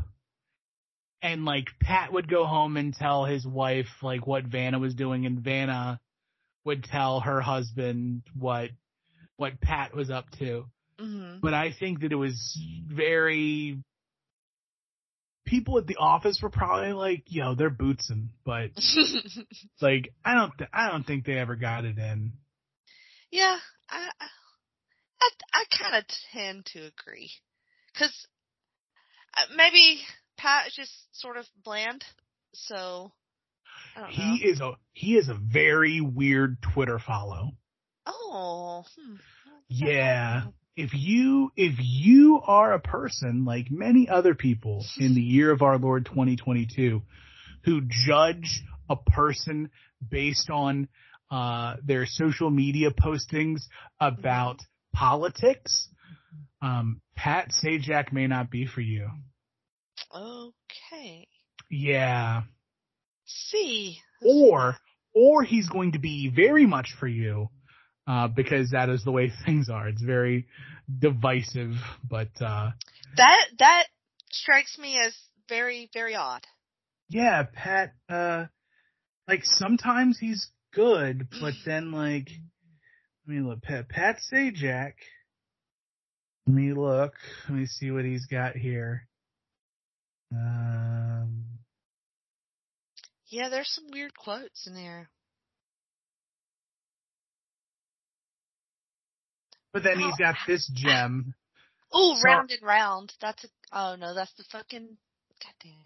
and 1.22 1.44
like 1.44 1.68
Pat 1.80 2.12
would 2.12 2.28
go 2.28 2.44
home 2.44 2.76
and 2.76 2.92
tell 2.92 3.24
his 3.24 3.46
wife 3.46 3.86
like 4.02 4.26
what 4.26 4.44
Vanna 4.44 4.78
was 4.78 4.94
doing 4.94 5.24
and 5.24 5.38
Vanna 5.38 6.00
would 6.64 6.82
tell 6.84 7.20
her 7.20 7.40
husband 7.40 8.22
what 8.36 8.70
what 9.36 9.60
Pat 9.60 9.94
was 9.94 10.10
up 10.10 10.28
to. 10.38 10.66
hmm 10.98 11.38
But 11.40 11.54
I 11.54 11.72
think 11.78 12.00
that 12.00 12.12
it 12.12 12.16
was 12.16 12.58
very 12.86 13.78
people 15.44 15.78
at 15.78 15.86
the 15.86 15.96
office 15.96 16.40
were 16.42 16.50
probably 16.50 16.92
like, 16.92 17.24
yo, 17.26 17.54
they're 17.54 17.70
bootsing, 17.70 18.28
but 18.44 18.70
like 19.80 20.12
I 20.24 20.34
don't 20.34 20.52
th- 20.58 20.70
I 20.72 20.90
don't 20.90 21.04
think 21.04 21.24
they 21.24 21.38
ever 21.38 21.56
got 21.56 21.84
it 21.84 21.98
in. 21.98 22.32
yeah, 23.30 23.58
I 23.90 24.08
I, 25.20 25.30
I, 25.54 25.64
kind 25.78 25.96
of 25.96 26.04
tend 26.32 26.66
to 26.66 26.80
agree, 26.80 27.30
because 27.92 28.26
maybe 29.56 30.00
Pat 30.36 30.66
is 30.68 30.74
just 30.74 30.92
sort 31.12 31.36
of 31.36 31.46
bland, 31.64 32.04
so 32.52 33.12
I 33.96 34.00
don't 34.00 34.10
know. 34.10 34.36
He 34.36 34.46
is 34.46 34.60
a 34.60 34.72
he 34.92 35.16
is 35.16 35.28
a 35.28 35.34
very 35.34 36.00
weird 36.00 36.58
Twitter 36.74 36.98
follow. 36.98 37.52
oh, 38.06 38.84
hmm. 38.98 39.16
Yeah. 39.68 40.44
If 40.76 40.90
you 40.92 41.52
if 41.56 41.74
you 41.78 42.40
are 42.44 42.72
a 42.72 42.80
person 42.80 43.44
like 43.44 43.70
many 43.70 44.08
other 44.08 44.34
people 44.34 44.84
in 44.98 45.14
the 45.14 45.20
year 45.20 45.52
of 45.52 45.62
our 45.62 45.78
Lord 45.78 46.04
2022 46.06 47.02
who 47.64 47.80
judge 47.88 48.62
a 48.90 48.96
person 48.96 49.70
based 50.06 50.50
on 50.50 50.88
uh 51.30 51.76
their 51.84 52.06
social 52.06 52.50
media 52.50 52.90
postings 52.90 53.62
about 54.00 54.60
politics, 54.92 55.88
um 56.60 57.00
Pat 57.14 57.50
Sajak 57.52 58.12
may 58.12 58.26
not 58.26 58.50
be 58.50 58.66
for 58.66 58.80
you. 58.80 59.08
Okay. 60.12 61.28
Yeah. 61.70 62.42
See. 63.26 63.98
Or 64.22 64.76
or 65.14 65.44
he's 65.44 65.68
going 65.68 65.92
to 65.92 66.00
be 66.00 66.28
very 66.34 66.66
much 66.66 66.94
for 66.98 67.06
you 67.06 67.48
uh 68.06 68.28
because 68.28 68.70
that 68.70 68.88
is 68.88 69.04
the 69.04 69.12
way 69.12 69.32
things 69.44 69.68
are. 69.68 69.88
It's 69.88 70.02
very 70.02 70.46
divisive, 70.98 71.72
but 72.08 72.30
uh 72.40 72.70
that 73.16 73.46
that 73.58 73.84
strikes 74.30 74.78
me 74.78 74.98
as 74.98 75.14
very 75.48 75.90
very 75.92 76.14
odd. 76.14 76.42
Yeah, 77.08 77.44
Pat, 77.52 77.94
uh, 78.08 78.46
like 79.28 79.44
sometimes 79.44 80.18
he's 80.18 80.50
good, 80.72 81.28
but 81.40 81.54
then 81.66 81.92
like, 81.92 82.28
let 83.26 83.36
me 83.36 83.40
look, 83.40 83.62
Pat, 83.62 83.88
Pat 83.88 84.16
Sajak, 84.32 84.94
let 86.46 86.54
me 86.54 86.72
look, 86.72 87.12
let 87.48 87.58
me 87.58 87.66
see 87.66 87.90
what 87.90 88.04
he's 88.04 88.26
got 88.26 88.56
here. 88.56 89.06
Um, 90.32 91.44
Yeah, 93.28 93.48
there's 93.48 93.70
some 93.70 93.86
weird 93.92 94.16
quotes 94.16 94.66
in 94.66 94.74
there. 94.74 95.10
But 99.74 99.82
then 99.82 99.98
he's 99.98 100.16
got 100.16 100.36
this 100.46 100.70
gem. 100.74 101.34
Oh, 101.96 102.16
So- 102.16 102.22
round 102.24 102.50
and 102.50 102.62
round. 102.62 103.12
That's 103.20 103.44
a. 103.44 103.48
Oh 103.70 103.94
no, 103.96 104.14
that's 104.16 104.32
the 104.34 104.42
fucking. 104.50 104.96
Goddamn. 105.44 105.78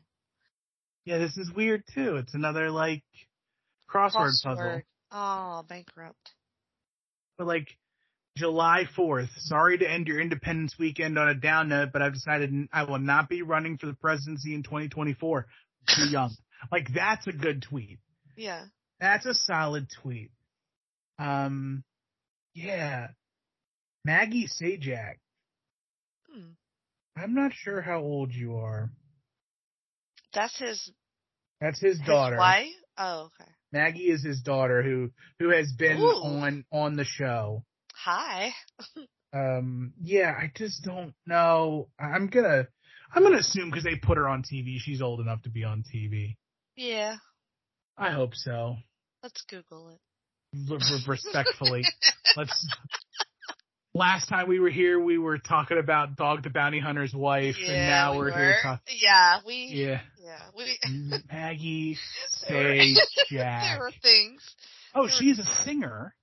Yeah, 1.04 1.18
this 1.18 1.36
is 1.36 1.50
weird 1.54 1.82
too. 1.94 2.16
It's 2.16 2.32
another 2.32 2.70
like 2.70 3.02
crossword 3.92 4.32
puzzle. 4.42 4.56
Crossword. 4.56 4.82
Oh, 5.12 5.64
bankrupt. 5.68 6.30
But 7.36 7.46
like 7.46 7.76
July 8.38 8.84
4th, 8.96 9.28
sorry 9.36 9.76
to 9.78 9.90
end 9.90 10.06
your 10.06 10.18
Independence 10.18 10.76
weekend 10.78 11.18
on 11.18 11.28
a 11.28 11.34
down 11.34 11.68
note, 11.68 11.90
but 11.92 12.00
I've 12.00 12.14
decided 12.14 12.54
I 12.72 12.84
will 12.84 12.98
not 13.00 13.28
be 13.28 13.42
running 13.42 13.76
for 13.76 13.84
the 13.86 13.94
presidency 13.94 14.54
in 14.54 14.62
2024. 14.62 15.46
Too 15.94 16.02
young. 16.10 16.30
like 16.72 16.88
that's 16.94 17.26
a 17.26 17.32
good 17.32 17.60
tweet. 17.68 17.98
Yeah. 18.34 18.64
That's 18.98 19.26
a 19.26 19.34
solid 19.34 19.88
tweet. 20.02 20.30
Um, 21.18 21.84
yeah. 22.54 23.08
Maggie 24.08 24.48
Sajak. 24.48 25.16
Hmm. 26.32 26.52
I'm 27.14 27.34
not 27.34 27.52
sure 27.52 27.82
how 27.82 27.98
old 28.00 28.32
you 28.32 28.56
are. 28.56 28.90
That's 30.32 30.58
his. 30.58 30.90
That's 31.60 31.78
his 31.78 31.98
His 31.98 32.06
daughter. 32.06 32.38
wife. 32.38 32.68
Oh, 32.96 33.28
okay. 33.38 33.50
Maggie 33.70 34.10
is 34.10 34.24
his 34.24 34.40
daughter 34.40 34.82
who 34.82 35.10
who 35.38 35.50
has 35.50 35.70
been 35.72 35.98
Ooh. 35.98 36.06
on 36.06 36.64
on 36.72 36.96
the 36.96 37.04
show. 37.04 37.64
Hi. 37.94 38.52
Um, 39.30 39.92
yeah, 40.00 40.32
I 40.34 40.50
just 40.56 40.82
don't 40.84 41.12
know. 41.26 41.90
I'm 42.00 42.28
gonna, 42.28 42.66
I'm 43.14 43.22
gonna 43.22 43.36
assume 43.40 43.68
because 43.68 43.84
they 43.84 43.96
put 43.96 44.16
her 44.16 44.26
on 44.26 44.42
TV, 44.42 44.78
she's 44.78 45.02
old 45.02 45.20
enough 45.20 45.42
to 45.42 45.50
be 45.50 45.64
on 45.64 45.84
TV. 45.94 46.36
Yeah. 46.76 47.16
I 47.98 48.10
hope 48.12 48.34
so. 48.34 48.76
Let's 49.22 49.44
Google 49.50 49.90
it. 49.90 50.00
R- 50.72 50.78
respectfully, 51.06 51.82
let's 52.38 52.66
Last 53.98 54.28
time 54.28 54.48
we 54.48 54.60
were 54.60 54.70
here, 54.70 55.00
we 55.00 55.18
were 55.18 55.38
talking 55.38 55.76
about 55.78 56.14
Dog 56.14 56.44
the 56.44 56.50
Bounty 56.50 56.78
Hunter's 56.78 57.12
wife, 57.12 57.56
yeah, 57.58 57.68
and 57.72 57.76
now 57.90 58.12
we 58.12 58.18
we're 58.18 58.24
were. 58.26 58.30
here 58.38 58.54
talking. 58.62 58.96
Yeah, 59.00 59.38
we. 59.44 59.54
Yeah. 59.74 60.00
Yeah, 60.22 60.38
we. 60.56 60.78
Maggie, 61.32 61.96
there 62.48 62.62
were- 62.64 62.76
Sage, 62.78 62.94
there 63.30 63.38
Jack. 63.40 63.78
were 63.80 63.90
things. 64.00 64.54
Oh, 64.94 65.00
there 65.00 65.02
were- 65.02 65.08
she's 65.10 65.38
a 65.40 65.44
singer. 65.64 66.14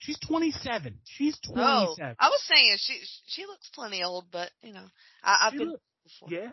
She's 0.00 0.18
27. 0.20 0.98
She's 1.04 1.38
27. 1.40 1.64
Oh, 1.66 1.84
27. 1.96 2.16
I 2.18 2.28
was 2.28 2.42
saying 2.42 2.76
she 2.78 2.98
she 3.26 3.46
looks 3.46 3.70
plenty 3.74 4.02
old, 4.02 4.26
but 4.30 4.50
you 4.62 4.72
know, 4.74 4.84
I, 5.22 5.46
I've 5.46 5.52
She 5.52 5.58
been 5.58 5.68
look- 5.70 5.80
before. 6.04 6.28
yeah, 6.30 6.50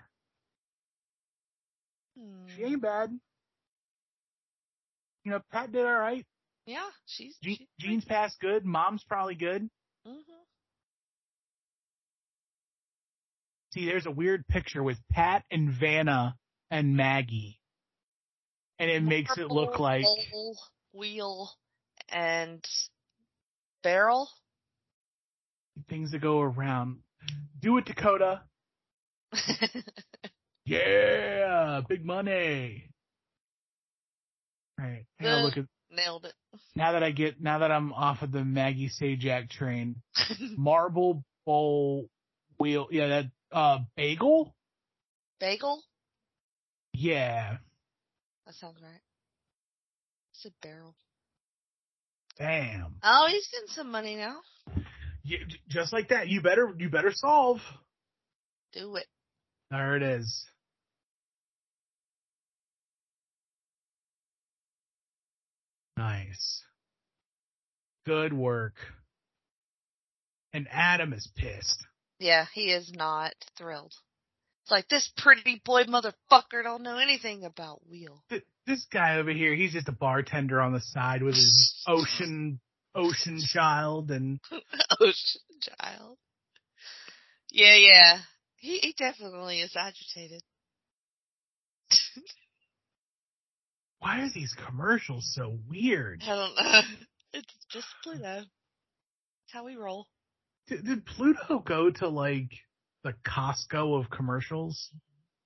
Hmm. 2.17 2.47
she 2.55 2.63
ain't 2.63 2.81
bad. 2.81 3.09
You 5.25 5.31
know, 5.33 5.41
Pat 5.51 5.73
did 5.73 5.85
all 5.85 5.91
right. 5.99 6.25
Yeah, 6.65 6.87
she's. 7.05 7.35
Je- 7.43 7.55
she's 7.57 7.67
Jean's 7.79 8.05
past 8.05 8.39
good. 8.39 8.65
Mom's 8.65 9.03
probably 9.03 9.35
good. 9.35 9.69
Hmm 10.07 10.13
See, 13.73 13.85
there's 13.85 14.05
a 14.05 14.11
weird 14.11 14.47
picture 14.47 14.81
with 14.81 14.97
Pat 15.11 15.43
and 15.51 15.71
Vanna 15.77 16.35
and 16.71 16.95
Maggie. 16.95 17.59
And 18.79 18.89
it 18.89 19.03
makes 19.03 19.37
it 19.37 19.51
look 19.51 19.79
like 19.79 20.05
wheel 20.93 21.51
and 22.09 22.63
barrel. 23.83 24.29
things 25.89 26.11
that 26.11 26.21
go 26.21 26.39
around. 26.41 26.99
Do 27.61 27.77
it, 27.77 27.85
Dakota. 27.85 28.41
Yeah, 30.65 31.79
big 31.87 32.03
money. 32.05 32.89
Right. 34.77 35.05
Gotta 35.21 35.37
Uh. 35.37 35.43
look 35.43 35.57
at 35.57 35.65
Nailed 35.89 36.25
it. 36.25 36.33
Now 36.75 36.93
that 36.93 37.03
I 37.03 37.11
get 37.11 37.41
now 37.41 37.59
that 37.59 37.71
I'm 37.71 37.93
off 37.93 38.21
of 38.21 38.31
the 38.31 38.43
Maggie 38.43 38.89
Sajak 38.89 39.49
train. 39.49 39.97
Marble 40.57 41.23
bowl 41.45 42.09
wheel. 42.59 42.87
Yeah, 42.91 43.07
that 43.07 43.25
uh 43.51 43.79
bagel. 43.95 44.55
Bagel. 45.39 45.83
Yeah. 46.93 47.57
That 48.45 48.55
sounds 48.55 48.81
right. 48.81 49.01
It's 50.33 50.45
a 50.45 50.51
barrel. 50.61 50.95
Damn. 52.37 52.95
Oh, 53.03 53.27
he's 53.29 53.47
getting 53.51 53.69
some 53.69 53.91
money 53.91 54.15
now. 54.15 54.37
Yeah, 55.23 55.39
just 55.67 55.91
like 55.91 56.09
that. 56.09 56.27
You 56.29 56.41
better 56.41 56.73
you 56.77 56.89
better 56.89 57.11
solve. 57.13 57.59
Do 58.73 58.95
it. 58.95 59.07
There 59.71 59.97
it 59.97 60.03
is. 60.03 60.45
Nice. 65.97 66.63
Good 68.05 68.31
work. 68.33 68.75
And 70.53 70.67
Adam 70.71 71.11
is 71.13 71.29
pissed. 71.35 71.83
Yeah, 72.19 72.45
he 72.53 72.71
is 72.71 72.91
not 72.93 73.33
thrilled. 73.57 73.93
It's 74.63 74.71
like 74.71 74.87
this 74.89 75.09
pretty 75.17 75.61
boy 75.63 75.83
motherfucker 75.83 76.63
don't 76.63 76.83
know 76.83 76.97
anything 76.97 77.43
about 77.45 77.87
wheel. 77.89 78.23
Th- 78.29 78.45
This 78.65 78.85
guy 78.91 79.17
over 79.17 79.31
here, 79.31 79.53
he's 79.55 79.73
just 79.73 79.87
a 79.87 79.93
bartender 79.93 80.61
on 80.61 80.73
the 80.73 80.81
side 80.81 81.23
with 81.23 81.35
his 81.35 81.83
ocean 81.87 82.59
ocean 82.95 83.39
child 83.53 84.09
and 84.11 84.39
Ocean 84.99 85.41
child. 85.79 86.17
Yeah, 87.51 87.75
yeah. 87.75 88.19
He 88.57 88.79
he 88.79 88.93
definitely 88.97 89.59
is 89.61 89.75
agitated. 89.75 90.41
Why 94.07 94.21
are 94.21 94.29
these 94.33 94.53
commercials 94.67 95.31
so 95.35 95.57
weird? 95.69 96.21
I 96.23 96.27
don't 96.35 96.55
know. 96.55 96.81
It's 97.33 97.53
just 97.69 97.87
Pluto. 98.03 98.21
That's 98.23 98.45
how 99.51 99.65
we 99.65 99.75
roll. 99.75 100.07
Did, 100.67 100.85
did 100.85 101.05
Pluto 101.05 101.59
go 101.59 101.91
to 101.91 102.07
like 102.07 102.49
the 103.03 103.13
Costco 103.27 103.99
of 103.99 104.09
commercials 104.09 104.89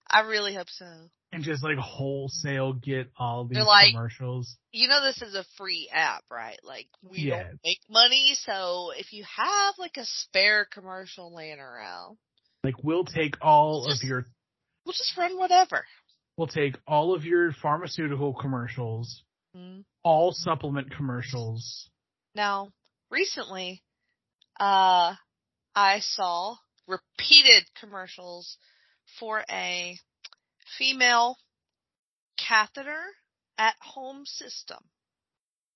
I 0.10 0.22
really 0.22 0.54
hope 0.54 0.70
so. 0.70 0.86
and 1.32 1.44
just 1.44 1.64
like 1.64 1.78
wholesale 1.78 2.74
get 2.74 3.12
all 3.18 3.46
these 3.46 3.58
like- 3.66 3.94
commercials? 3.94 4.56
You 4.72 4.88
know 4.90 5.02
this 5.04 5.22
is 5.24 5.34
a 5.36 5.44
free 5.58 5.90
app, 5.92 6.24
right? 6.30 6.60
Like 6.64 6.88
we 7.04 7.20
Yeah. 7.20 7.44
don't 7.44 7.60
make 7.66 7.80
money, 7.90 8.36
so 8.46 8.92
if 8.96 9.12
you 9.12 9.26
have 9.36 9.74
like 9.80 9.98
a 9.98 10.06
spare 10.06 10.66
commercial 10.72 11.34
laying 11.36 11.60
around, 11.60 12.18
Like 12.64 12.76
we'll 12.84 13.06
take 13.06 13.36
all 13.42 13.88
Just- 13.88 14.04
of 14.04 14.08
your 14.08 14.28
we'll 14.86 14.94
just 14.94 15.18
run 15.18 15.38
whatever. 15.38 15.84
We'll 16.42 16.48
take 16.48 16.76
all 16.88 17.14
of 17.14 17.24
your 17.24 17.52
pharmaceutical 17.52 18.34
commercials, 18.34 19.24
Mm. 19.56 19.86
all 20.02 20.32
supplement 20.32 20.90
commercials. 20.90 21.88
Now, 22.34 22.74
recently, 23.12 23.84
uh, 24.60 25.16
I 25.76 26.00
saw 26.00 26.56
repeated 26.88 27.70
commercials 27.80 28.58
for 29.20 29.46
a 29.52 30.00
female 30.80 31.38
catheter 32.38 33.04
at 33.60 33.76
home 33.80 34.26
system. 34.26 34.90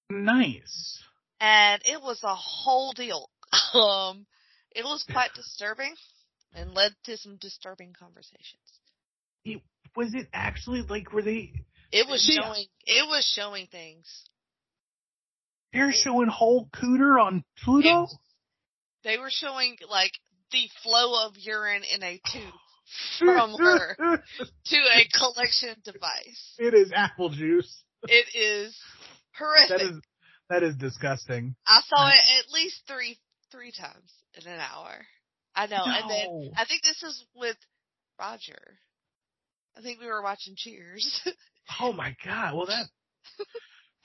Nice. 0.09 1.03
And 1.39 1.79
it 1.85 2.01
was 2.01 2.23
a 2.23 2.35
whole 2.35 2.91
deal. 2.93 3.29
Um, 3.73 4.25
it 4.71 4.83
was 4.83 5.03
quite 5.03 5.33
disturbing 5.33 5.95
and 6.53 6.73
led 6.73 6.95
to 7.03 7.17
some 7.17 7.35
disturbing 7.37 7.93
conversations. 7.93 8.79
Was 9.95 10.13
it 10.13 10.27
actually 10.33 10.81
like 10.81 11.11
were 11.13 11.21
they 11.21 11.53
It 11.91 12.07
was 12.07 12.27
Yeah. 12.27 12.41
showing, 12.43 12.65
it 12.85 13.07
was 13.07 13.25
showing 13.25 13.67
things. 13.67 14.07
they're 15.73 15.91
showing 15.93 16.27
whole 16.29 16.69
cooter 16.73 17.21
on 17.21 17.43
Pluto? 17.63 18.03
It- 18.03 18.09
They 19.03 19.17
were 19.17 19.29
showing 19.29 19.77
like 19.89 20.11
the 20.51 20.69
flow 20.83 21.25
of 21.27 21.37
urine 21.37 21.83
in 21.83 22.01
a 22.03 22.19
tube 22.31 22.53
from 23.19 23.53
her. 23.57 23.95
to 24.65 24.77
a 24.77 25.07
collection 25.17 25.75
device. 25.83 26.55
it 26.57 26.73
is 26.73 26.91
apple 26.93 27.29
juice. 27.29 27.83
It 28.07 28.27
is 28.35 28.77
horrific. 29.37 29.69
That 29.69 29.81
is 29.81 30.01
that 30.49 30.63
is 30.63 30.75
disgusting. 30.77 31.55
I 31.67 31.81
saw 31.87 32.07
it 32.07 32.39
at 32.39 32.51
least 32.53 32.81
three 32.87 33.17
three 33.51 33.71
times 33.71 34.11
in 34.35 34.47
an 34.51 34.59
hour. 34.59 35.05
I 35.55 35.67
know. 35.67 35.83
And 35.85 36.09
then 36.09 36.51
I 36.57 36.65
think 36.65 36.83
this 36.83 37.01
is 37.03 37.25
with 37.35 37.57
Roger. 38.19 38.79
I 39.77 39.81
think 39.81 39.99
we 39.99 40.07
were 40.07 40.21
watching 40.21 40.55
Cheers. 40.55 41.21
Oh 41.81 41.91
my 41.91 42.15
god. 42.23 42.53
Well 42.55 42.67
that 42.67 42.85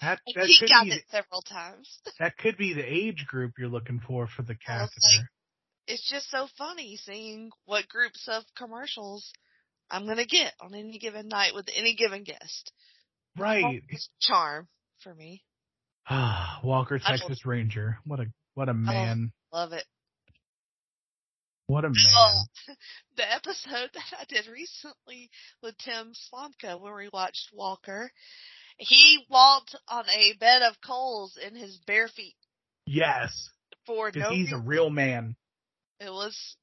that 0.00 0.18
that 0.34 0.46
he 0.46 0.58
could 0.58 0.70
got 0.70 0.84
be 0.84 0.92
it 0.92 1.04
several 1.10 1.42
times. 1.42 2.00
that 2.18 2.38
could 2.38 2.56
be 2.56 2.72
the 2.72 2.82
age 2.82 3.26
group 3.26 3.52
you're 3.58 3.68
looking 3.68 4.00
for 4.00 4.26
for 4.26 4.42
the 4.42 4.54
catheter. 4.54 4.88
like, 5.02 5.26
It's 5.86 6.08
just 6.08 6.30
so 6.30 6.46
funny 6.56 6.96
seeing 6.96 7.50
what 7.66 7.86
groups 7.86 8.26
of 8.28 8.44
commercials 8.56 9.30
I'm 9.90 10.06
gonna 10.06 10.24
get 10.24 10.54
on 10.60 10.74
any 10.74 10.98
given 10.98 11.28
night 11.28 11.54
with 11.54 11.68
any 11.74 11.94
given 11.94 12.24
guest. 12.24 12.72
right. 13.36 13.82
It's 13.90 14.08
charm 14.20 14.68
for 15.02 15.14
me. 15.14 15.42
Ah, 16.08 16.60
Walker 16.64 16.98
Texas 16.98 17.44
Ranger. 17.44 17.98
What 18.06 18.20
a 18.20 18.26
what 18.54 18.68
a 18.70 18.74
man. 18.74 19.32
Love 19.52 19.72
it. 19.72 19.84
What 21.70 21.84
a 21.84 21.88
man. 21.88 21.96
Oh, 22.16 22.42
the 23.16 23.32
episode 23.32 23.90
that 23.94 24.12
I 24.18 24.24
did 24.28 24.48
recently 24.48 25.30
with 25.62 25.78
Tim 25.78 26.12
Slomka 26.14 26.80
where 26.80 26.96
we 26.96 27.08
watched 27.12 27.50
Walker, 27.52 28.10
he 28.76 29.24
walked 29.30 29.76
on 29.86 30.04
a 30.08 30.32
bed 30.40 30.62
of 30.62 30.80
coals 30.84 31.36
in 31.40 31.54
his 31.54 31.78
bare 31.86 32.08
feet 32.08 32.34
Yes. 32.86 33.50
for 33.86 34.10
no 34.12 34.30
he's 34.30 34.52
a 34.52 34.58
real 34.58 34.90
man. 34.90 35.36
It 36.00 36.10
was 36.10 36.56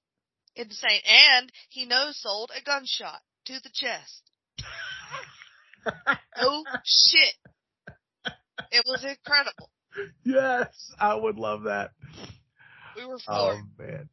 insane. 0.57 0.99
And 1.07 1.53
he 1.69 1.85
no 1.85 2.09
sold 2.11 2.51
a 2.53 2.61
gunshot 2.61 3.21
to 3.45 3.53
the 3.63 3.69
chest. 3.73 4.23
No 6.41 6.63
shit. 6.83 7.33
It 8.71 8.83
was 8.85 9.05
incredible. 9.05 9.69
yes, 10.25 10.91
I 10.99 11.15
would 11.15 11.37
love 11.37 11.63
that. 11.63 11.91
We 12.97 13.05
were 13.05 13.19
Oh 13.29 13.57
man. 13.79 14.09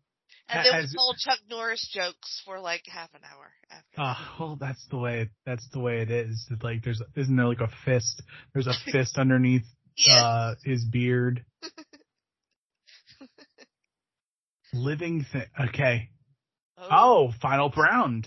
And 0.48 0.64
then 0.66 0.80
we 0.82 0.86
told 0.96 1.16
Chuck 1.18 1.38
Norris 1.48 1.88
jokes 1.92 2.42
for 2.44 2.60
like 2.60 2.82
half 2.86 3.08
an 3.14 3.20
hour 3.24 3.50
after. 3.70 3.94
Oh, 3.98 4.16
well, 4.38 4.56
that's 4.60 4.84
the 4.90 4.98
way. 4.98 5.30
That's 5.46 5.66
the 5.72 5.80
way 5.80 6.00
it 6.02 6.10
is. 6.10 6.46
It's 6.50 6.62
like 6.62 6.82
there's 6.84 7.00
isn't 7.16 7.34
there 7.36 7.46
like 7.46 7.60
a 7.60 7.70
fist? 7.84 8.22
There's 8.52 8.66
a 8.66 8.74
fist 8.92 9.16
underneath 9.18 9.64
yeah. 9.96 10.24
uh 10.24 10.54
his 10.64 10.84
beard. 10.84 11.44
Living 14.72 15.24
thing. 15.32 15.44
Okay. 15.68 16.10
Oh, 16.78 17.32
final 17.40 17.72
round. 17.76 18.26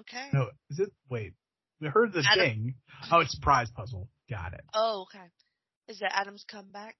okay. 0.00 0.28
No, 0.32 0.48
is 0.70 0.80
it? 0.80 0.90
Wait, 1.08 1.32
we 1.80 1.88
heard 1.88 2.12
the 2.12 2.24
Adam- 2.28 2.44
thing. 2.44 2.74
Oh, 3.10 3.20
it's 3.20 3.32
surprise 3.32 3.70
puzzle. 3.74 4.08
Got 4.28 4.54
it. 4.54 4.64
Oh, 4.74 5.06
okay. 5.08 5.24
Is 5.88 6.00
that 6.00 6.12
Adam's 6.18 6.44
comeback? 6.50 6.96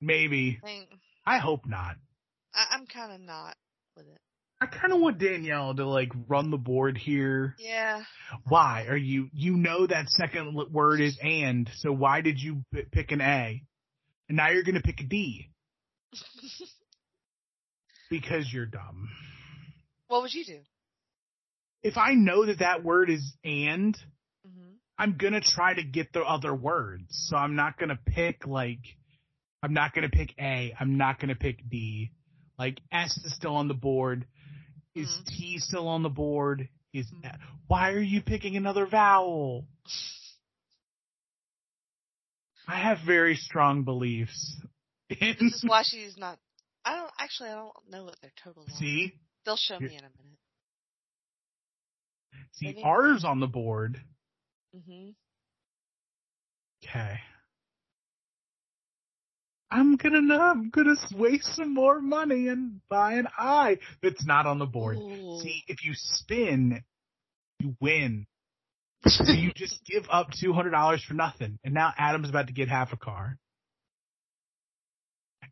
Maybe. 0.00 0.58
I 0.64 0.86
I 1.24 1.38
hope 1.38 1.66
not. 1.66 1.96
I, 2.54 2.66
I'm 2.72 2.86
kind 2.86 3.12
of 3.12 3.20
not 3.20 3.56
with 3.96 4.06
it. 4.06 4.20
I 4.60 4.66
kind 4.66 4.92
of 4.92 5.00
want 5.00 5.18
Danielle 5.18 5.74
to 5.74 5.86
like 5.86 6.12
run 6.28 6.50
the 6.52 6.56
board 6.56 6.96
here. 6.96 7.56
Yeah. 7.58 8.02
Why 8.48 8.86
are 8.88 8.96
you? 8.96 9.28
You 9.32 9.56
know 9.56 9.86
that 9.86 10.08
second 10.08 10.56
word 10.70 11.00
is 11.00 11.18
and. 11.20 11.68
So 11.78 11.90
why 11.92 12.20
did 12.20 12.38
you 12.38 12.62
p- 12.72 12.84
pick 12.92 13.10
an 13.10 13.20
A? 13.20 13.60
And 14.28 14.36
now 14.36 14.50
you're 14.50 14.62
gonna 14.62 14.80
pick 14.80 15.00
a 15.00 15.04
D. 15.04 15.50
Because 18.10 18.46
you're 18.52 18.66
dumb. 18.66 19.08
What 20.08 20.20
would 20.20 20.34
you 20.34 20.44
do? 20.44 20.58
If 21.82 21.96
I 21.96 22.12
know 22.12 22.44
that 22.44 22.58
that 22.58 22.84
word 22.84 23.08
is 23.08 23.34
and, 23.42 23.96
hmm 24.46 24.74
I'm 24.98 25.16
gonna 25.16 25.40
try 25.40 25.72
to 25.74 25.82
get 25.82 26.12
the 26.12 26.20
other 26.20 26.54
words. 26.54 27.06
So 27.08 27.36
I'm 27.36 27.56
not 27.56 27.78
gonna 27.78 27.98
pick 28.06 28.46
like, 28.46 28.80
I'm 29.62 29.72
not 29.72 29.94
gonna 29.94 30.10
pick 30.10 30.34
A. 30.38 30.74
I'm 30.78 30.98
not 30.98 31.18
gonna 31.18 31.34
pick 31.34 31.66
D. 31.68 32.12
Like 32.58 32.80
S 32.92 33.16
is 33.24 33.34
still 33.34 33.56
on 33.56 33.68
the 33.68 33.74
board. 33.74 34.26
Is 34.94 35.08
Mhm. 35.08 35.26
T 35.26 35.58
still 35.58 35.88
on 35.88 36.02
the 36.02 36.10
board? 36.10 36.68
Is 36.92 37.10
Mhm. 37.10 37.40
why 37.66 37.92
are 37.92 38.00
you 38.00 38.20
picking 38.22 38.56
another 38.56 38.86
vowel? 38.86 39.66
I 42.68 42.78
have 42.78 42.98
very 43.04 43.36
strong 43.36 43.84
beliefs. 43.84 44.56
In, 45.08 45.36
This 45.40 45.54
is 45.54 45.64
why 45.70 45.82
she's 45.82 46.16
not. 46.16 46.38
I 46.84 46.96
don't 46.96 47.12
actually. 47.18 47.50
I 47.50 47.54
don't 47.54 47.90
know 47.90 48.04
what 48.04 48.20
their 48.20 48.32
totals 48.42 48.68
are. 48.70 48.76
see, 48.76 49.18
They'll 49.44 49.56
show 49.56 49.78
Here- 49.78 49.88
me 49.88 49.96
in 49.96 50.04
a 50.04 50.10
minute. 50.10 50.38
see, 52.52 52.82
R's 52.82 53.24
on 53.24 53.40
the 53.40 53.46
board. 53.48 54.00
hmm 54.72 55.10
Okay. 56.84 57.20
I'm 59.72 59.96
gonna 59.96 60.36
I'm 60.38 60.68
gonna 60.68 60.96
waste 61.16 61.56
some 61.56 61.72
more 61.72 62.00
money 62.00 62.48
and 62.48 62.80
buy 62.90 63.14
an 63.14 63.26
eye 63.38 63.78
that's 64.02 64.24
not 64.26 64.46
on 64.46 64.58
the 64.58 64.66
board. 64.66 64.98
See, 64.98 65.64
if 65.66 65.82
you 65.84 65.92
spin, 65.94 66.82
you 67.58 67.76
win. 67.80 68.26
So 69.08 69.32
you 69.32 69.50
just 69.52 69.80
give 69.84 70.04
up 70.10 70.28
two 70.40 70.52
hundred 70.52 70.70
dollars 70.70 71.02
for 71.02 71.14
nothing. 71.14 71.58
And 71.64 71.74
now 71.74 71.92
Adam's 71.98 72.28
about 72.28 72.46
to 72.46 72.52
get 72.52 72.68
half 72.68 72.92
a 72.92 72.96
car. 72.96 73.36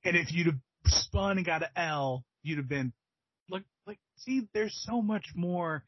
And 0.04 0.16
if 0.16 0.32
you'd 0.32 0.46
have 0.46 0.58
spun 0.86 1.36
and 1.38 1.44
got 1.44 1.62
an 1.62 1.68
L, 1.74 2.24
you'd 2.42 2.58
have 2.58 2.68
been 2.68 2.92
look 3.48 3.64
like 3.86 3.98
see, 4.18 4.46
there's 4.54 4.78
so 4.88 5.02
much 5.02 5.26
more 5.34 5.82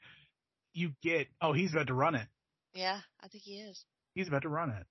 you 0.73 0.91
get. 1.03 1.29
Oh, 1.41 1.53
he's 1.53 1.73
about 1.73 1.87
to 1.89 1.95
run 1.95 2.15
it. 2.17 2.27
yeah, 2.75 2.99
I 3.23 3.29
think 3.29 3.45
he 3.45 3.61
is. 3.61 3.85
He's 4.15 4.27
about 4.29 4.43
to 4.43 4.49
run 4.49 4.71
it. 4.71 4.87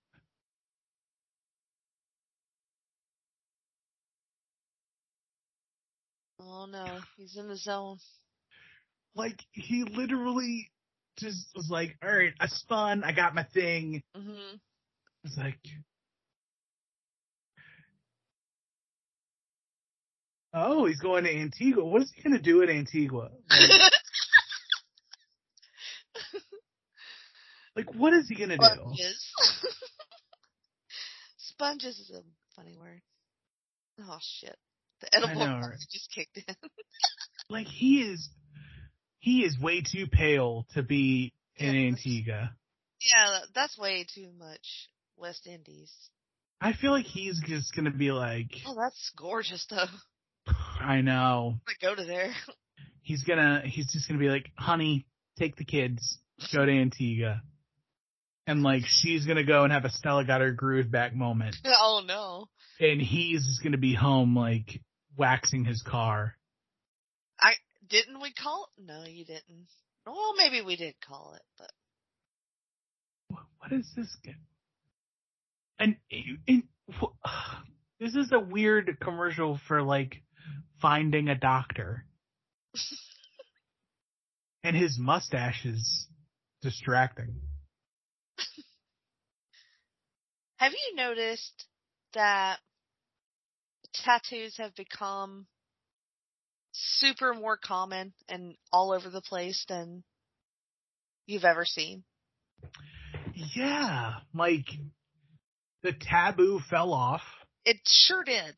Oh 6.44 6.66
no, 6.66 7.00
he's 7.18 7.38
in 7.38 7.48
the 7.48 7.56
zone. 7.56 7.98
Like 9.16 9.40
he 9.52 9.84
literally 9.84 10.72
just 11.18 11.48
was 11.56 11.70
like, 11.70 11.98
"All 12.04 12.12
right, 12.12 12.34
I 12.40 12.48
spun, 12.48 13.04
I 13.04 13.12
got 13.12 13.36
my 13.36 13.44
thing." 13.44 14.02
hmm 14.16 14.56
It's 15.24 15.38
like, 15.38 15.60
oh, 20.54 20.86
he's 20.86 21.00
going 21.00 21.26
to 21.26 21.36
Antigua. 21.36 21.86
What 21.86 22.02
is 22.02 22.12
he 22.16 22.24
going 22.24 22.36
to 22.36 22.42
do 22.42 22.64
at 22.64 22.70
Antigua? 22.70 23.30
Like, 23.50 23.70
like, 27.76 27.94
what 27.96 28.14
is 28.14 28.28
he 28.28 28.36
going 28.36 28.50
to 28.50 28.58
do? 28.58 28.64
Sponges. 28.64 29.26
Sponges 31.38 32.00
is 32.00 32.12
a 32.12 32.22
funny 32.56 32.76
word. 32.78 33.02
Oh 34.00 34.18
shit. 34.22 34.58
The 35.02 35.16
edible 35.18 35.40
know, 35.48 35.62
just 35.92 36.12
kicked 36.14 36.38
in. 36.38 36.56
Like 37.50 37.68
he 37.68 38.02
is, 38.02 38.30
he 39.20 39.44
is 39.44 39.60
way 39.60 39.82
too 39.82 40.08
pale 40.08 40.66
to 40.74 40.84
be 40.84 41.34
in 41.58 41.74
Yeah. 41.76 41.88
Antigua. 41.88 42.52
yeah, 43.02 43.40
that's 43.54 43.78
way 43.78 44.06
too 44.14 44.32
much 44.38 44.90
West 45.18 45.48
Indies. 45.48 45.92
I 46.60 46.74
feel 46.74 46.92
like 46.92 47.06
he's 47.06 47.42
just 47.48 47.74
to 47.76 47.92
be 47.92 48.12
like, 48.12 48.52
Oh, 48.68 48.76
that's 48.76 49.12
gorgeous 49.18 49.66
though. 49.70 50.54
I 50.80 51.02
know. 51.02 51.56
I 51.68 51.72
go 51.82 51.96
to 51.96 52.04
there. 52.04 52.34
He's 53.02 53.24
gonna, 53.24 53.62
he's 53.66 53.92
just 53.92 54.08
gonna 54.08 54.20
be 54.20 54.30
like, 54.30 54.52
honey, 54.56 55.06
take 55.40 55.56
the 55.56 55.66
kids, 55.66 56.20
go 56.54 56.64
to 56.66 56.72
Antigua. 56.72 57.42
And 58.48 58.62
like, 58.64 58.84
she's 58.86 59.26
gonna 59.26 59.44
go 59.44 59.64
and 59.64 59.74
have 59.74 59.86
a 59.86 59.90
Stella 59.90 60.24
got 60.26 60.42
her 60.42 60.52
groove 60.52 60.92
back 60.92 61.16
moment. 61.16 61.56
oh 61.66 62.04
no. 62.06 62.48
and 62.80 63.02
he's 63.02 63.46
just 63.48 63.64
gonna 63.64 63.78
be 63.78 63.94
home 63.96 64.36
like 64.36 64.82
waxing 65.18 65.66
his 65.66 65.82
car. 65.82 66.36
I 67.40 67.54
didn't 67.90 68.22
we 68.22 68.34
call 68.34 68.70
it? 68.78 68.84
No, 68.86 69.04
you 69.06 69.26
didn't. 69.26 69.68
Well, 70.06 70.34
maybe 70.38 70.62
we 70.62 70.76
did 70.76 70.96
call 71.06 71.36
it, 71.36 71.44
but 71.58 71.72
What, 73.30 73.72
is 73.72 73.92
this? 73.96 74.18
And, 75.80 75.96
and 76.48 76.64
this 78.00 78.16
is 78.16 78.32
a 78.32 78.40
weird 78.40 78.98
commercial 79.02 79.60
for 79.68 79.82
like 79.82 80.24
finding 80.82 81.28
a 81.30 81.36
doctor. 81.36 82.06
and 84.64 84.76
his 84.76 84.98
mustache 85.00 85.66
is 85.66 86.08
distracting. 86.62 87.36
have 90.58 90.72
you 90.72 90.96
noticed 90.96 91.66
that 92.14 92.60
tattoos 93.94 94.58
have 94.58 94.76
become 94.76 95.48
super 96.72 97.34
more 97.34 97.58
common 97.58 98.14
and 98.30 98.56
all 98.72 98.92
over 98.92 99.10
the 99.10 99.22
place 99.22 99.66
than 99.68 100.04
you've 101.26 101.44
ever 101.46 101.66
seen? 101.66 102.04
Yeah, 103.56 104.14
like 104.34 104.66
the 105.84 105.94
taboo 105.94 106.60
fell 106.70 106.94
off, 106.94 107.22
It 107.66 107.78
sure 107.86 108.24
did. 108.24 108.56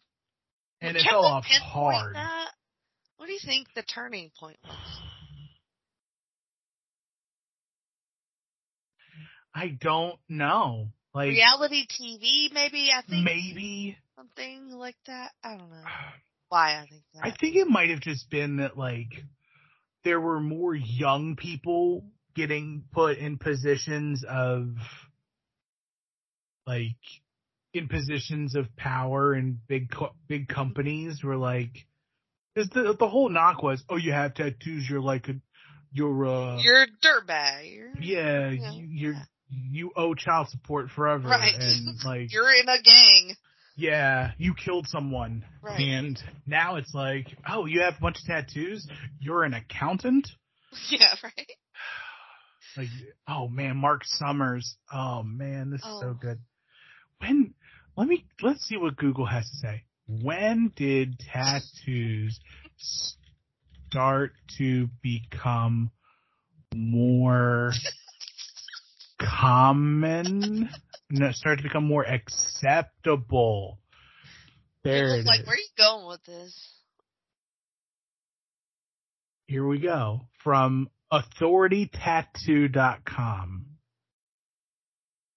and 0.82 0.98
it 0.98 1.04
Can 1.04 1.12
fell 1.12 1.26
off 1.26 1.46
hard. 1.46 2.16
That? 2.16 2.50
What 3.18 3.28
do 3.28 3.34
you 3.34 3.40
think 3.44 3.68
the 3.76 3.84
turning 3.84 4.32
point 4.40 4.58
was? 4.64 4.78
I 9.56 9.68
don't 9.80 10.20
know. 10.28 10.88
Like 11.14 11.30
Reality 11.30 11.86
TV, 11.88 12.52
maybe? 12.54 12.90
I 12.92 13.02
think 13.08 13.24
maybe 13.24 13.98
something 14.16 14.72
like 14.72 14.96
that. 15.08 15.32
I 15.44 15.58
don't 15.58 15.70
know 15.70 15.84
why 16.50 16.76
I 16.82 16.88
think 16.90 17.04
that. 17.14 17.24
I 17.24 17.32
think 17.40 17.56
it 17.56 17.68
might 17.68 17.90
have 17.90 18.00
just 18.02 18.30
been 18.30 18.58
that 18.58 18.78
like 18.78 19.12
there 20.04 20.20
were 20.20 20.40
more 20.40 20.76
young 20.76 21.36
people 21.36 22.04
getting 22.36 22.84
put 22.92 23.18
in 23.18 23.38
positions 23.38 24.24
of 24.28 24.76
like 26.66 26.98
in 27.74 27.88
positions 27.88 28.56
of 28.56 28.76
power 28.76 29.36
in 29.36 29.60
big 29.68 29.92
co- 29.92 30.16
big 30.28 30.48
companies 30.48 31.24
were 31.24 31.38
like 31.38 31.86
'cause 32.56 32.70
the 32.70 32.96
the 32.98 33.08
whole 33.08 33.30
knock 33.30 33.62
was 33.62 33.84
oh 33.90 33.98
you 33.98 34.12
have 34.12 34.34
tattoos 34.34 34.90
you're 34.90 35.02
like 35.02 35.28
a 35.30 35.36
you're 35.92 36.26
uh 36.26 36.62
You're 36.64 36.84
a 36.84 36.88
dirtbag. 36.88 38.02
Yeah, 38.02 38.50
yeah, 38.50 38.72
you, 38.72 38.88
you're 38.90 39.14
yeah. 39.14 39.24
You 39.72 39.92
owe 39.96 40.14
child 40.16 40.50
support 40.50 40.90
forever 40.90 41.28
Right. 41.30 41.54
and 41.60 41.98
like 42.06 42.32
You're 42.34 42.52
in 42.54 42.68
a 42.70 42.82
gang. 42.82 43.36
yeah, 43.76 44.32
you 44.38 44.54
killed 44.54 44.88
someone. 44.88 45.46
Right. 45.62 45.80
And 45.80 46.20
now 46.46 46.76
it's 46.78 46.94
like, 46.94 47.28
oh, 47.50 47.66
you 47.66 47.82
have 47.82 47.96
a 47.98 48.02
bunch 48.02 48.18
of 48.20 48.26
tattoos? 48.26 48.88
You're 49.20 49.44
an 49.44 49.54
accountant? 49.54 50.28
Yeah, 50.90 51.14
right? 51.24 51.52
Like, 52.78 52.88
oh 53.28 53.48
man, 53.48 53.78
Marc 53.78 54.02
Summers. 54.04 54.76
Oh 54.92 55.22
man, 55.22 55.70
this 55.70 55.82
is 55.82 56.00
so 56.00 56.10
Oh. 56.10 56.14
good. 56.20 56.40
When, 57.20 57.54
let 57.96 58.08
me, 58.08 58.26
let's 58.42 58.68
see 58.68 58.78
what 58.78 58.96
Google 58.98 59.28
has 59.28 59.48
to 59.48 59.56
say. 59.58 59.84
When 60.08 60.72
did 60.76 61.20
tattoos 61.32 62.40
start 63.90 64.34
to 64.58 64.90
become 65.04 65.92
more 66.74 67.72
common? 69.24 70.70
No, 71.10 71.32
start 71.32 71.58
to 71.60 71.64
become 71.64 71.86
more 71.86 72.04
acceptable. 72.06 73.80
There 74.84 75.16
It 75.16 75.22
it 75.22 75.26
like, 75.26 75.40
is. 75.42 75.48
where 75.48 75.56
are 75.56 75.60
you 75.60 75.68
going 75.78 76.08
with 76.08 76.24
this? 76.26 76.54
Here 79.48 79.66
we 79.66 79.80
go. 79.80 80.22
From 80.44 80.90
authoritytattoo.com. 81.12 83.66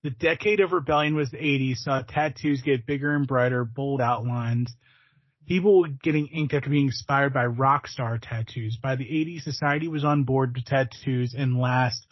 The 0.02 0.10
decade 0.10 0.60
of 0.60 0.72
rebellion 0.72 1.14
was 1.16 1.30
the 1.30 1.38
80s, 1.38 1.76
saw 1.78 2.02
tattoos 2.02 2.60
get 2.62 2.86
bigger 2.86 3.14
and 3.14 3.26
brighter, 3.26 3.64
bold 3.64 4.00
outlines. 4.00 4.72
People 5.48 5.80
were 5.80 5.88
getting 5.88 6.28
inked 6.28 6.54
after 6.54 6.70
being 6.70 6.86
inspired 6.86 7.32
by 7.34 7.46
rock 7.46 7.86
star 7.88 8.18
tattoos. 8.18 8.78
By 8.80 8.94
the 8.96 9.04
80s, 9.04 9.42
society 9.42 9.88
was 9.88 10.04
on 10.04 10.22
board 10.24 10.54
with 10.54 10.64
tattoos 10.64 11.34
and 11.36 11.58
last 11.58 12.06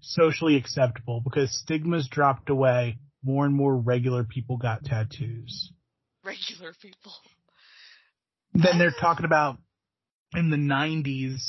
socially 0.00 0.56
acceptable 0.56 1.20
because 1.20 1.56
stigmas 1.60 2.08
dropped 2.08 2.50
away. 2.50 2.98
More 3.24 3.46
and 3.46 3.54
more 3.54 3.76
regular 3.76 4.24
people 4.24 4.56
got 4.56 4.84
tattoos. 4.84 5.72
Regular 6.24 6.72
people. 6.80 7.12
Then 8.54 8.78
they're 8.78 8.94
talking 8.98 9.24
about 9.24 9.58
in 10.34 10.50
the 10.50 10.56
90s, 10.56 11.40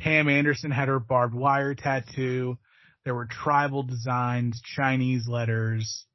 Pam 0.00 0.28
Anderson 0.28 0.70
had 0.70 0.88
her 0.88 0.98
barbed 0.98 1.34
wire 1.34 1.74
tattoo. 1.74 2.58
There 3.04 3.14
were 3.14 3.26
tribal 3.26 3.82
designs, 3.82 4.60
Chinese 4.62 5.28
letters. 5.28 6.06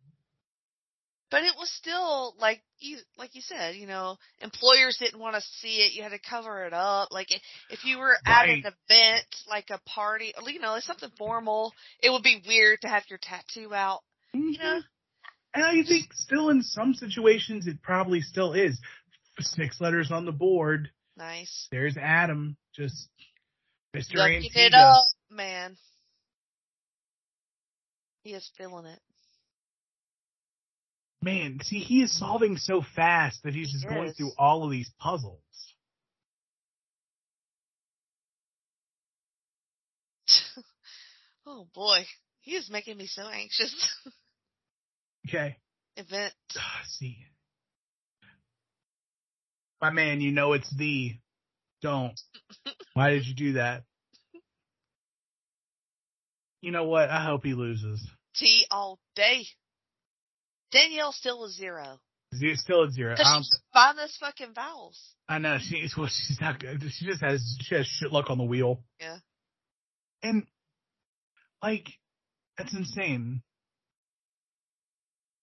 But 1.29 1.43
it 1.43 1.53
was 1.57 1.71
still 1.71 2.35
like 2.37 2.61
you 2.81 2.97
like 3.17 3.35
you 3.35 3.41
said, 3.41 3.75
you 3.75 3.87
know, 3.87 4.17
employers 4.41 4.97
didn't 4.99 5.19
want 5.19 5.35
to 5.35 5.41
see 5.41 5.77
it. 5.77 5.93
You 5.93 6.03
had 6.03 6.11
to 6.11 6.19
cover 6.19 6.65
it 6.65 6.73
up. 6.73 7.09
Like 7.11 7.31
if 7.69 7.85
you 7.85 7.97
were 7.97 8.15
at 8.25 8.49
an 8.49 8.59
event, 8.59 9.25
like 9.47 9.69
a 9.69 9.79
party, 9.89 10.33
you 10.47 10.59
know, 10.59 10.71
like 10.71 10.83
something 10.83 11.11
formal, 11.17 11.73
it 12.01 12.11
would 12.11 12.23
be 12.23 12.41
weird 12.47 12.81
to 12.81 12.87
have 12.87 13.03
your 13.09 13.19
tattoo 13.21 13.73
out. 13.73 14.01
You 14.33 14.41
mm-hmm. 14.41 14.63
know. 14.63 14.81
And 15.53 15.63
I 15.65 15.83
think 15.83 16.13
still 16.13 16.49
in 16.49 16.63
some 16.63 16.93
situations 16.93 17.67
it 17.67 17.81
probably 17.81 18.21
still 18.21 18.53
is. 18.53 18.79
Six 19.39 19.81
letters 19.81 20.11
on 20.11 20.25
the 20.25 20.31
board. 20.31 20.91
nice. 21.17 21.67
There's 21.71 21.97
Adam, 21.97 22.57
just 22.75 23.09
Mr. 23.95 24.15
Yucking 24.15 24.51
it 24.55 24.73
up, 24.73 25.03
man. 25.29 25.77
He 28.23 28.33
is 28.33 28.49
feeling 28.57 28.85
it. 28.85 28.99
Man, 31.23 31.59
see, 31.61 31.79
he 31.79 32.01
is 32.01 32.17
solving 32.17 32.57
so 32.57 32.81
fast 32.95 33.43
that 33.43 33.53
he's 33.53 33.67
He 33.67 33.73
just 33.73 33.87
going 33.87 34.11
through 34.13 34.31
all 34.39 34.63
of 34.63 34.71
these 34.71 34.89
puzzles. 34.99 35.39
oh 41.45 41.67
boy, 41.75 42.05
he 42.39 42.55
is 42.55 42.69
making 42.71 42.97
me 42.97 43.07
so 43.07 43.27
anxious. 43.27 43.73
Okay. 45.29 45.55
Event. 45.97 46.33
Ah, 46.57 46.81
see. 46.87 47.17
My 49.79 49.91
man, 49.91 50.19
you 50.19 50.31
know 50.31 50.53
it's 50.53 50.69
the. 50.75 51.15
Don't. 51.81 52.19
Why 52.95 53.11
did 53.11 53.27
you 53.27 53.35
do 53.35 53.53
that? 53.53 53.83
You 56.61 56.71
know 56.71 56.85
what? 56.85 57.09
I 57.09 57.23
hope 57.23 57.43
he 57.43 57.53
loses. 57.53 58.05
T 58.35 58.65
all 58.71 58.99
day. 59.15 59.45
Danielle 60.71 61.11
still 61.11 61.43
a 61.45 61.49
zero. 61.49 61.99
Ze- 62.33 62.55
Still 62.55 62.85
at 62.85 62.91
zero. 62.91 63.13
Don't, 63.15 63.43
she's 63.43 63.59
find 63.73 63.97
those 63.97 64.15
fucking 64.19 64.53
vowels. 64.55 64.97
I 65.27 65.39
know 65.39 65.57
she's 65.59 65.95
well. 65.97 66.07
She's 66.07 66.39
not 66.39 66.59
good. 66.59 66.81
She 66.91 67.05
just 67.05 67.21
has 67.21 67.43
she 67.61 67.75
has 67.75 67.85
shit 67.85 68.11
luck 68.11 68.29
on 68.29 68.37
the 68.37 68.45
wheel. 68.45 68.81
Yeah. 68.99 69.17
And 70.23 70.43
like, 71.61 71.87
that's 72.57 72.73
insane. 72.73 73.41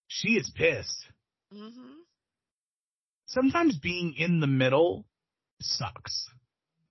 She 0.07 0.29
is 0.29 0.49
pissed. 0.55 1.05
Mm-hmm. 1.53 1.93
Sometimes 3.27 3.77
being 3.77 4.15
in 4.17 4.39
the 4.39 4.47
middle 4.47 5.05
sucks 5.61 6.25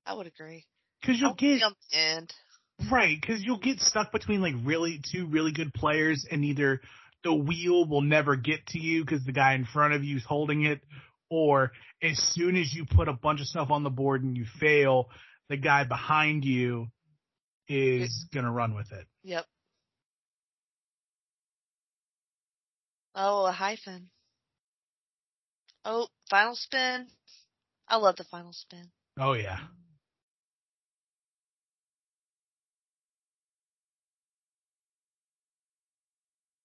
I 0.06 0.14
would 0.14 0.26
agree. 0.26 0.64
because 1.00 1.18
you'll 1.20 1.30
I'll 1.30 1.34
get 1.34 1.62
end. 1.92 2.32
Right, 2.92 3.18
because 3.20 3.42
you'll 3.42 3.58
get 3.58 3.80
stuck 3.80 4.12
between 4.12 4.40
like 4.40 4.54
really 4.62 5.00
two 5.12 5.26
really 5.26 5.50
good 5.52 5.74
players, 5.74 6.24
and 6.30 6.44
either 6.44 6.80
the 7.24 7.34
wheel 7.34 7.86
will 7.86 8.02
never 8.02 8.36
get 8.36 8.66
to 8.68 8.78
you 8.78 9.04
because 9.04 9.24
the 9.24 9.32
guy 9.32 9.54
in 9.54 9.64
front 9.64 9.94
of 9.94 10.04
you 10.04 10.16
is 10.16 10.24
holding 10.24 10.64
it, 10.64 10.80
or 11.30 11.72
as 12.02 12.18
soon 12.32 12.56
as 12.56 12.72
you 12.72 12.84
put 12.84 13.08
a 13.08 13.12
bunch 13.12 13.40
of 13.40 13.46
stuff 13.46 13.70
on 13.70 13.82
the 13.82 13.90
board 13.90 14.22
and 14.22 14.36
you 14.36 14.44
fail, 14.60 15.10
the 15.48 15.56
guy 15.56 15.84
behind 15.84 16.44
you 16.44 16.88
is 17.68 18.26
gonna 18.32 18.52
run 18.52 18.74
with 18.74 18.90
it. 18.92 19.06
Yep. 19.24 19.44
Oh, 23.14 23.46
a 23.46 23.52
hyphen. 23.52 24.10
Oh, 25.84 26.08
final 26.30 26.54
spin. 26.54 27.08
I 27.88 27.96
love 27.96 28.16
the 28.16 28.24
final 28.24 28.52
spin. 28.52 28.90
Oh 29.18 29.32
yeah. 29.32 29.58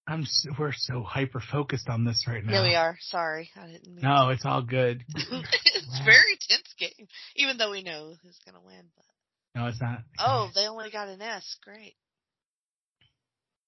I'm 0.06 0.22
s 0.22 0.46
we're 0.58 0.72
so 0.72 1.02
hyper 1.02 1.40
focused 1.40 1.88
on 1.88 2.04
this 2.04 2.24
right 2.28 2.44
now. 2.44 2.52
Yeah, 2.52 2.62
we 2.62 2.74
are. 2.74 2.98
Sorry, 3.00 3.50
I 3.56 3.66
didn't. 3.66 3.94
Mean 3.94 4.02
No, 4.02 4.28
it's 4.28 4.44
all 4.44 4.60
good. 4.62 5.02
it's 5.14 6.00
a 6.00 6.04
very 6.04 6.38
tense 6.46 6.74
game, 6.78 7.08
even 7.36 7.56
though 7.56 7.70
we 7.70 7.82
know 7.82 8.14
who's 8.22 8.38
gonna 8.44 8.60
win. 8.64 8.84
But 8.94 9.60
No, 9.60 9.66
it's 9.68 9.80
not. 9.80 10.00
oh, 10.18 10.50
they 10.54 10.66
only 10.66 10.90
got 10.90 11.08
an 11.08 11.22
S. 11.22 11.56
Great. 11.64 11.94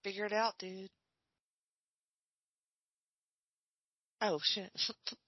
Figure 0.05 0.27
it 0.27 0.33
out, 0.33 0.59
dude. 0.59 0.91
Oh 4.21 4.39
shit. 4.43 4.71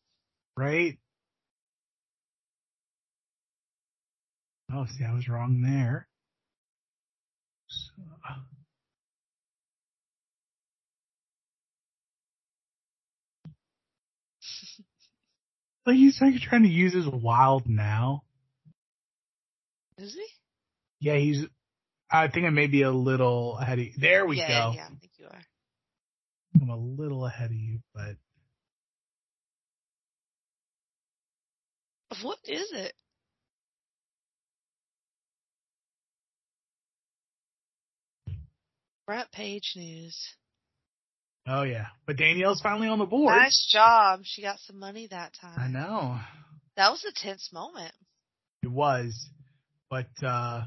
right? 0.56 0.98
Oh, 4.70 4.84
see, 4.86 5.04
I 5.04 5.14
was 5.14 5.28
wrong 5.28 5.62
there. 5.62 6.06
So, 7.68 8.02
like 15.89 15.97
he's 15.97 16.20
like 16.20 16.34
trying 16.41 16.62
to 16.62 16.68
use 16.68 16.95
his 16.95 17.07
wild 17.07 17.66
now. 17.66 18.22
Is 19.97 20.14
he? 20.14 20.26
Yeah, 21.01 21.16
he's. 21.16 21.45
I 22.11 22.28
think 22.28 22.47
I 22.47 22.51
may 22.51 22.66
be 22.66 22.82
a 22.82 22.91
little 22.91 23.59
ahead 23.59 23.78
of 23.78 23.84
you. 23.84 23.93
There 23.99 24.26
we 24.26 24.39
yeah, 24.39 24.49
go. 24.49 24.72
yeah, 24.76 24.84
I 24.84 24.89
think 25.01 25.12
you 25.18 25.26
are. 25.26 25.41
I'm 26.61 26.70
a 26.70 26.76
little 26.76 27.26
ahead 27.26 27.51
of 27.51 27.57
you, 27.57 27.80
but 27.95 28.16
What 32.22 32.39
is 32.45 32.72
it? 32.72 32.95
Front 39.07 39.30
page 39.32 39.72
news. 39.76 40.18
Oh 41.49 41.62
yeah. 41.62 41.86
But 42.07 42.16
Danielle's 42.16 42.61
finally 42.61 42.88
on 42.88 42.99
the 42.99 43.07
board. 43.07 43.34
Nice 43.34 43.68
job. 43.70 44.20
She 44.24 44.42
got 44.42 44.59
some 44.61 44.78
money 44.78 45.09
that 45.11 45.32
time. 45.40 45.59
I 45.59 45.68
know. 45.68 46.18
That 46.76 46.90
was 46.90 47.05
a 47.05 47.12
tense 47.12 47.51
moment. 47.53 47.92
It 48.62 48.70
was. 48.70 49.28
But 49.90 50.11
uh 50.22 50.62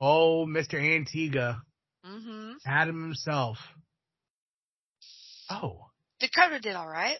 oh 0.00 0.46
Mr. 0.46 0.74
Antigua, 0.74 1.62
hmm 2.04 2.52
Adam 2.66 3.02
himself. 3.02 3.58
Oh. 5.50 5.86
Dakota 6.20 6.60
did 6.60 6.76
all 6.76 6.88
right. 6.88 7.18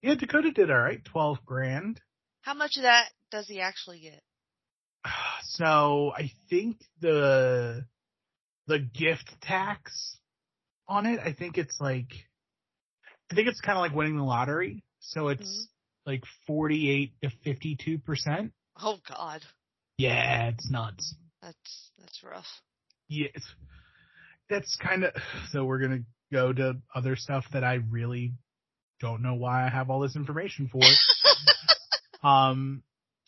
Yeah, 0.00 0.14
Dakota 0.14 0.52
did 0.52 0.70
all 0.70 0.78
right. 0.78 1.04
Twelve 1.04 1.38
grand. 1.44 2.00
How 2.42 2.54
much 2.54 2.76
of 2.76 2.82
that 2.84 3.08
does 3.30 3.46
he 3.48 3.60
actually 3.60 4.00
get? 4.00 4.22
So 5.50 6.12
I 6.14 6.30
think 6.50 6.76
the 7.00 7.84
the 8.66 8.78
gift 8.78 9.34
tax 9.40 10.17
on 10.88 11.06
it, 11.06 11.20
I 11.20 11.32
think 11.32 11.58
it's 11.58 11.80
like 11.80 12.12
I 13.30 13.34
think 13.34 13.48
it's 13.48 13.60
kinda 13.60 13.80
like 13.80 13.94
winning 13.94 14.16
the 14.16 14.24
lottery. 14.24 14.82
So 15.00 15.28
it's 15.28 15.42
Mhm. 15.48 15.68
like 16.06 16.22
forty 16.46 16.90
eight 16.90 17.14
to 17.22 17.30
fifty 17.44 17.76
two 17.76 17.98
percent. 17.98 18.52
Oh 18.76 18.98
God, 19.08 19.44
Yeah, 19.98 20.48
it's 20.48 20.70
nuts. 20.70 21.14
that's 21.42 21.90
that's 21.98 22.22
rough. 22.22 22.62
Yes. 23.08 23.42
That's 24.48 24.76
kind 24.76 25.04
of 25.04 25.14
so 25.50 25.64
we're 25.64 25.80
gonna 25.80 26.04
go 26.32 26.52
to 26.52 26.80
other 26.94 27.16
stuff 27.16 27.44
that 27.52 27.64
I 27.64 27.74
really 27.74 28.32
don't 29.00 29.22
know 29.22 29.34
why 29.34 29.64
I 29.64 29.68
have 29.68 29.90
all 29.90 30.00
this 30.00 30.16
information 30.16 30.68
for. 30.68 30.80
um, 32.26 32.82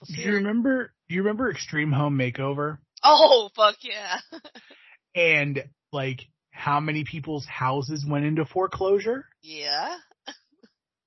do 0.07 0.15
you 0.23 0.35
remember? 0.37 0.93
Do 1.09 1.15
you 1.15 1.23
remember 1.23 1.51
Extreme 1.51 1.93
Home 1.93 2.17
Makeover 2.17 2.79
Oh 3.03 3.51
fuck 3.55 3.77
yeah. 3.83 4.19
and 5.15 5.63
like 5.93 6.23
how 6.61 6.79
many 6.79 7.05
people's 7.05 7.47
houses 7.47 8.05
went 8.07 8.25
into 8.25 8.45
foreclosure? 8.45 9.25
yeah. 9.43 9.97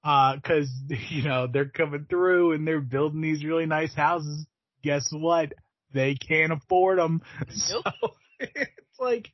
Uh, 0.03 0.35
cause 0.43 0.69
you 0.89 1.23
know 1.23 1.47
they're 1.47 1.69
coming 1.69 2.05
through 2.09 2.51
and 2.51 2.67
they're 2.67 2.81
building 2.81 3.21
these 3.21 3.45
really 3.45 3.65
nice 3.65 3.93
houses. 3.93 4.45
Guess 4.83 5.07
what? 5.13 5.53
They 5.93 6.15
can't 6.15 6.51
afford 6.51 6.97
them. 6.99 7.21
Nope. 7.69 7.85
So 7.85 8.11
it's 8.39 8.99
like, 8.99 9.29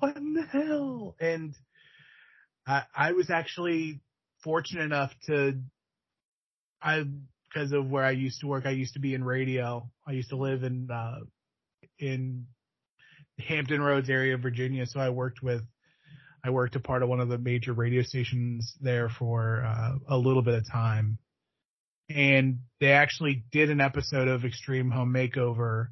what 0.00 0.16
in 0.16 0.34
the 0.34 0.42
hell? 0.42 1.14
And 1.20 1.54
I, 2.66 2.82
I 2.94 3.12
was 3.12 3.30
actually 3.30 4.00
fortunate 4.42 4.82
enough 4.82 5.12
to, 5.28 5.58
I, 6.82 7.04
because 7.48 7.72
of 7.72 7.88
where 7.88 8.04
I 8.04 8.10
used 8.10 8.40
to 8.40 8.46
work, 8.46 8.66
I 8.66 8.70
used 8.70 8.94
to 8.94 9.00
be 9.00 9.14
in 9.14 9.24
radio. 9.24 9.88
I 10.06 10.12
used 10.12 10.30
to 10.30 10.36
live 10.36 10.64
in, 10.64 10.90
uh, 10.90 11.20
in 11.98 12.46
Hampton 13.40 13.80
Roads 13.80 14.10
area 14.10 14.34
of 14.34 14.42
Virginia. 14.42 14.86
So 14.86 15.00
I 15.00 15.10
worked 15.10 15.42
with, 15.42 15.62
I 16.44 16.50
worked 16.50 16.76
a 16.76 16.80
part 16.80 17.02
of 17.02 17.08
one 17.08 17.20
of 17.20 17.28
the 17.28 17.38
major 17.38 17.72
radio 17.72 18.02
stations 18.02 18.74
there 18.80 19.08
for 19.08 19.64
uh, 19.64 19.92
a 20.08 20.16
little 20.16 20.42
bit 20.42 20.54
of 20.54 20.70
time. 20.70 21.18
And 22.08 22.60
they 22.80 22.92
actually 22.92 23.44
did 23.52 23.70
an 23.70 23.80
episode 23.80 24.28
of 24.28 24.44
Extreme 24.44 24.90
Home 24.90 25.12
Makeover 25.12 25.88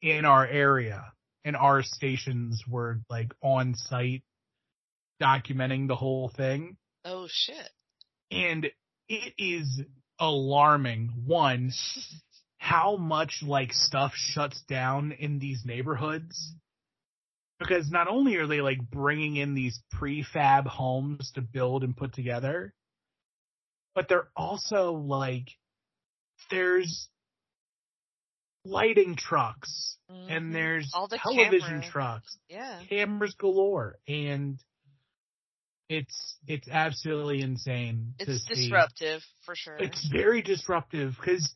in 0.00 0.24
our 0.24 0.46
area 0.46 1.12
and 1.44 1.56
our 1.56 1.82
stations 1.82 2.62
were 2.68 3.00
like 3.10 3.32
on 3.42 3.74
site 3.74 4.22
documenting 5.20 5.88
the 5.88 5.96
whole 5.96 6.28
thing. 6.28 6.76
Oh 7.04 7.26
shit. 7.28 7.68
And 8.30 8.70
it 9.08 9.34
is 9.38 9.82
alarming. 10.18 11.12
One, 11.26 11.72
how 12.62 12.94
much 12.94 13.42
like 13.44 13.72
stuff 13.72 14.12
shuts 14.14 14.62
down 14.68 15.10
in 15.10 15.40
these 15.40 15.62
neighborhoods. 15.64 16.54
Because 17.58 17.90
not 17.90 18.06
only 18.06 18.36
are 18.36 18.46
they 18.46 18.60
like 18.60 18.78
bringing 18.88 19.34
in 19.34 19.54
these 19.54 19.82
prefab 19.92 20.68
homes 20.68 21.32
to 21.34 21.40
build 21.40 21.82
and 21.82 21.96
put 21.96 22.12
together, 22.12 22.72
but 23.96 24.08
they're 24.08 24.28
also 24.36 24.92
like 24.92 25.48
there's 26.52 27.08
lighting 28.64 29.16
trucks 29.16 29.96
Mhm. 30.08 30.30
and 30.30 30.54
there's 30.54 30.88
All 30.94 31.08
the 31.08 31.18
television 31.18 31.80
camera. 31.80 31.90
trucks, 31.90 32.38
Yeah. 32.48 32.80
cameras 32.88 33.34
galore, 33.34 33.98
and 34.06 34.60
it's 35.88 36.36
it's 36.46 36.68
absolutely 36.68 37.42
insane. 37.42 38.14
to 38.20 38.30
It's 38.30 38.44
see. 38.46 38.54
disruptive 38.54 39.24
for 39.44 39.56
sure. 39.56 39.78
It's 39.80 40.06
very 40.12 40.42
disruptive 40.42 41.16
because 41.18 41.52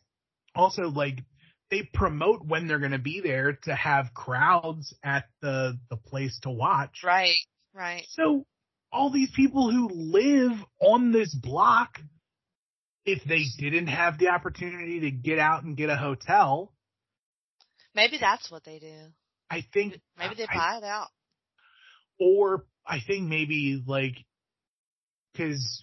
also 0.56 0.84
like 0.88 1.22
they 1.70 1.82
promote 1.92 2.44
when 2.46 2.66
they're 2.68 2.78
going 2.78 2.92
to 2.92 2.98
be 2.98 3.20
there 3.20 3.58
to 3.64 3.74
have 3.74 4.14
crowds 4.14 4.94
at 5.02 5.24
the 5.42 5.78
the 5.90 5.96
place 5.96 6.38
to 6.42 6.50
watch. 6.50 7.02
right. 7.04 7.34
Right. 7.74 8.04
So 8.10 8.46
all 8.92 9.10
these 9.10 9.30
people 9.32 9.70
who 9.70 9.88
live 9.92 10.52
on 10.80 11.12
this 11.12 11.34
block, 11.34 12.00
if 13.04 13.22
they 13.24 13.42
didn't 13.58 13.88
have 13.88 14.16
the 14.18 14.28
opportunity 14.28 15.00
to 15.00 15.10
get 15.10 15.38
out 15.38 15.64
and 15.64 15.76
get 15.76 15.90
a 15.90 15.96
hotel, 15.96 16.72
Maybe 17.94 18.18
that's 18.18 18.50
what 18.50 18.62
they 18.64 18.78
do. 18.78 18.94
I 19.50 19.64
think 19.72 20.00
Maybe 20.18 20.34
they 20.36 20.46
I- 20.48 20.54
buy 20.56 20.76
it 20.78 20.84
out. 20.84 21.08
or 22.20 22.64
I 22.86 23.00
think 23.06 23.28
maybe 23.28 23.82
like 23.86 24.14
because 25.32 25.82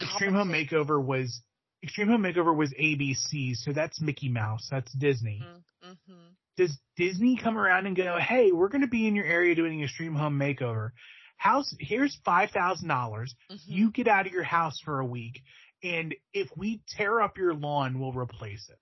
Extreme 0.00 0.34
Home 0.34 0.50
Makeover 0.50 1.02
was 1.04 1.42
Extreme 1.82 2.08
Home 2.08 2.22
Makeover 2.22 2.54
was 2.56 2.72
ABC, 2.74 3.54
so 3.54 3.72
that's 3.72 4.00
Mickey 4.00 4.28
Mouse, 4.28 4.66
that's 4.70 4.92
Disney. 4.94 5.40
Mm-hmm. 5.84 6.12
Does 6.56 6.76
Disney 6.96 7.36
come 7.40 7.56
around 7.56 7.86
and 7.86 7.94
go, 7.96 8.18
"Hey, 8.18 8.50
we're 8.50 8.68
going 8.68 8.80
to 8.80 8.88
be 8.88 9.06
in 9.06 9.14
your 9.14 9.26
area 9.26 9.54
doing 9.54 9.82
Extreme 9.82 10.16
Home 10.16 10.38
Makeover. 10.38 10.90
House, 11.36 11.72
here's 11.78 12.18
five 12.24 12.50
thousand 12.50 12.88
dollars. 12.88 13.32
Mm-hmm. 13.50 13.72
You 13.72 13.90
get 13.92 14.08
out 14.08 14.26
of 14.26 14.32
your 14.32 14.42
house 14.42 14.80
for 14.84 14.98
a 14.98 15.06
week, 15.06 15.40
and 15.84 16.14
if 16.32 16.48
we 16.56 16.82
tear 16.96 17.20
up 17.20 17.38
your 17.38 17.54
lawn, 17.54 18.00
we'll 18.00 18.12
replace 18.12 18.68
it." 18.68 18.78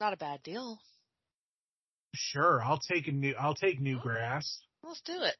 Not 0.00 0.14
a 0.14 0.16
bad 0.16 0.42
deal. 0.42 0.78
Sure, 2.14 2.62
I'll 2.64 2.78
take 2.80 3.08
a 3.08 3.12
new. 3.12 3.34
I'll 3.38 3.54
take 3.54 3.78
new 3.80 3.98
Oh. 3.98 4.02
grass. 4.02 4.60
Let's 4.82 5.02
do 5.02 5.22
it. 5.22 5.36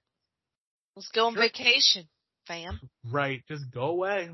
Let's 0.97 1.09
go 1.09 1.27
on 1.27 1.33
Sure. 1.35 1.43
vacation, 1.43 2.07
fam. 2.47 2.81
Right, 3.05 3.43
just 3.49 3.71
go 3.71 3.85
away. 3.89 4.31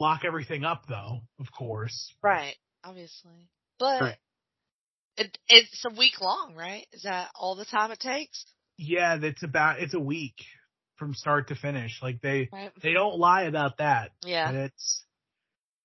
Lock 0.00 0.24
everything 0.24 0.64
up, 0.64 0.84
though. 0.88 1.20
Of 1.40 1.46
course. 1.56 2.12
Right. 2.22 2.54
Obviously. 2.84 3.48
But 3.78 4.00
Right. 4.00 4.16
it 5.16 5.38
it's 5.48 5.84
a 5.84 5.94
week 5.94 6.20
long, 6.20 6.54
right? 6.54 6.86
Is 6.92 7.02
that 7.02 7.30
all 7.34 7.54
the 7.56 7.64
time 7.64 7.90
it 7.90 7.98
takes? 8.00 8.44
Yeah, 8.76 9.16
that's 9.16 9.42
about. 9.42 9.80
It's 9.80 9.94
a 9.94 10.00
week 10.00 10.34
from 10.96 11.14
start 11.14 11.48
to 11.48 11.54
finish. 11.56 12.00
Like 12.02 12.20
they 12.20 12.48
Right. 12.52 12.72
they 12.82 12.92
don't 12.92 13.18
lie 13.18 13.42
about 13.42 13.78
that. 13.78 14.12
Yeah. 14.22 14.50
It's 14.52 15.04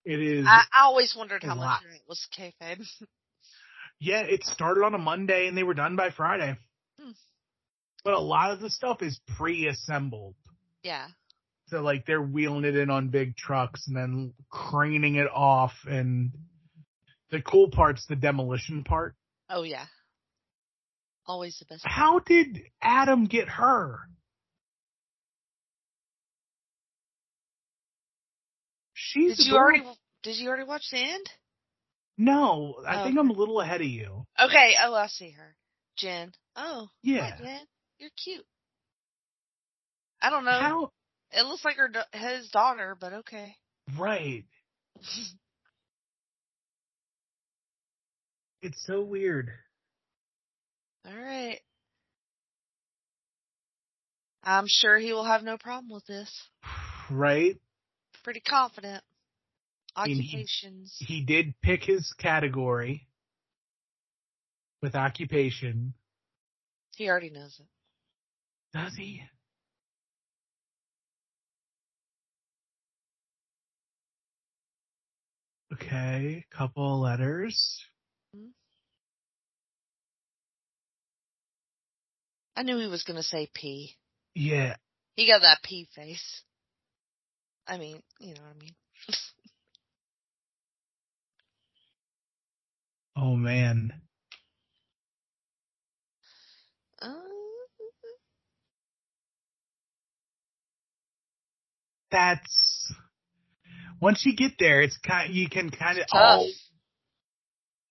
it 0.05 0.19
is. 0.19 0.45
I, 0.47 0.63
I 0.71 0.83
always 0.83 1.15
wondered 1.15 1.43
how 1.43 1.55
lot. 1.55 1.81
much 1.83 1.93
it 1.95 2.01
was 2.07 2.27
kayfabe. 2.37 2.85
Yeah, 3.99 4.21
it 4.23 4.43
started 4.43 4.83
on 4.83 4.93
a 4.93 4.97
Monday 4.97 5.47
and 5.47 5.55
they 5.57 5.63
were 5.63 5.75
done 5.75 5.95
by 5.95 6.09
Friday. 6.09 6.57
Hmm. 6.99 7.11
But 8.03 8.15
a 8.15 8.19
lot 8.19 8.51
of 8.51 8.59
the 8.59 8.69
stuff 8.69 9.01
is 9.01 9.17
pre-assembled. 9.37 10.35
yeah. 10.83 11.07
So 11.73 11.81
like 11.81 12.05
they're 12.05 12.21
wheeling 12.21 12.65
it 12.65 12.75
in 12.75 12.91
on 12.91 13.07
big 13.07 13.35
trucks 13.35 13.87
and 13.87 13.97
then 13.97 14.33
craning 14.51 15.15
it 15.15 15.27
off 15.33 15.73
and 15.89 16.31
the 17.31 17.41
cool 17.41 17.71
part's 17.71 18.05
the 18.05 18.15
demolition 18.15 18.83
part. 18.83 19.15
Oh 19.49 19.63
yeah. 19.63 19.85
Always 21.25 21.57
the 21.57 21.65
best. 21.65 21.81
How 21.83 22.19
did 22.19 22.61
Adam 22.79 23.25
get 23.25 23.49
her? 23.49 24.01
She's 28.93 29.37
Did 29.37 29.47
you 29.47 29.55
already 29.55 29.83
did 30.21 30.37
you 30.37 30.49
already 30.49 30.65
watch 30.65 30.83
the 30.91 30.99
end? 30.99 31.27
No, 32.19 32.75
I 32.87 33.01
Oh, 33.01 33.03
think 33.05 33.17
I'm 33.17 33.31
a 33.31 33.33
little 33.33 33.61
ahead 33.61 33.81
of 33.81 33.87
you. 33.87 34.27
Okay, 34.39 34.75
oh 34.83 34.93
I 34.93 35.07
see 35.07 35.31
her. 35.31 35.55
Jen. 35.97 36.33
Oh. 36.55 36.89
Yeah. 37.01 37.31
Hi, 37.31 37.43
Jen. 37.43 37.61
You're 37.97 38.11
cute. 38.23 38.45
I 40.21 40.29
don't 40.29 40.45
know. 40.45 40.51
How 40.51 40.91
It 41.35 41.45
looks 41.45 41.65
like 41.65 41.77
her 41.77 41.89
his 42.13 42.49
daughter, 42.49 42.95
but 42.99 43.13
okay. 43.13 43.55
right. 43.97 44.45
It's 48.63 48.81
so 48.85 49.01
weird. 49.01 49.49
All 51.05 51.13
right. 51.13 51.59
I'm 54.41 54.67
sure 54.67 54.97
he 54.97 55.11
will 55.11 55.25
have 55.25 55.43
no 55.43 55.57
problem 55.57 55.89
with 55.91 56.05
this. 56.05 56.31
Right? 57.11 57.59
Pretty 58.23 58.39
confident. 58.39 59.03
mean, 60.05 60.15
he- 60.15 60.37
Occupations. 60.37 60.95
He 60.99 61.25
did 61.25 61.55
pick 61.61 61.83
his 61.83 62.13
category 62.17 63.05
with 64.81 64.95
occupation. 64.95 65.93
He 66.95 67.09
already 67.09 67.31
knows 67.31 67.59
it. 67.59 67.67
Does 68.77 68.95
he? 68.95 69.23
Okay, 75.73 76.45
couple 76.55 77.01
letters. 77.01 77.83
I 82.55 82.61
knew 82.61 82.77
he 82.77 82.85
was 82.87 83.03
going 83.03 83.17
to 83.17 83.23
say 83.23 83.49
P. 83.55 83.95
Yeah, 84.35 84.75
He 85.15 85.25
got 85.25 85.41
that 85.41 85.63
P 85.63 85.87
face. 85.95 86.43
I 87.67 87.77
mean, 87.77 88.03
you 88.19 88.35
know 88.35 88.41
what 88.41 88.55
I 88.55 88.59
mean. 88.59 88.75
oh 93.17 93.35
man. 93.35 93.93
Uh, 97.01 97.09
That's 102.11 102.72
once 104.03 104.25
you 104.25 104.35
get 104.35 104.51
there, 104.59 104.81
it's 104.81 104.97
kind 104.97 105.33
you 105.33 105.49
can 105.49 105.69
kind 105.69 105.97
of 105.97 106.05
tough. 106.11 106.41
oh, 106.41 106.47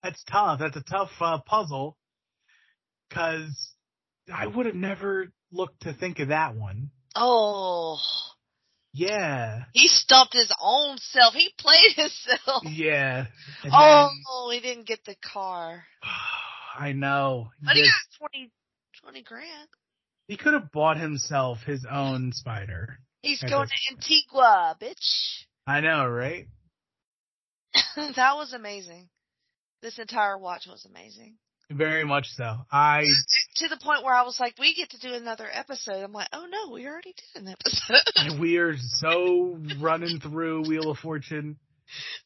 that's 0.03 0.23
tough. 0.29 0.59
That's 0.59 0.77
a 0.77 0.83
tough 0.83 1.09
uh, 1.19 1.39
puzzle 1.45 1.97
because 3.09 3.71
I 4.33 4.47
would 4.47 4.65
have 4.65 4.75
never 4.75 5.31
looked 5.51 5.81
to 5.81 5.93
think 5.93 6.19
of 6.19 6.29
that 6.29 6.55
one. 6.55 6.91
Oh, 7.15 7.97
Yeah, 8.93 9.63
he 9.73 9.87
stumped 9.87 10.33
his 10.33 10.51
own 10.61 10.97
self. 10.97 11.33
He 11.33 11.49
played 11.59 11.91
himself. 11.95 12.63
yeah. 12.65 13.25
And 13.63 13.71
Oh, 13.75 14.49
he 14.51 14.59
didn't 14.59 14.87
get 14.87 15.03
the 15.05 15.15
car. 15.33 15.83
I 16.79 16.91
know. 16.93 17.49
But 17.61 17.75
he 17.75 17.81
Just- 17.83 17.93
got 18.19 18.29
20, 18.33 18.51
20 19.03 19.21
grand. 19.23 19.69
he 20.27 20.37
could 20.37 20.53
have 20.53 20.71
bought 20.71 20.97
himself 20.97 21.59
his 21.65 21.85
own 21.89 22.31
spider. 22.33 22.99
He's 23.21 23.41
I 23.43 23.47
going 23.49 23.67
to 23.67 23.93
Antigua, 23.95 24.75
bitch. 24.81 25.45
I 25.65 25.79
know, 25.81 26.07
right? 26.07 26.47
that 27.95 28.35
was 28.35 28.53
amazing. 28.53 29.09
This 29.81 29.99
entire 29.99 30.37
watch 30.37 30.67
was 30.67 30.85
amazing. 30.89 31.35
Very 31.71 32.05
much 32.05 32.27
so. 32.35 32.57
I 32.71 33.03
To 33.57 33.67
the 33.67 33.77
point 33.77 34.03
where 34.03 34.15
I 34.15 34.23
was 34.23 34.39
like, 34.39 34.55
we 34.59 34.73
get 34.73 34.89
to 34.91 34.99
do 34.99 35.13
another 35.13 35.47
episode. 35.51 36.03
I'm 36.03 36.11
like, 36.11 36.27
oh 36.33 36.45
no, 36.49 36.73
we 36.73 36.87
already 36.87 37.13
did 37.33 37.43
an 37.43 37.47
episode. 37.49 38.39
we 38.39 38.57
are 38.57 38.75
so 38.77 39.59
running 39.79 40.19
through 40.19 40.67
Wheel 40.67 40.91
of 40.91 40.97
Fortune. 40.97 41.57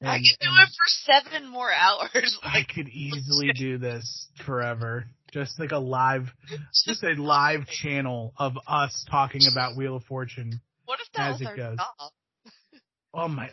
I 0.02 0.16
and- 0.16 0.26
could 0.26 0.46
do 0.46 0.52
it 0.52 0.70
for 0.70 1.12
seven 1.12 1.50
more 1.50 1.72
hours. 1.72 2.38
I 2.44 2.64
could 2.64 2.88
easily 2.90 3.52
do 3.54 3.78
this 3.78 4.28
forever. 4.46 5.06
Just 5.34 5.60
like 5.60 5.72
a 5.72 5.78
live, 5.78 6.28
just 6.86 7.04
a 7.04 7.22
live 7.22 7.68
channel 7.68 8.34
of 8.38 8.54
us 8.66 9.06
talking 9.12 9.42
about 9.52 9.76
Wheel 9.76 9.98
of 9.98 10.04
Fortune. 10.06 10.62
What 10.86 11.00
if 11.02 11.12
that 11.14 11.34
as 11.34 11.40
was 11.42 11.50
it 11.50 11.58
goes. 11.58 11.78
job? 11.78 12.12
Oh 13.18 13.28
my, 13.28 13.50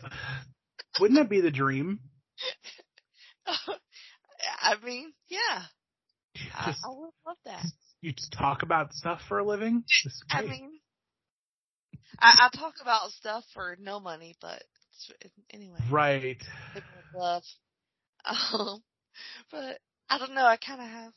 wouldn't 0.99 1.19
that 1.19 1.27
be 1.27 1.41
the 1.41 1.49
dream? 1.49 1.99
I 3.47 4.75
mean, 4.83 5.11
yeah, 5.27 5.63
I, 6.53 6.75
I 6.83 6.89
would 6.89 7.09
love 7.25 7.37
that. 7.45 7.65
you 7.99 8.13
just 8.13 8.31
talk 8.31 8.61
about 8.61 8.93
stuff 8.93 9.21
for 9.27 9.39
a 9.39 9.43
living? 9.43 9.83
I 10.29 10.43
mean, 10.43 10.69
I, 12.19 12.47
I 12.53 12.57
talk 12.57 12.75
about 12.79 13.09
stuff 13.09 13.43
for 13.55 13.75
no 13.79 13.99
money, 13.99 14.35
but 14.39 14.63
it's, 15.21 15.33
anyway, 15.51 15.79
right. 15.89 16.41
love. 17.13 17.43
Um, 18.53 18.81
but 19.51 19.77
I 20.09 20.17
don't 20.17 20.33
know. 20.33 20.45
I 20.45 20.57
kind 20.57 20.81
of 20.81 20.87
have. 20.87 21.13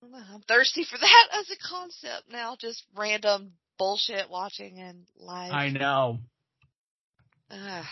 I 0.00 0.06
don't 0.06 0.12
know. 0.12 0.24
I'm 0.32 0.40
thirsty 0.48 0.84
for 0.84 0.96
that 1.00 1.28
as 1.38 1.50
a 1.50 1.68
concept 1.68 2.30
now. 2.30 2.56
Just 2.58 2.82
random 2.96 3.52
bullshit 3.78 4.30
watching 4.30 4.78
and 4.80 5.06
live. 5.18 5.52
I 5.52 5.68
know. 5.68 6.20
Ugh, 7.52 7.84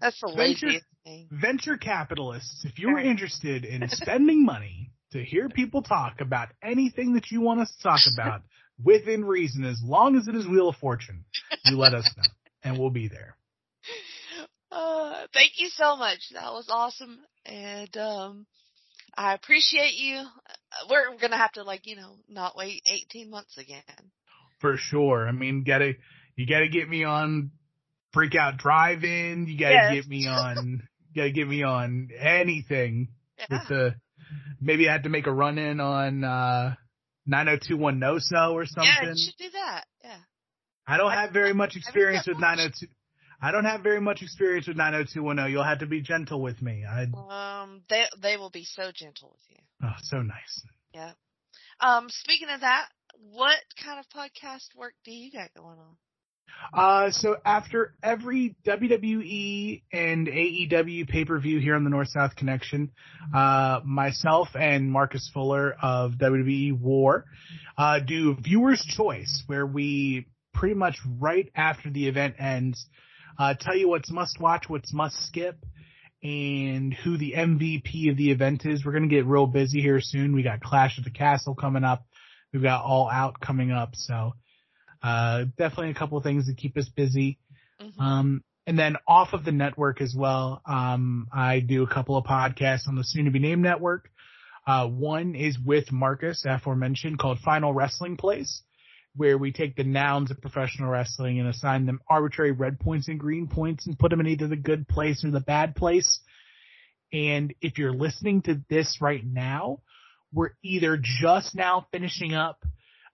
that's 0.00 0.20
the 0.20 0.32
Venture- 0.36 0.66
laziest 0.66 0.86
thing. 1.04 1.28
Venture 1.30 1.76
capitalists, 1.76 2.64
if 2.64 2.78
you're 2.78 2.98
interested 2.98 3.64
in 3.64 3.88
spending 3.88 4.44
money 4.44 4.90
to 5.12 5.22
hear 5.24 5.48
people 5.48 5.82
talk 5.82 6.20
about 6.20 6.48
anything 6.62 7.14
that 7.14 7.30
you 7.30 7.40
want 7.40 7.60
us 7.60 7.74
to 7.76 7.82
talk 7.82 8.00
about 8.12 8.42
within 8.82 9.24
reason, 9.24 9.64
as 9.64 9.80
long 9.82 10.16
as 10.16 10.28
it 10.28 10.34
is 10.34 10.46
Wheel 10.46 10.68
of 10.68 10.76
Fortune, 10.76 11.24
you 11.64 11.76
let 11.76 11.94
us 11.94 12.08
know 12.16 12.22
and 12.62 12.78
we'll 12.78 12.90
be 12.90 13.08
there. 13.08 13.36
Uh, 14.72 15.26
thank 15.34 15.50
you 15.56 15.68
so 15.68 15.96
much. 15.96 16.20
That 16.32 16.52
was 16.52 16.68
awesome. 16.70 17.18
And, 17.44 17.96
um, 17.96 18.46
I 19.16 19.34
appreciate 19.34 19.94
you. 19.94 20.22
We're 20.88 21.16
gonna 21.20 21.36
have 21.36 21.50
to 21.54 21.64
like, 21.64 21.88
you 21.88 21.96
know, 21.96 22.14
not 22.28 22.56
wait 22.56 22.80
18 22.86 23.30
months 23.30 23.58
again. 23.58 23.82
For 24.60 24.76
sure. 24.76 25.26
I 25.26 25.32
mean, 25.32 25.64
gotta, 25.64 25.94
you 26.36 26.46
gotta 26.46 26.68
get 26.68 26.88
me 26.88 27.02
on 27.02 27.50
Freak 28.12 28.34
Out 28.34 28.56
Drive-In. 28.58 29.46
You 29.46 29.58
gotta 29.58 29.74
Yes. 29.74 29.94
get 29.94 30.08
me 30.08 30.26
on, 30.26 30.82
you 31.12 31.14
gotta 31.22 31.30
get 31.32 31.46
me 31.48 31.62
on 31.62 32.08
anything 32.18 33.08
Yeah. 33.38 33.46
with 33.50 33.68
the, 33.68 33.94
maybe 34.60 34.88
I 34.88 34.92
have 34.92 35.02
to 35.04 35.08
make 35.08 35.26
a 35.26 35.32
run 35.32 35.58
in 35.58 35.80
on, 35.80 36.24
uh, 36.24 36.74
9021 37.26 38.00
NoSo 38.00 38.52
or 38.52 38.66
something. 38.66 38.84
Yeah, 39.02 39.10
you 39.12 39.16
should 39.16 39.36
do 39.38 39.50
that. 39.50 39.84
Yeah. 40.02 40.18
I 40.86 40.96
don't 40.96 41.12
have 41.12 41.32
very 41.32 41.52
much 41.54 41.76
experience 41.76 42.26
with 42.26 42.38
much? 42.38 42.58
902. 42.58 42.86
I 43.42 43.52
don't 43.52 43.64
have 43.64 43.82
very 43.82 44.00
much 44.00 44.22
experience 44.22 44.66
with 44.66 44.76
90210. 44.76 45.50
You'll 45.50 45.62
have 45.64 45.78
to 45.78 45.86
be 45.86 46.02
gentle 46.02 46.42
with 46.42 46.60
me. 46.60 46.84
I, 46.84 47.04
Um, 47.04 47.82
they 47.88 48.06
they 48.18 48.36
will 48.36 48.50
be 48.50 48.64
so 48.64 48.90
gentle 48.92 49.30
with 49.30 49.40
you. 49.48 49.56
oh, 49.82 49.94
so 50.02 50.20
nice. 50.20 50.66
Yeah. 50.92 51.12
Um, 51.80 52.08
speaking 52.10 52.48
of 52.50 52.60
that, 52.60 52.88
what 53.18 53.56
kind 53.82 53.98
of 53.98 54.06
podcast 54.10 54.74
work 54.74 54.94
do 55.04 55.12
you 55.12 55.30
got 55.32 55.54
going 55.54 55.78
on? 55.78 55.96
Uh, 56.72 57.10
so 57.10 57.36
after 57.44 57.94
every 58.02 58.54
WWE 58.64 59.82
and 59.92 60.28
AEW 60.28 61.08
pay-per-view 61.08 61.58
here 61.58 61.74
on 61.74 61.84
the 61.84 61.90
North-South 61.90 62.36
Connection, 62.36 62.90
uh, 63.34 63.80
myself 63.84 64.48
and 64.54 64.90
Marcus 64.90 65.28
Fuller 65.34 65.74
of 65.82 66.12
WWE 66.12 66.78
War, 66.78 67.24
uh, 67.76 67.98
do 67.98 68.36
viewer's 68.36 68.84
choice 68.84 69.42
where 69.46 69.66
we 69.66 70.26
pretty 70.54 70.74
much 70.74 70.96
right 71.18 71.50
after 71.56 71.90
the 71.90 72.06
event 72.06 72.36
ends, 72.38 72.86
uh, 73.38 73.54
tell 73.58 73.76
you 73.76 73.88
what's 73.88 74.10
must 74.10 74.40
watch, 74.40 74.68
what's 74.68 74.92
must 74.92 75.16
skip, 75.26 75.56
and 76.22 76.92
who 76.92 77.16
the 77.16 77.32
MVP 77.36 78.10
of 78.10 78.16
the 78.16 78.30
event 78.30 78.66
is. 78.66 78.84
We're 78.84 78.92
to 78.98 79.08
get 79.08 79.26
real 79.26 79.46
busy 79.46 79.80
here 79.80 80.00
soon. 80.00 80.34
We 80.34 80.42
got 80.42 80.60
Clash 80.60 80.98
of 80.98 81.04
the 81.04 81.10
Castle 81.10 81.54
coming 81.54 81.84
up. 81.84 82.04
We've 82.52 82.62
got 82.62 82.84
All 82.84 83.08
Out 83.08 83.40
coming 83.40 83.70
up. 83.70 83.90
So, 83.94 84.34
uh, 85.02 85.44
definitely 85.56 85.90
a 85.90 85.94
couple 85.94 86.18
of 86.18 86.24
things 86.24 86.46
to 86.46 86.54
keep 86.54 86.76
us 86.76 86.88
busy. 86.88 87.38
Mhm. 87.80 88.00
Um, 88.00 88.44
and 88.66 88.78
then 88.78 88.96
off 89.08 89.32
of 89.32 89.44
the 89.44 89.52
network 89.52 90.00
as 90.00 90.14
well, 90.14 90.62
um, 90.66 91.26
I 91.32 91.60
do 91.60 91.82
a 91.82 91.88
couple 91.88 92.16
of 92.16 92.24
podcasts 92.24 92.86
on 92.86 92.94
the 92.94 93.04
soon 93.04 93.24
to 93.24 93.30
be 93.30 93.38
named 93.38 93.62
network. 93.62 94.10
Uh, 94.66 94.86
one 94.86 95.34
is 95.34 95.58
with 95.58 95.90
Marcus, 95.90 96.44
aforementioned, 96.44 97.18
called 97.18 97.38
Final 97.40 97.72
Wrestling 97.72 98.16
Place, 98.16 98.62
where 99.16 99.38
we 99.38 99.50
take 99.50 99.74
the 99.74 99.84
nouns 99.84 100.30
of 100.30 100.40
professional 100.40 100.90
wrestling 100.90 101.40
and 101.40 101.48
assign 101.48 101.86
them 101.86 102.00
arbitrary 102.08 102.52
red 102.52 102.78
points 102.78 103.08
and 103.08 103.18
green 103.18 103.48
points 103.48 103.86
and 103.86 103.98
put 103.98 104.10
them 104.10 104.20
in 104.20 104.28
either 104.28 104.46
the 104.46 104.56
good 104.56 104.86
place 104.86 105.24
or 105.24 105.30
the 105.30 105.40
bad 105.40 105.74
place. 105.74 106.20
And 107.12 107.54
if 107.60 107.78
you're 107.78 107.92
listening 107.92 108.42
to 108.42 108.60
this 108.68 108.98
right 109.00 109.24
now, 109.24 109.80
we're 110.32 110.50
either 110.62 110.96
just 111.02 111.56
now 111.56 111.86
finishing 111.90 112.34
up, 112.34 112.64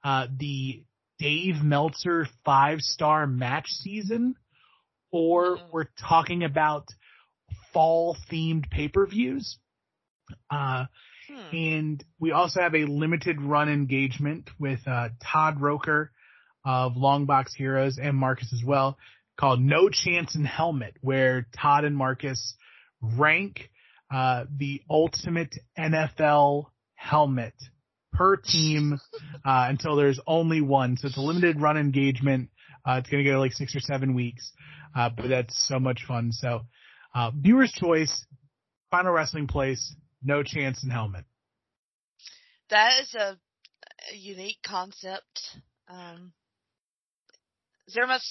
uh, 0.05 0.26
the 0.37 0.84
Dave 1.18 1.62
Meltzer 1.62 2.26
five 2.44 2.80
star 2.80 3.26
match 3.26 3.68
season, 3.68 4.34
or 5.10 5.56
Mhm. 5.58 5.70
we're 5.72 5.88
talking 5.98 6.44
about 6.44 6.86
fall 7.72 8.16
themed 8.30 8.70
pay 8.70 8.88
per 8.88 9.06
views. 9.06 9.58
Uh, 10.50 10.86
Hmm. 11.28 11.56
and 11.56 12.04
we 12.20 12.30
also 12.32 12.60
have 12.60 12.74
a 12.74 12.84
limited 12.84 13.40
run 13.42 13.68
engagement 13.68 14.48
with 14.60 14.86
uh, 14.86 15.08
Todd 15.20 15.60
Roker 15.60 16.12
of 16.64 16.94
Longbox 16.94 17.54
Heroes 17.56 17.98
and 17.98 18.16
Marcus 18.16 18.52
as 18.52 18.62
well 18.64 18.96
called 19.36 19.60
No 19.60 19.88
Chance 19.88 20.34
in 20.36 20.44
Helmet, 20.44 20.96
where 21.00 21.46
Todd 21.52 21.84
and 21.84 21.96
Marcus 21.96 22.56
rank 23.00 23.70
uh, 24.10 24.44
the 24.56 24.82
ultimate 24.88 25.54
NFL 25.76 26.70
helmet 26.94 27.54
per 28.16 28.36
team 28.36 28.98
uh, 29.44 29.66
until 29.68 29.96
there's 29.96 30.20
only 30.26 30.60
one. 30.60 30.96
So 30.96 31.08
it's 31.08 31.16
a 31.16 31.20
limited 31.20 31.60
run 31.60 31.76
engagement. 31.76 32.50
Uh, 32.84 32.98
it's 32.98 33.10
going 33.10 33.24
to 33.24 33.30
go 33.30 33.38
like 33.38 33.52
six 33.52 33.74
or 33.74 33.80
seven 33.80 34.14
weeks, 34.14 34.52
uh, 34.94 35.10
but 35.10 35.28
that's 35.28 35.66
so 35.66 35.78
much 35.78 36.04
fun. 36.06 36.32
So 36.32 36.62
uh, 37.14 37.30
viewer's 37.34 37.72
choice, 37.72 38.24
Final 38.90 39.12
Wrestling 39.12 39.46
Place, 39.46 39.94
No 40.22 40.42
Chance 40.42 40.84
in 40.84 40.90
Helmet. 40.90 41.24
That 42.70 43.00
is 43.00 43.14
a, 43.14 43.38
a 44.12 44.16
unique 44.16 44.58
concept. 44.64 45.58
Um, 45.88 46.32
is 47.86 47.94
there 47.94 48.06
much 48.06 48.22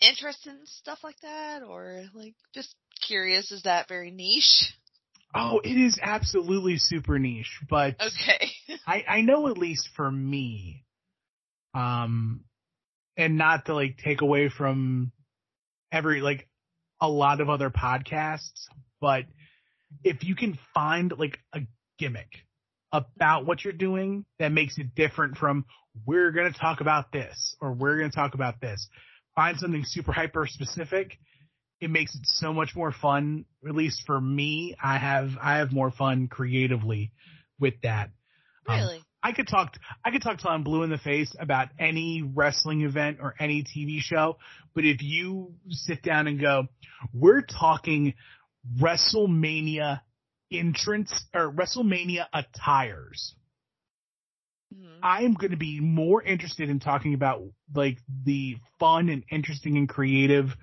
interest 0.00 0.46
in 0.46 0.58
stuff 0.64 1.00
like 1.04 1.20
that, 1.22 1.62
or 1.62 2.04
like 2.14 2.34
just 2.54 2.74
curious? 3.06 3.52
Is 3.52 3.62
that 3.62 3.88
very 3.88 4.10
niche? 4.10 4.72
Oh, 5.34 5.60
it 5.64 5.76
is 5.76 5.98
absolutely 6.00 6.78
super 6.78 7.18
niche, 7.18 7.60
but 7.68 7.96
Okay. 8.00 8.50
I, 8.86 9.04
I 9.08 9.20
know 9.22 9.48
at 9.48 9.58
least 9.58 9.88
for 9.96 10.10
me, 10.10 10.84
um, 11.74 12.44
and 13.16 13.36
not 13.36 13.66
to 13.66 13.74
like 13.74 13.98
take 13.98 14.20
away 14.20 14.48
from 14.48 15.12
every, 15.90 16.20
like 16.20 16.48
a 17.00 17.08
lot 17.08 17.40
of 17.40 17.48
other 17.50 17.70
podcasts, 17.70 18.66
but 19.00 19.24
if 20.02 20.24
you 20.24 20.34
can 20.34 20.58
find 20.72 21.12
like 21.18 21.38
a 21.52 21.60
gimmick 21.98 22.30
about 22.92 23.44
what 23.44 23.64
you're 23.64 23.72
doing 23.72 24.24
that 24.38 24.52
makes 24.52 24.78
it 24.78 24.94
different 24.94 25.36
from 25.36 25.64
we're 26.06 26.30
going 26.30 26.52
to 26.52 26.58
talk 26.58 26.80
about 26.80 27.12
this 27.12 27.56
or 27.60 27.72
we're 27.72 27.98
going 27.98 28.10
to 28.10 28.14
talk 28.14 28.34
about 28.34 28.60
this, 28.60 28.88
find 29.34 29.58
something 29.58 29.84
super 29.84 30.12
hyper 30.12 30.46
specific. 30.46 31.18
It 31.80 31.90
makes 31.90 32.14
it 32.14 32.22
so 32.24 32.52
much 32.52 32.74
more 32.74 32.92
fun. 32.92 33.44
At 33.66 33.74
least 33.74 34.04
for 34.06 34.20
me, 34.20 34.74
I 34.82 34.98
have 34.98 35.30
I 35.40 35.58
have 35.58 35.72
more 35.72 35.90
fun 35.90 36.28
creatively 36.28 37.12
with 37.58 37.74
that. 37.82 38.10
Um, 38.66 38.80
really? 38.80 39.04
I 39.22 39.32
could 39.32 39.48
talk 39.48 39.76
I 40.04 40.10
could 40.10 40.22
talk 40.22 40.38
till 40.38 40.50
I'm 40.50 40.64
blue 40.64 40.82
in 40.82 40.90
the 40.90 40.98
face 40.98 41.34
about 41.38 41.68
any 41.78 42.22
wrestling 42.22 42.82
event 42.82 43.18
or 43.20 43.34
any 43.40 43.64
TV 43.64 44.00
show, 44.00 44.36
but 44.74 44.84
if 44.84 45.02
you 45.02 45.54
sit 45.68 46.02
down 46.02 46.26
and 46.26 46.40
go, 46.40 46.68
we're 47.12 47.42
talking 47.42 48.14
WrestleMania 48.78 50.00
entrance 50.52 51.12
or 51.34 51.50
WrestleMania 51.50 52.26
attires. 52.32 53.34
Mhm. 54.74 54.98
I'm 55.02 55.34
going 55.34 55.50
to 55.52 55.56
be 55.56 55.80
more 55.80 56.22
interested 56.22 56.68
in 56.68 56.80
talking 56.80 57.14
about 57.14 57.42
like 57.74 57.98
the 58.24 58.56
fun 58.78 59.08
and 59.08 59.24
interesting 59.30 59.76
and 59.76 59.88
creative 59.88 60.54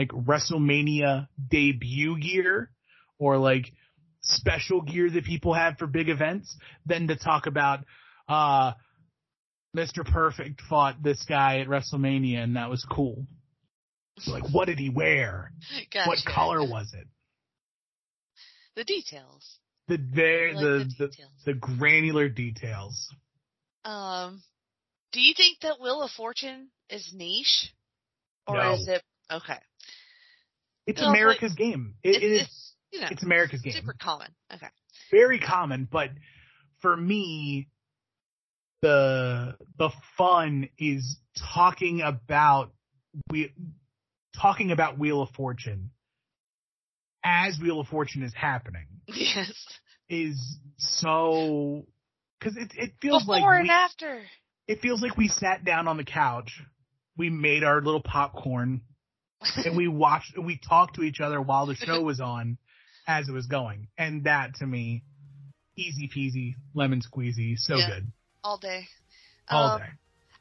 like 0.00 0.08
WrestleMania 0.08 1.28
debut 1.50 2.18
gear 2.18 2.70
or 3.18 3.36
like 3.36 3.70
special 4.22 4.80
gear 4.80 5.10
that 5.10 5.24
people 5.26 5.52
have 5.52 5.76
for 5.78 5.86
big 5.86 6.08
events 6.08 6.56
than 6.86 7.08
to 7.08 7.16
talk 7.16 7.46
about 7.46 7.80
uh 8.28 8.72
Mr. 9.76 10.04
Perfect 10.04 10.62
fought 10.62 11.02
this 11.02 11.22
guy 11.28 11.58
at 11.60 11.68
WrestleMania 11.68 12.38
and 12.42 12.56
that 12.56 12.70
was 12.70 12.84
cool. 12.90 13.26
So 14.18 14.32
like 14.32 14.44
what 14.50 14.66
did 14.66 14.78
he 14.78 14.88
wear? 14.88 15.52
Gotcha. 15.92 16.08
What 16.08 16.18
color 16.26 16.60
was 16.62 16.92
it? 16.94 17.06
The 18.76 18.84
details. 18.84 19.58
The 19.88 19.98
very 19.98 20.54
Like 20.54 20.62
the, 20.62 20.68
the 20.70 20.84
the 20.98 21.08
details. 21.08 21.30
the 21.44 21.54
granular 21.54 22.28
details. 22.30 23.08
Um, 23.84 24.42
do 25.12 25.20
you 25.20 25.34
think 25.36 25.58
that 25.60 25.80
Wheel 25.80 26.02
of 26.02 26.10
Fortune 26.12 26.68
is 26.88 27.12
niche, 27.14 27.72
or 28.46 28.56
No. 28.56 28.74
is 28.74 28.86
it 28.88 29.02
okay? 29.30 29.58
It's 30.86 31.00
but 31.00 31.08
America's 31.08 31.54
game. 31.54 31.94
It, 32.02 32.22
It's, 32.22 32.42
it's 32.44 32.72
you 32.92 33.00
know 33.00 33.08
it's 33.10 33.22
America's 33.22 33.60
game. 33.62 33.72
super 33.74 33.94
common. 34.00 34.28
Okay. 34.52 34.66
very 35.10 35.38
common, 35.38 35.88
but 35.90 36.10
for 36.80 36.96
me, 36.96 37.68
the 38.82 39.56
the 39.78 39.90
fun 40.16 40.68
is 40.78 41.18
talking 41.54 42.00
about 42.00 42.72
we 43.30 43.52
talking 44.40 44.70
about 44.70 44.98
Wheel 44.98 45.22
of 45.22 45.30
Fortune 45.30 45.90
as 47.24 47.58
Wheel 47.60 47.80
of 47.80 47.88
Fortune 47.88 48.22
is 48.22 48.32
happening 48.34 48.86
Yes. 49.06 49.52
is 50.08 50.58
so 50.78 51.84
because 52.38 52.56
it 52.56 52.72
it 52.76 52.92
feels 53.02 53.22
Before 53.24 53.34
like 53.34 53.40
Before 53.42 53.54
and 53.56 53.62
we, 53.64 53.70
after. 53.70 54.22
it 54.66 54.80
feels 54.80 55.02
like 55.02 55.16
we 55.18 55.28
sat 55.28 55.64
down 55.64 55.86
on 55.86 55.98
the 55.98 56.04
couch, 56.04 56.62
we 57.18 57.28
made 57.28 57.62
our 57.62 57.82
little 57.82 58.02
popcorn, 58.02 58.80
and 59.64 59.76
we 59.76 59.88
watched 59.88 60.36
and 60.36 60.46
we 60.46 60.58
talked 60.58 60.96
to 60.96 61.02
each 61.02 61.20
other 61.20 61.40
while 61.40 61.66
the 61.66 61.74
show 61.74 62.02
was 62.02 62.20
on 62.20 62.58
as 63.06 63.28
it 63.28 63.32
was 63.32 63.46
going, 63.46 63.88
and 63.98 64.24
that 64.24 64.54
to 64.56 64.66
me, 64.66 65.02
easy 65.76 66.08
peasy, 66.14 66.54
lemon 66.74 67.00
squeezy, 67.00 67.56
so 67.56 67.76
Yeah. 67.76 67.88
good 67.88 68.12
all 68.44 68.58
day. 68.58 68.88
all 69.48 69.70
Um, 69.70 69.80
day. 69.80 69.88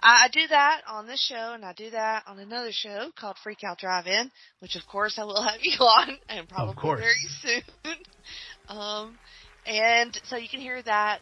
I, 0.02 0.30
do 0.30 0.48
that 0.48 0.82
on 0.88 1.08
this 1.08 1.22
show, 1.22 1.54
and 1.54 1.66
I 1.66 1.74
do 1.74 1.90
that 1.90 2.24
on 2.26 2.40
another 2.40 2.72
show 2.72 3.12
called 3.18 3.38
Freak 3.44 3.64
Out 3.66 3.80
Drive-In, 3.80 4.32
which 4.60 4.76
of 4.78 4.86
course 4.88 5.20
I 5.20 5.26
will 5.26 5.42
have 5.42 5.60
you 5.62 5.78
on, 5.80 6.18
and 6.30 6.48
probably 6.48 6.76
very 6.96 7.16
soon. 7.42 7.64
um, 8.70 9.18
and 9.66 10.18
so 10.26 10.38
you 10.38 10.48
can 10.48 10.62
hear 10.62 10.82
that 10.84 11.20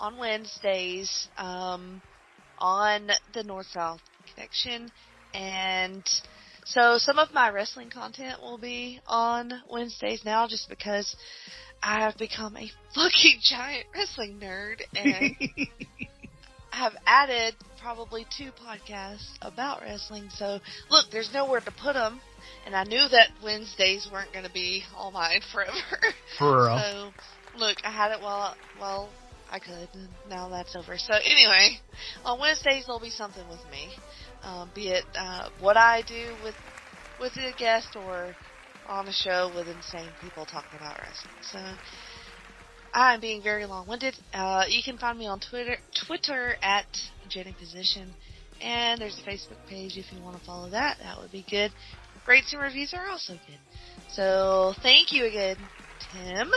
on 0.00 0.18
Wednesdays 0.18 1.28
um, 1.38 2.02
on 2.58 3.10
the 3.32 3.44
North 3.44 3.66
South 3.66 4.00
Connection, 4.34 4.90
and 5.32 6.04
So 6.64 6.98
some 6.98 7.18
of 7.18 7.32
my 7.32 7.50
wrestling 7.50 7.90
content 7.90 8.40
will 8.40 8.58
be 8.58 9.00
on 9.06 9.52
Wednesdays 9.70 10.24
now 10.24 10.46
just 10.48 10.68
because 10.68 11.14
I 11.82 12.00
have 12.00 12.16
become 12.16 12.56
a 12.56 12.70
fucking 12.94 13.38
giant 13.42 13.86
wrestling 13.94 14.40
nerd 14.40 14.80
and 14.96 15.14
I 15.14 15.36
have 16.70 16.94
added 17.06 17.54
probably 17.80 18.26
two 18.36 18.50
podcasts 18.52 19.28
about 19.42 19.82
wrestling. 19.82 20.28
So 20.34 20.58
look, 20.90 21.10
there's 21.12 21.32
nowhere 21.34 21.60
to 21.60 21.70
put 21.70 21.94
them, 21.94 22.20
and 22.64 22.74
I 22.74 22.84
knew 22.84 23.06
that 23.10 23.28
Wednesdays 23.42 24.08
weren't 24.10 24.32
going 24.32 24.46
to 24.46 24.52
be 24.52 24.84
all 24.96 25.10
mine 25.10 25.40
forever. 25.52 26.14
For 26.38 26.64
real. 26.64 26.78
So 26.78 27.58
look, 27.58 27.76
I 27.84 27.90
had 27.90 28.12
it 28.12 28.22
while 28.22 28.56
while 28.78 29.10
I 29.50 29.58
could, 29.58 29.88
and 29.92 30.08
now 30.30 30.48
that's 30.48 30.74
over. 30.74 30.96
So 30.96 31.14
anyway, 31.14 31.78
on 32.24 32.40
Wednesdays 32.40 32.86
there'll 32.86 33.00
be 33.00 33.10
something 33.10 33.46
with 33.48 33.60
me, 33.70 33.90
um, 34.44 34.70
be 34.74 34.88
it 34.88 35.04
uh, 35.18 35.48
what 35.60 35.76
I 35.76 36.02
do 36.02 36.34
with 36.42 36.54
with 37.20 37.32
a 37.36 37.52
guest 37.58 37.96
or 37.96 38.34
on 38.88 39.08
a 39.08 39.12
show 39.12 39.50
with 39.54 39.68
insane 39.68 40.10
people 40.20 40.44
talking 40.44 40.78
about 40.78 40.98
wrestling. 41.00 41.34
So 41.40 41.58
I'm 42.92 43.20
being 43.20 43.42
very 43.42 43.66
long-winded. 43.66 44.14
Uh, 44.32 44.64
you 44.68 44.82
can 44.82 44.98
find 44.98 45.18
me 45.18 45.26
on 45.26 45.40
Twitter, 45.40 45.76
Twitter 46.06 46.56
at 46.62 46.86
Jenny 47.28 47.54
Position, 47.58 48.12
and 48.60 49.00
there's 49.00 49.18
a 49.18 49.28
Facebook 49.28 49.56
page 49.68 49.96
if 49.96 50.12
you 50.12 50.22
want 50.22 50.38
to 50.38 50.44
follow 50.44 50.68
that. 50.70 50.98
That 51.02 51.18
would 51.20 51.32
be 51.32 51.44
good. 51.50 51.72
Rates 52.26 52.52
and 52.52 52.62
reviews 52.62 52.94
are 52.94 53.08
also 53.08 53.34
good. 53.34 53.58
So 54.12 54.74
thank 54.82 55.12
you 55.12 55.26
again, 55.26 55.56
Tim, 56.12 56.50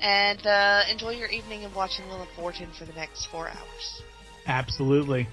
and 0.00 0.46
uh, 0.46 0.82
enjoy 0.90 1.10
your 1.10 1.28
evening 1.28 1.64
of 1.64 1.76
watching 1.76 2.06
Wheel 2.08 2.26
Fortune 2.36 2.70
for 2.78 2.84
the 2.84 2.94
next 2.94 3.26
four 3.26 3.48
hours. 3.48 4.02
Absolutely. 4.46 5.28